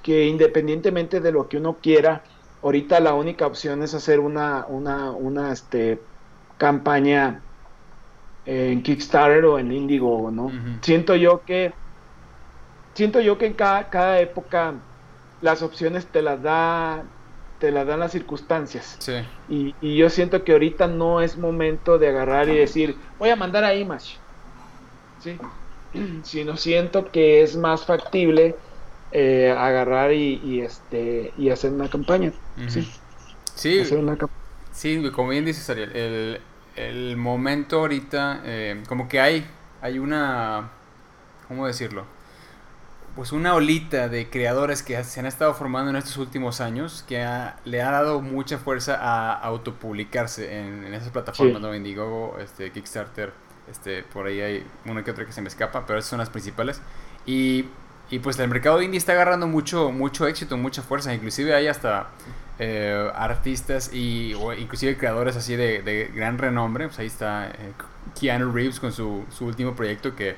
que 0.03 0.25
independientemente 0.25 1.19
de 1.19 1.31
lo 1.31 1.47
que 1.47 1.57
uno 1.57 1.79
quiera, 1.81 2.23
ahorita 2.61 2.99
la 2.99 3.13
única 3.13 3.45
opción 3.47 3.83
es 3.83 3.93
hacer 3.93 4.19
una, 4.19 4.65
una, 4.67 5.11
una 5.11 5.51
este, 5.51 6.07
campaña 6.57 7.45
en 8.45 8.81
Kickstarter 8.83 9.45
o 9.45 9.59
en 9.59 9.71
Indigo, 9.71 10.31
¿no? 10.31 10.51
Siento 10.81 11.15
yo 11.15 11.43
que 11.45 11.73
siento 12.93 13.21
yo 13.21 13.37
que 13.37 13.45
en 13.47 13.53
cada, 13.53 13.89
cada 13.89 14.19
época 14.19 14.85
las 15.39 15.61
opciones 15.61 16.11
te 16.11 16.21
las 16.21 16.41
da 16.41 17.13
te 17.59 17.71
la 17.71 17.85
dan 17.85 17.99
las 17.99 18.11
circunstancias. 18.11 18.97
Y, 19.49 19.73
yo 19.81 20.09
siento 20.09 20.43
que 20.43 20.53
ahorita 20.53 20.87
no 20.87 21.21
es 21.21 21.37
momento 21.37 21.97
de 21.97 22.07
agarrar 22.07 22.49
y 22.49 22.57
decir, 22.57 22.95
voy 23.17 23.29
a 23.29 23.35
mandar 23.35 23.63
a 23.63 23.75
Image. 23.75 24.17
¿sí? 25.21 25.37
Sino 26.23 26.57
siento 26.57 27.11
que 27.11 27.43
es 27.43 27.55
más 27.55 27.85
factible 27.85 28.55
eh, 29.11 29.53
agarrar 29.57 30.13
y, 30.13 30.61
este 30.61 31.33
y 31.37 31.49
hacer 31.49 31.71
una 31.71 31.89
campaña. 31.89 32.31
Sí, 32.67 32.87
sí, 33.55 33.83
sí 34.71 35.11
como 35.11 35.29
bien 35.29 35.45
dices 35.45 35.69
Ariel, 35.69 35.95
el, 35.95 36.41
el 36.75 37.17
momento 37.17 37.79
ahorita, 37.79 38.41
eh, 38.45 38.83
como 38.87 39.09
que 39.09 39.19
hay, 39.19 39.45
hay 39.81 39.99
una, 39.99 40.69
¿cómo 41.47 41.67
decirlo? 41.67 42.05
Pues 43.19 43.33
una 43.33 43.53
olita 43.53 44.07
de 44.07 44.29
creadores 44.29 44.81
que 44.81 45.03
se 45.03 45.19
han 45.19 45.25
estado 45.25 45.53
formando 45.53 45.89
en 45.89 45.97
estos 45.97 46.15
últimos 46.15 46.61
años 46.61 47.03
que 47.05 47.17
le 47.65 47.81
ha 47.81 47.91
dado 47.91 48.21
mucha 48.21 48.57
fuerza 48.57 48.95
a 48.95 49.33
autopublicarse 49.33 50.57
en, 50.57 50.85
en 50.85 50.93
esas 50.93 51.09
plataformas, 51.09 51.61
¿no? 51.61 51.75
Indiegogo, 51.75 52.37
este, 52.39 52.71
Kickstarter, 52.71 53.33
este, 53.69 54.03
por 54.03 54.27
ahí 54.27 54.39
hay 54.39 54.63
una 54.85 55.03
que 55.03 55.11
otra 55.11 55.25
que 55.25 55.33
se 55.33 55.41
me 55.41 55.49
escapa, 55.49 55.85
pero 55.85 55.99
esas 55.99 56.11
son 56.11 56.19
las 56.19 56.29
principales. 56.29 56.81
Y, 57.25 57.65
y 58.09 58.19
pues 58.19 58.39
el 58.39 58.47
mercado 58.47 58.81
indie 58.81 58.97
está 58.97 59.11
agarrando 59.11 59.47
mucho, 59.47 59.91
mucho 59.91 60.25
éxito, 60.25 60.55
mucha 60.55 60.81
fuerza, 60.81 61.13
inclusive 61.13 61.53
hay 61.53 61.67
hasta 61.67 62.11
eh, 62.57 63.11
artistas 63.13 63.93
y 63.93 64.33
o 64.35 64.53
inclusive 64.53 64.95
creadores 64.97 65.35
así 65.35 65.57
de, 65.57 65.81
de, 65.81 66.09
gran 66.15 66.37
renombre, 66.37 66.87
pues 66.87 66.99
ahí 66.99 67.07
está 67.07 67.47
eh, 67.49 67.73
Keanu 68.17 68.49
Reeves 68.53 68.79
con 68.79 68.93
su, 68.93 69.25
su 69.29 69.45
último 69.45 69.75
proyecto 69.75 70.15
que 70.15 70.37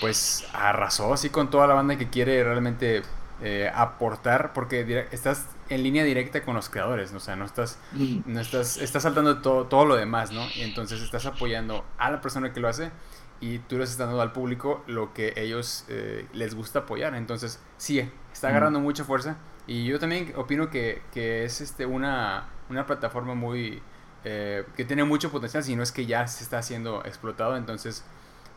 pues 0.00 0.46
arrasó 0.52 1.12
así 1.12 1.30
con 1.30 1.50
toda 1.50 1.66
la 1.66 1.74
banda 1.74 1.96
que 1.96 2.08
quiere 2.08 2.42
realmente 2.44 3.02
eh, 3.42 3.70
aportar 3.74 4.52
porque 4.52 5.06
estás 5.12 5.46
en 5.68 5.82
línea 5.82 6.04
directa 6.04 6.42
con 6.42 6.54
los 6.54 6.68
creadores, 6.68 7.12
o 7.12 7.20
sea, 7.20 7.36
no 7.36 7.44
estás, 7.44 7.78
no 7.92 8.40
estás, 8.40 8.78
estás 8.78 9.02
saltando 9.02 9.42
todo, 9.42 9.66
todo 9.66 9.84
lo 9.84 9.96
demás, 9.96 10.32
¿no? 10.32 10.46
Y 10.54 10.62
entonces 10.62 11.02
estás 11.02 11.26
apoyando 11.26 11.84
a 11.98 12.10
la 12.10 12.20
persona 12.20 12.52
que 12.52 12.60
lo 12.60 12.68
hace 12.68 12.90
y 13.40 13.58
tú 13.60 13.78
les 13.78 13.90
estás 13.90 14.08
dando 14.08 14.22
al 14.22 14.32
público 14.32 14.82
lo 14.86 15.12
que 15.14 15.32
ellos 15.36 15.84
eh, 15.88 16.26
les 16.32 16.54
gusta 16.54 16.80
apoyar. 16.80 17.14
Entonces, 17.14 17.60
sí, 17.76 18.08
está 18.32 18.48
agarrando 18.48 18.80
mucha 18.80 19.04
fuerza. 19.04 19.36
Y 19.66 19.84
yo 19.84 19.98
también 19.98 20.32
opino 20.36 20.70
que, 20.70 21.02
que 21.12 21.44
es 21.44 21.60
este, 21.60 21.86
una, 21.86 22.48
una 22.68 22.86
plataforma 22.86 23.34
muy... 23.34 23.82
Eh, 24.24 24.64
que 24.76 24.84
tiene 24.84 25.04
mucho 25.04 25.30
potencial, 25.30 25.62
si 25.62 25.76
no 25.76 25.82
es 25.82 25.92
que 25.92 26.04
ya 26.06 26.26
se 26.26 26.42
está 26.42 26.62
siendo 26.62 27.04
explotado. 27.04 27.56
Entonces, 27.56 28.04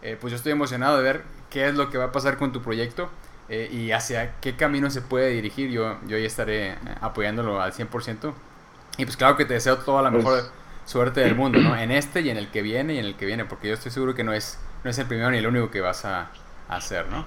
eh, 0.02 0.18
pues 0.20 0.32
yo 0.32 0.38
estoy 0.38 0.52
emocionado 0.52 0.98
de 0.98 1.04
ver 1.04 1.24
qué 1.50 1.68
es 1.68 1.76
lo 1.76 1.90
que 1.90 1.98
va 1.98 2.06
a 2.06 2.12
pasar 2.12 2.38
con 2.38 2.52
tu 2.52 2.62
proyecto 2.62 3.10
y 3.50 3.92
hacia 3.92 4.36
qué 4.40 4.56
camino 4.56 4.90
se 4.90 5.02
puede 5.02 5.32
dirigir. 5.32 5.72
Yo, 5.72 5.98
yo 6.08 6.18
ya 6.18 6.26
estaré 6.26 6.78
apoyándolo 7.02 7.62
al 7.62 7.74
100%. 7.74 8.34
Y 8.98 9.04
pues 9.04 9.18
claro 9.18 9.36
que 9.36 9.44
te 9.44 9.56
deseo 9.56 9.78
toda 9.80 10.02
la 10.02 10.10
pues 10.10 10.24
mejor 10.24 10.44
suerte 10.86 11.20
del 11.20 11.36
mundo, 11.36 11.60
¿no? 11.60 11.76
En 11.78 11.92
este 11.92 12.22
y 12.22 12.30
en 12.30 12.38
el 12.38 12.50
que 12.50 12.62
viene 12.62 12.94
y 12.94 13.00
en 13.00 13.06
el 13.06 13.16
que 13.16 13.26
viene, 13.26 13.44
porque 13.44 13.68
yo 13.68 13.74
estoy 13.74 13.92
seguro 13.92 14.16
que 14.16 14.24
no 14.24 14.32
es 14.32 14.58
no 14.84 14.90
es 14.90 14.98
el 14.98 15.06
primero 15.06 15.30
ni 15.32 15.38
el 15.38 15.48
único 15.48 15.70
que 15.70 15.82
vas 15.82 16.06
a, 16.06 16.30
hacer, 16.68 17.08
¿no? 17.08 17.26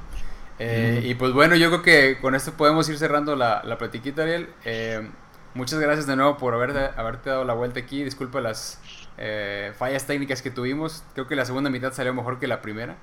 Eh, 0.59 1.03
y 1.05 1.15
pues 1.17 1.33
bueno, 1.33 1.55
yo 1.55 1.69
creo 1.69 1.83
que 1.83 2.19
con 2.19 2.35
esto 2.35 2.53
podemos 2.53 2.89
ir 2.89 2.97
cerrando 2.97 3.37
la, 3.37 3.63
la 3.63 3.77
platiquita, 3.77 4.23
Ariel. 4.23 4.49
Eh, 4.65 5.07
muchas 5.53 5.79
gracias 5.81 6.07
de 6.07 6.17
nuevo 6.17 6.39
por 6.39 6.55
haber, 6.55 6.95
haberte 6.97 7.29
dado 7.29 7.45
la 7.45 7.53
vuelta 7.53 7.79
aquí. 7.79 8.03
Disculpa 8.03 8.41
las 8.41 8.81
eh, 9.19 9.73
fallas 9.77 10.07
técnicas 10.07 10.43
que 10.43 10.51
tuvimos. 10.51 11.05
Creo 11.15 11.27
que 11.27 11.37
la 11.37 11.45
segunda 11.45 11.71
mitad 11.71 11.93
salió 11.93 12.15
mejor 12.15 12.39
que 12.39 12.47
la 12.47 12.63
primera. 12.63 12.97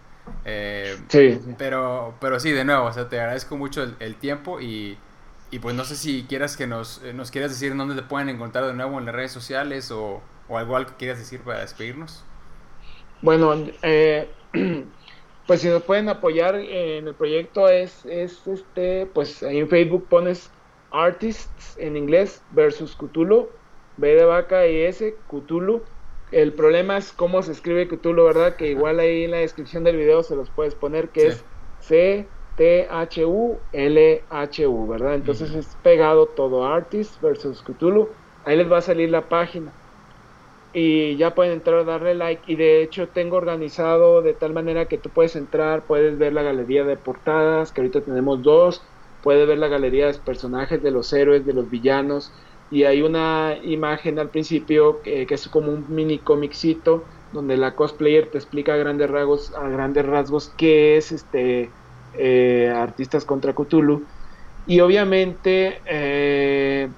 sí, 1.08 1.40
Pero, 1.58 2.16
pero 2.20 2.40
sí, 2.40 2.52
de 2.52 2.66
nuevo, 2.66 2.86
o 2.86 2.94
sea, 2.94 3.10
te 3.10 3.20
agradezco 3.20 3.58
mucho 3.58 3.86
el, 4.00 4.16
tiempo 4.16 4.62
y, 4.62 4.98
y, 5.50 5.60
pues 5.60 5.76
no 5.76 5.84
sé 5.84 5.96
si 5.96 6.24
quieras 6.24 6.58
que 6.58 6.68
nos, 6.68 7.02
nos 7.14 7.32
quieras 7.32 7.52
decir 7.52 7.76
dónde 7.76 7.96
te 7.96 8.04
pueden 8.04 8.30
encontrar 8.30 8.66
de 8.66 8.74
nuevo 8.74 9.00
en 9.00 9.06
las 9.06 9.16
redes 9.16 9.32
sociales 9.32 9.92
o, 9.92 10.22
o 10.48 10.58
algo, 10.58 10.76
algo 10.76 10.92
que 10.92 10.98
quieras 10.98 11.20
decir 11.20 11.42
para 11.42 11.62
despedirnos. 11.62 12.24
Bueno, 13.22 13.54
eh, 13.84 14.30
pues 15.48 15.62
si 15.62 15.70
nos 15.70 15.84
pueden 15.84 16.10
apoyar 16.10 16.56
en 16.56 17.08
el 17.08 17.14
proyecto 17.14 17.70
es, 17.70 18.06
es 18.06 18.46
este, 18.48 19.06
pues 19.06 19.44
ahí 19.44 19.60
en 19.60 19.70
Facebook 19.70 20.08
pones 20.10 20.52
Artists 20.92 21.78
en 21.78 21.96
inglés 21.96 22.42
versus 22.52 22.96
Cthulhu, 22.96 23.50
B 23.98 24.16
de 24.16 24.26
vaca 24.26 24.68
y 24.68 24.82
S, 24.82 25.16
Cthulhu. 25.30 25.84
El 26.32 26.54
problema 26.54 26.98
es 26.98 27.12
cómo 27.12 27.44
se 27.44 27.52
escribe 27.52 27.88
Cthulhu, 27.88 28.24
¿verdad? 28.24 28.56
Que 28.56 28.70
igual 28.70 29.00
ahí 29.00 29.26
en 29.26 29.32
la 29.32 29.38
descripción 29.38 29.84
del 29.84 29.98
video 29.98 30.24
se 30.24 30.36
los 30.36 30.50
puedes 30.50 30.76
poner 30.76 31.10
que 31.10 31.28
es 31.28 31.44
C 31.80 32.26
T 32.56 32.88
H 32.90 33.26
U 33.26 33.58
L 33.74 34.24
H 34.30 34.68
U, 34.68 34.88
¿verdad? 34.88 35.16
Entonces 35.16 35.54
es 35.54 35.78
pegado 35.84 36.28
todo 36.28 36.66
Artists 36.66 37.20
versus 37.22 37.62
Cthulhu. 37.62 38.10
Ahí 38.46 38.56
les 38.56 38.72
va 38.72 38.78
a 38.78 38.82
salir 38.82 39.10
la 39.10 39.28
página. 39.28 39.74
Y 40.74 41.18
ya 41.18 41.36
pueden 41.36 41.52
entrar 41.52 41.80
a 41.80 41.84
darle 41.84 42.16
like. 42.16 42.44
Y 42.48 42.56
de 42.56 42.82
hecho 42.82 43.10
tengo 43.10 43.36
organizado 43.36 44.22
de 44.22 44.34
tal 44.34 44.54
manera 44.54 44.86
que 44.86 44.98
tú 44.98 45.10
puedes 45.10 45.36
entrar, 45.36 45.82
puedes 45.82 46.18
ver 46.18 46.32
la 46.32 46.44
galería 46.44 46.86
de 46.86 46.96
portadas, 46.96 47.74
que 47.74 47.82
ahorita 47.82 48.02
tenemos 48.02 48.42
dos, 48.42 48.82
puedes 49.22 49.46
ver 49.48 49.58
la 49.58 49.68
galería 49.68 50.06
de 50.06 50.14
los 50.14 50.22
personajes, 50.22 50.82
de 50.82 50.92
los 50.92 51.12
héroes, 51.12 51.46
de 51.46 51.54
los 51.54 51.70
villanos 51.70 52.32
y 52.72 52.86
hay 52.86 53.02
una 53.02 53.58
imagen 53.64 54.18
al 54.18 54.30
principio 54.30 55.02
que, 55.02 55.28
es 55.30 55.48
como 55.50 55.72
un 55.72 55.86
mini 55.94 56.18
comicito 56.18 57.04
donde 57.34 57.58
la 57.58 57.76
cosplayer 57.76 58.28
te 58.28 58.38
explica 58.38 58.74
a 58.74 58.78
grandes 58.78 59.10
rasgos, 59.10 59.54
a 59.56 59.68
grandes 59.70 60.06
rasgos 60.06 60.52
qué 60.58 60.98
es 60.98 61.12
este 61.12 61.70
eh, 62.18 62.74
artistas 62.74 63.26
contra 63.26 63.54
Cthulhu 63.54 64.04
y 64.66 64.80
obviamente 64.80 65.82
eh, 65.86 66.90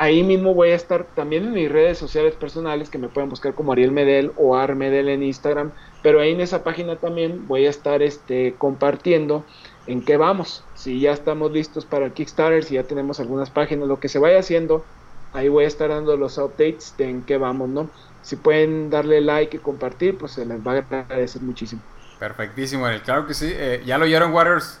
Ahí 0.00 0.22
mismo 0.22 0.54
voy 0.54 0.70
a 0.70 0.76
estar 0.76 1.08
también 1.16 1.42
en 1.42 1.52
mis 1.52 1.68
redes 1.68 1.98
sociales 1.98 2.36
personales 2.36 2.88
que 2.88 2.98
me 2.98 3.08
pueden 3.08 3.28
buscar 3.30 3.54
como 3.54 3.72
Ariel 3.72 3.90
Medel 3.90 4.30
o 4.36 4.54
Armedel 4.54 5.08
en 5.08 5.24
Instagram, 5.24 5.72
pero 6.04 6.20
ahí 6.20 6.30
en 6.30 6.40
esa 6.40 6.62
página 6.62 6.94
también 6.94 7.48
voy 7.48 7.66
a 7.66 7.70
estar 7.70 8.00
este, 8.00 8.54
compartiendo 8.58 9.44
en 9.88 10.04
qué 10.04 10.16
vamos. 10.16 10.62
Si 10.74 11.00
ya 11.00 11.10
estamos 11.10 11.50
listos 11.50 11.84
para 11.84 12.06
el 12.06 12.12
Kickstarter, 12.12 12.62
si 12.62 12.74
ya 12.74 12.84
tenemos 12.84 13.18
algunas 13.18 13.50
páginas, 13.50 13.88
lo 13.88 13.98
que 13.98 14.08
se 14.08 14.20
vaya 14.20 14.38
haciendo, 14.38 14.84
ahí 15.32 15.48
voy 15.48 15.64
a 15.64 15.68
estar 15.68 15.88
dando 15.88 16.16
los 16.16 16.38
updates 16.38 16.94
de 16.96 17.08
en 17.08 17.22
qué 17.22 17.38
vamos, 17.38 17.68
¿no? 17.68 17.90
Si 18.22 18.36
pueden 18.36 18.90
darle 18.90 19.20
like 19.20 19.56
y 19.56 19.60
compartir, 19.60 20.18
pues 20.18 20.32
se 20.32 20.44
les 20.44 20.66
va 20.66 20.72
a 20.72 20.78
agradecer 20.78 21.42
muchísimo. 21.42 21.82
Perfectísimo, 22.18 22.86
claro 23.04 23.26
que 23.26 23.34
sí. 23.34 23.50
Eh, 23.54 23.82
ya 23.86 23.96
lo 23.98 24.04
oyeron, 24.04 24.32
Waters 24.32 24.80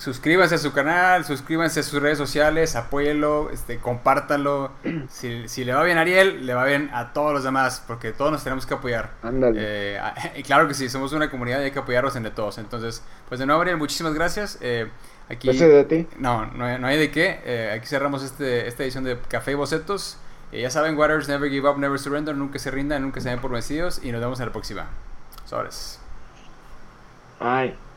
suscríbanse 0.00 0.54
a 0.54 0.58
su 0.58 0.72
canal, 0.72 1.26
suscríbanse 1.26 1.80
a 1.80 1.82
sus 1.82 2.00
redes 2.00 2.16
sociales, 2.16 2.74
apóyenlo, 2.74 3.50
este, 3.50 3.78
compártanlo. 3.78 4.72
Si, 5.10 5.48
si, 5.48 5.64
le 5.64 5.74
va 5.74 5.82
bien 5.82 5.98
a 5.98 6.02
Ariel, 6.02 6.46
le 6.46 6.54
va 6.54 6.64
bien 6.64 6.88
a 6.92 7.12
todos 7.12 7.32
los 7.32 7.44
demás, 7.44 7.82
porque 7.86 8.12
todos 8.12 8.30
nos 8.30 8.44
tenemos 8.44 8.64
que 8.64 8.74
apoyar. 8.74 9.10
Eh, 9.54 10.00
y 10.36 10.42
claro 10.42 10.68
que 10.68 10.74
sí, 10.74 10.88
somos 10.88 11.12
una 11.12 11.30
comunidad 11.30 11.60
y 11.60 11.64
hay 11.64 11.70
que 11.70 11.80
apoyarnos 11.80 12.16
entre 12.16 12.30
todos. 12.30 12.58
Entonces, 12.58 13.02
pues 13.28 13.40
de 13.40 13.46
nuevo, 13.46 13.60
Ariel, 13.60 13.76
muchísimas 13.76 14.14
gracias. 14.14 14.58
Eh, 14.60 14.88
aquí, 15.30 15.48
gracias 15.48 15.84
a 15.84 15.88
ti. 15.88 16.06
No, 16.18 16.46
no, 16.46 16.86
hay 16.86 16.98
de 16.98 17.10
qué. 17.10 17.40
Eh, 17.44 17.72
aquí 17.76 17.86
cerramos 17.86 18.22
este, 18.22 18.68
esta 18.68 18.82
edición 18.82 19.04
de 19.04 19.18
Café 19.28 19.52
y 19.52 19.54
Bocetos. 19.54 20.18
ya 20.52 20.70
saben, 20.70 20.96
Waters, 20.98 21.28
never 21.28 21.50
give 21.50 21.68
up, 21.68 21.78
never 21.78 21.98
surrender, 21.98 22.34
nunca 22.36 22.58
se 22.58 22.70
rindan, 22.70 23.02
nunca 23.02 23.20
se 23.20 23.30
den 23.30 23.40
por 23.40 23.50
vencidos 23.50 24.00
y 24.02 24.12
nos 24.12 24.20
vemos 24.20 24.40
en 24.40 24.46
la 24.46 24.52
próxima. 24.52 24.88
Sobres. 25.46 25.98
Bye. 27.40 27.89